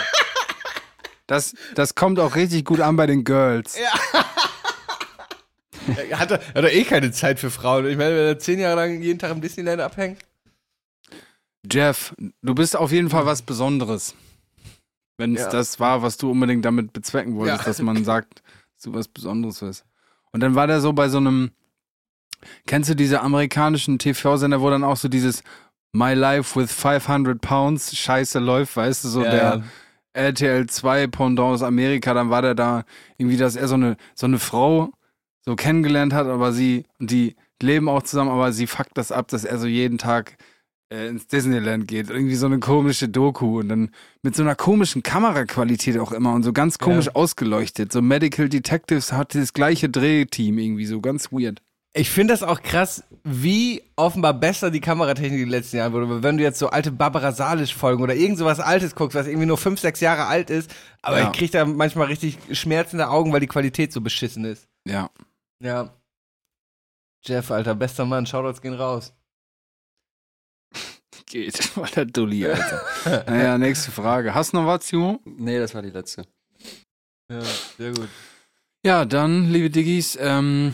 Das, 1.27 1.53
das 1.75 1.93
kommt 1.93 2.19
auch 2.19 2.35
richtig 2.35 2.65
gut 2.65 2.79
an 2.79 2.95
bei 2.95 3.05
den 3.05 3.23
Girls. 3.23 3.75
Er 3.75 3.91
hat, 5.95 6.31
er 6.31 6.39
hat 6.53 6.63
doch 6.63 6.69
eh 6.69 6.83
keine 6.83 7.11
Zeit 7.11 7.39
für 7.39 7.49
Frauen. 7.51 7.85
Ich 7.87 7.97
meine, 7.97 8.15
wenn 8.15 8.25
er 8.27 8.39
zehn 8.39 8.59
Jahre 8.59 8.75
lang 8.75 9.01
jeden 9.01 9.19
Tag 9.19 9.31
im 9.31 9.41
Disneyland 9.41 9.81
abhängt. 9.81 10.19
Jeff, 11.69 12.13
du 12.41 12.55
bist 12.55 12.75
auf 12.75 12.91
jeden 12.91 13.09
Fall 13.09 13.25
was 13.25 13.41
Besonderes. 13.41 14.15
Wenn 15.17 15.35
es 15.35 15.41
Ja. 15.41 15.49
das 15.49 15.79
war, 15.79 16.01
was 16.01 16.17
du 16.17 16.31
unbedingt 16.31 16.63
damit 16.63 16.93
bezwecken 16.93 17.35
wolltest, 17.35 17.61
Ja. 17.61 17.65
dass 17.65 17.81
man 17.81 18.03
sagt, 18.05 18.41
dass 18.75 18.83
du 18.83 18.93
was 18.93 19.07
Besonderes 19.07 19.59
bist. 19.59 19.85
Und 20.31 20.41
dann 20.41 20.55
war 20.55 20.67
der 20.67 20.79
so 20.81 20.93
bei 20.93 21.09
so 21.09 21.17
einem, 21.17 21.51
kennst 22.67 22.89
du 22.89 22.95
diese 22.95 23.21
amerikanischen 23.21 23.97
TV-Sender, 23.97 24.61
wo 24.61 24.69
dann 24.69 24.83
auch 24.83 24.97
so 24.97 25.07
dieses 25.07 25.43
My 25.91 26.13
Life 26.13 26.59
with 26.59 26.71
500 26.71 27.41
Pounds 27.41 27.95
Scheiße 27.97 28.39
läuft, 28.39 28.75
weißt 28.77 29.03
du, 29.03 29.07
so 29.09 29.23
Ja, 29.23 29.31
der. 29.31 29.63
RTL 30.13 30.67
2 30.67 31.07
Pendant 31.07 31.39
aus 31.53 31.61
Amerika, 31.63 32.13
dann 32.13 32.29
war 32.31 32.41
der 32.41 32.55
da 32.55 32.85
irgendwie, 33.17 33.37
dass 33.37 33.55
er 33.55 33.67
so 33.67 33.75
eine, 33.75 33.97
so 34.15 34.25
eine 34.25 34.39
Frau 34.39 34.91
so 35.47 35.55
kennengelernt 35.55 36.13
hat, 36.13 36.27
aber 36.27 36.51
sie, 36.51 36.83
und 36.99 37.09
die 37.09 37.35
leben 37.63 37.87
auch 37.89 38.03
zusammen, 38.03 38.29
aber 38.29 38.51
sie 38.51 38.67
fuckt 38.67 38.97
das 38.97 39.11
ab, 39.11 39.29
dass 39.29 39.45
er 39.45 39.57
so 39.57 39.65
jeden 39.65 39.97
Tag 39.97 40.35
äh, 40.93 41.07
ins 41.07 41.25
Disneyland 41.27 41.87
geht. 41.87 42.09
Irgendwie 42.09 42.35
so 42.35 42.45
eine 42.47 42.59
komische 42.59 43.07
Doku 43.09 43.59
und 43.59 43.69
dann 43.69 43.89
mit 44.21 44.35
so 44.35 44.43
einer 44.43 44.55
komischen 44.55 45.03
Kameraqualität 45.03 45.97
auch 45.99 46.11
immer 46.11 46.33
und 46.33 46.43
so 46.43 46.51
ganz 46.53 46.77
komisch 46.79 47.05
Ja. 47.07 47.15
ausgeleuchtet. 47.15 47.91
So 47.93 48.01
Medical 48.01 48.49
Detectives 48.49 49.11
hat 49.13 49.35
das 49.35 49.53
gleiche 49.53 49.89
Drehteam 49.89 50.57
irgendwie, 50.59 50.85
so 50.85 50.99
ganz 51.01 51.31
weird. 51.31 51.61
Ich 51.93 52.09
finde 52.11 52.33
das 52.33 52.43
auch 52.43 52.61
krass, 52.61 53.03
wie 53.23 53.81
offenbar 53.95 54.33
besser 54.33 54.69
die 54.69 54.81
Kameratechnik 54.81 55.31
in 55.39 55.45
den 55.45 55.49
letzten 55.49 55.77
Jahren 55.77 55.93
wurde. 55.93 56.21
Wenn 56.21 56.37
du 56.37 56.43
jetzt 56.43 56.59
so 56.59 56.67
alte 56.69 56.91
Barbara 56.91 57.31
Salisch-Folgen 57.31 58.03
oder 58.03 58.13
irgend 58.15 58.37
sowas 58.37 58.59
Altes 58.59 58.93
guckst, 58.93 59.15
was 59.15 59.25
irgendwie 59.25 59.47
nur 59.47 59.57
fünf, 59.57 59.79
sechs 59.79 59.99
Jahre 60.01 60.25
alt 60.27 60.49
ist, 60.51 60.69
aber 61.01 61.19
Ja. 61.19 61.31
ich 61.31 61.37
krieg 61.37 61.51
da 61.51 61.65
manchmal 61.65 62.07
richtig 62.07 62.37
schmerzende 62.51 63.09
Augen, 63.09 63.33
weil 63.33 63.39
die 63.39 63.47
Qualität 63.47 63.91
so 63.93 64.01
beschissen 64.01 64.45
ist. 64.45 64.67
Ja. 64.85 65.09
Ja. 65.63 65.93
Jeff, 67.25 67.51
Alter, 67.51 67.75
bester 67.75 68.05
Mann, 68.05 68.25
Shoutouts 68.25 68.61
gehen 68.61 68.73
raus. 68.73 69.13
Geht, 71.25 71.57
voll 71.57 71.87
der 71.87 72.05
Dulli, 72.05 72.45
Alter. 72.45 73.25
naja, 73.27 73.57
nächste 73.57 73.91
Frage. 73.91 74.33
Hast 74.33 74.53
du 74.53 74.57
noch 74.57 74.67
was, 74.67 74.85
Timo? 74.85 75.19
Nee, 75.25 75.59
das 75.59 75.73
war 75.73 75.81
die 75.81 75.89
letzte. 75.89 76.25
Ja, 77.29 77.41
sehr 77.41 77.91
gut. 77.93 78.09
Ja, 78.85 79.03
dann, 79.03 79.51
liebe 79.51 79.69
Diggis, 79.69 80.17
ähm. 80.19 80.73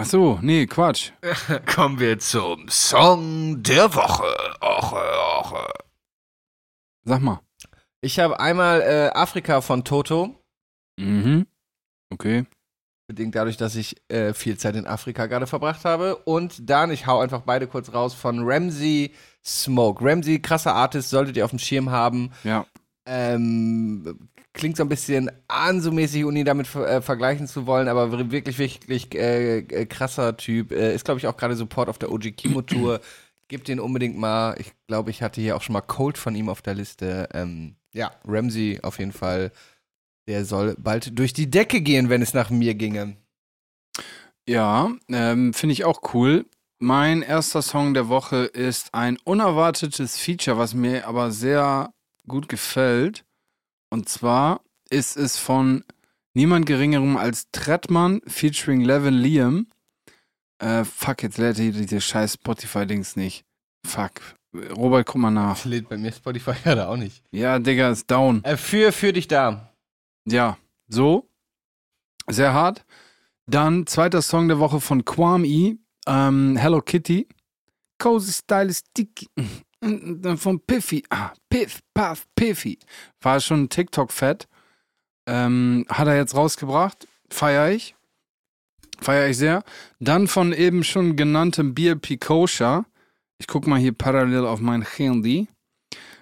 Ach 0.00 0.06
so, 0.06 0.38
nee, 0.40 0.66
Quatsch. 0.66 1.12
Kommen 1.66 2.00
wir 2.00 2.18
zum 2.18 2.68
Song 2.70 3.62
der 3.62 3.94
Woche. 3.94 4.34
Oche, 4.60 5.02
oche. 5.38 5.72
Sag 7.04 7.20
mal. 7.20 7.40
Ich 8.00 8.18
habe 8.18 8.40
einmal 8.40 8.80
äh, 8.80 9.10
Afrika 9.12 9.60
von 9.60 9.84
Toto. 9.84 10.34
Mhm. 10.98 11.46
Okay. 12.10 12.46
Bedingt 13.06 13.34
dadurch, 13.34 13.56
dass 13.56 13.74
ich 13.74 13.96
äh, 14.08 14.32
viel 14.32 14.56
Zeit 14.56 14.76
in 14.76 14.86
Afrika 14.86 15.26
gerade 15.26 15.46
verbracht 15.46 15.84
habe. 15.84 16.16
Und 16.16 16.70
dann, 16.70 16.90
ich 16.90 17.06
hau 17.06 17.20
einfach 17.20 17.42
beide 17.42 17.66
kurz 17.66 17.92
raus, 17.92 18.14
von 18.14 18.40
Ramsey 18.44 19.12
Smoke. 19.44 20.04
Ramsey, 20.04 20.40
krasser 20.40 20.74
Artist, 20.74 21.10
solltet 21.10 21.36
ihr 21.36 21.44
auf 21.44 21.50
dem 21.50 21.58
Schirm 21.58 21.90
haben. 21.90 22.30
Ja. 22.44 22.66
Ähm, 23.04 24.28
klingt 24.52 24.76
so 24.76 24.84
ein 24.84 24.88
bisschen 24.88 25.30
Anso-mäßig, 25.48 26.24
ohne 26.24 26.40
ihn 26.40 26.44
damit 26.44 26.72
äh, 26.74 27.00
vergleichen 27.00 27.46
zu 27.46 27.66
wollen, 27.66 27.88
aber 27.88 28.30
wirklich, 28.30 28.58
wirklich 28.58 29.14
äh, 29.14 29.58
äh, 29.58 29.86
krasser 29.86 30.36
Typ. 30.36 30.72
Äh, 30.72 30.94
ist, 30.94 31.04
glaube 31.04 31.18
ich, 31.18 31.26
auch 31.26 31.36
gerade 31.36 31.56
Support 31.56 31.88
auf 31.88 31.98
der 31.98 32.12
OG 32.12 32.36
Kimo 32.36 32.62
Tour. 32.62 33.00
Gebt 33.48 33.68
den 33.68 33.80
unbedingt 33.80 34.16
mal. 34.16 34.54
Ich 34.58 34.72
glaube, 34.86 35.10
ich 35.10 35.22
hatte 35.22 35.40
hier 35.40 35.56
auch 35.56 35.62
schon 35.62 35.74
mal 35.74 35.82
Cold 35.82 36.16
von 36.16 36.34
ihm 36.34 36.48
auf 36.48 36.62
der 36.62 36.74
Liste. 36.74 37.28
Ähm, 37.34 37.76
ja, 37.92 38.12
Ramsey 38.24 38.80
auf 38.82 38.98
jeden 38.98 39.12
Fall. 39.12 39.52
Der 40.28 40.44
soll 40.44 40.76
bald 40.78 41.18
durch 41.18 41.32
die 41.32 41.50
Decke 41.50 41.80
gehen, 41.80 42.08
wenn 42.08 42.22
es 42.22 42.34
nach 42.34 42.50
mir 42.50 42.74
ginge. 42.74 43.16
Ja, 44.48 44.90
ähm, 45.08 45.54
finde 45.54 45.72
ich 45.72 45.84
auch 45.84 46.14
cool. 46.14 46.46
Mein 46.78 47.22
erster 47.22 47.62
Song 47.62 47.94
der 47.94 48.08
Woche 48.08 48.44
ist 48.44 48.92
ein 48.92 49.16
unerwartetes 49.24 50.16
Feature, 50.16 50.58
was 50.58 50.74
mir 50.74 51.06
aber 51.06 51.30
sehr 51.30 51.92
gut 52.26 52.48
gefällt. 52.48 53.24
Und 53.90 54.08
zwar 54.08 54.62
ist 54.90 55.16
es 55.16 55.38
von 55.38 55.84
niemand 56.34 56.66
geringerem 56.66 57.16
als 57.16 57.50
Trettmann 57.52 58.20
featuring 58.26 58.80
Levin 58.80 59.14
Liam. 59.14 59.66
Äh, 60.58 60.84
fuck, 60.84 61.22
jetzt 61.22 61.38
lädt 61.38 61.56
hier 61.56 61.72
diese 61.72 62.00
scheiß 62.00 62.34
Spotify-Dings 62.34 63.16
nicht. 63.16 63.44
Fuck. 63.86 64.36
Robert, 64.76 65.06
guck 65.06 65.20
mal 65.20 65.30
nach. 65.30 65.54
Das 65.54 65.64
lädt 65.64 65.88
bei 65.88 65.96
mir 65.96 66.12
Spotify 66.12 66.52
gerade 66.62 66.88
auch 66.88 66.96
nicht. 66.96 67.22
Ja, 67.30 67.58
Digga, 67.58 67.90
ist 67.90 68.10
down. 68.10 68.44
Äh, 68.44 68.56
für, 68.56 68.92
für 68.92 69.12
dich 69.12 69.28
da. 69.28 69.71
Ja, 70.24 70.58
so. 70.88 71.28
Sehr 72.28 72.54
hart. 72.54 72.84
Dann 73.46 73.86
zweiter 73.86 74.22
Song 74.22 74.48
der 74.48 74.58
Woche 74.58 74.80
von 74.80 75.04
Kwame, 75.04 75.78
ähm, 76.06 76.56
Hello 76.56 76.80
Kitty. 76.80 77.28
Cozy 77.98 78.32
Style 78.32 78.68
ist 78.68 78.86
sticky. 78.90 79.28
Dann 79.80 80.38
von 80.38 80.60
Piffy. 80.60 81.02
Ah, 81.10 81.32
Piff, 81.50 81.80
Puff, 81.92 82.26
Piffy. 82.36 82.78
War 83.20 83.40
schon 83.40 83.68
TikTok-Fett. 83.68 84.48
Ähm, 85.26 85.86
hat 85.88 86.06
er 86.06 86.16
jetzt 86.16 86.36
rausgebracht. 86.36 87.08
Feier 87.30 87.70
ich. 87.70 87.96
Feier 89.00 89.28
ich 89.28 89.36
sehr. 89.36 89.64
Dann 89.98 90.28
von 90.28 90.52
eben 90.52 90.84
schon 90.84 91.16
genanntem 91.16 91.74
BLP 91.74 92.20
Kosha. 92.20 92.84
Ich 93.38 93.48
guck 93.48 93.66
mal 93.66 93.80
hier 93.80 93.92
parallel 93.92 94.46
auf 94.46 94.60
mein 94.60 94.82
Handy. 94.82 95.48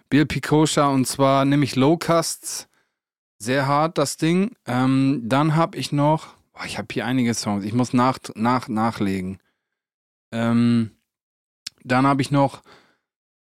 BLP 0.08 0.42
Kosha 0.42 0.88
und 0.88 1.06
zwar 1.06 1.44
nämlich 1.44 1.76
Locusts. 1.76 2.69
Sehr 3.42 3.66
hart, 3.66 3.96
das 3.98 4.16
Ding. 4.18 4.54
Ähm, 4.66 5.22
dann 5.24 5.56
habe 5.56 5.78
ich 5.78 5.92
noch, 5.92 6.34
boah, 6.52 6.64
ich 6.66 6.76
habe 6.78 6.88
hier 6.92 7.06
einige 7.06 7.32
Songs, 7.34 7.64
ich 7.64 7.72
muss 7.72 7.92
nach, 7.92 8.18
nach, 8.34 8.68
nachlegen. 8.68 9.38
Ähm, 10.30 10.90
dann 11.82 12.06
habe 12.06 12.20
ich 12.20 12.30
noch 12.30 12.62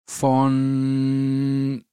von, 0.09 1.83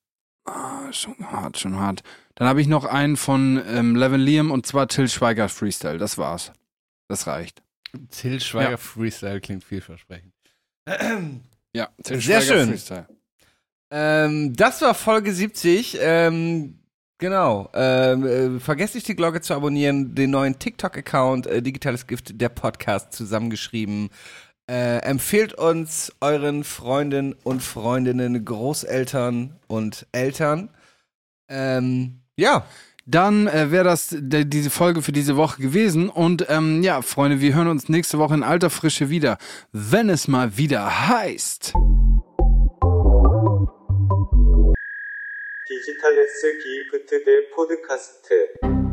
ah, 0.45 0.93
schon 0.93 1.17
hart, 1.31 1.59
schon 1.59 1.77
hart. 1.77 2.03
Dann 2.37 2.47
habe 2.49 2.61
ich 2.61 2.69
noch 2.69 2.85
einen 2.85 3.17
von 3.17 3.61
ähm, 3.67 3.97
Levin 3.97 4.21
Liam 4.21 4.51
und 4.51 4.67
zwar 4.67 4.89
Till 4.89 5.09
Schweiger 5.09 5.49
Freestyle. 5.49 5.99
Das 5.99 6.17
war's. 6.17 6.53
Das 7.09 7.27
reicht. 7.27 7.63
Till 8.11 8.41
Schweiger 8.41 8.71
Ja. 8.73 8.77
Freestyle 8.77 9.41
klingt 9.41 9.65
vielversprechend. 9.65 10.33
Ja, 11.75 11.89
Till 12.05 12.21
Sehr 12.21 12.41
Schweiger 12.41 12.59
schön. 12.61 12.69
Freestyle. 12.69 13.09
Ähm, 13.91 14.55
das 14.55 14.81
war 14.83 14.95
Folge 14.95 15.33
70. 15.33 15.99
Ähm, 16.01 16.79
genau. 17.19 17.71
Ähm, 17.75 18.27
äh, 18.27 18.61
vergesst 18.61 18.95
nicht, 18.95 19.09
die 19.09 19.17
Glocke 19.17 19.41
zu 19.41 19.55
abonnieren, 19.55 20.15
den 20.15 20.31
neuen 20.31 20.59
TikTok-Account, 20.59 21.47
äh, 21.47 21.63
Digitales 21.63 22.07
Gift, 22.07 22.41
der 22.41 22.49
Podcast 22.49 23.13
zusammengeschrieben. 23.13 24.11
Äh, 24.69 24.99
empfehlt 24.99 25.55
uns 25.55 26.13
euren 26.21 26.65
Freunden 26.65 27.35
und 27.45 27.63
Freundinnen, 27.63 28.45
Großeltern 28.45 29.57
und 29.69 30.07
Eltern. 30.13 30.71
Ähm, 31.49 32.23
ja. 32.37 32.65
Dann 33.09 33.47
äh, 33.47 33.71
wäre 33.71 33.85
das 33.85 34.17
diese 34.19 34.69
Folge 34.69 35.01
für 35.01 35.13
diese 35.13 35.37
Woche 35.37 35.63
gewesen. 35.63 36.09
Und 36.09 36.47
ähm, 36.49 36.83
ja, 36.83 37.03
Freunde, 37.03 37.41
wir 37.41 37.55
hören 37.55 37.69
uns 37.69 37.89
nächste 37.89 38.19
Woche 38.19 38.35
in 38.35 38.43
alter 38.43 38.69
Frische 38.69 39.09
wieder, 39.11 39.39
wenn 39.71 40.11
es 40.11 40.27
mal 40.27 40.57
wieder 40.57 41.09
heißt. 41.09 41.75
디지털레스 45.67 46.59
기프트 46.59 47.25
대 47.25 47.51
포드카스트 47.51 48.86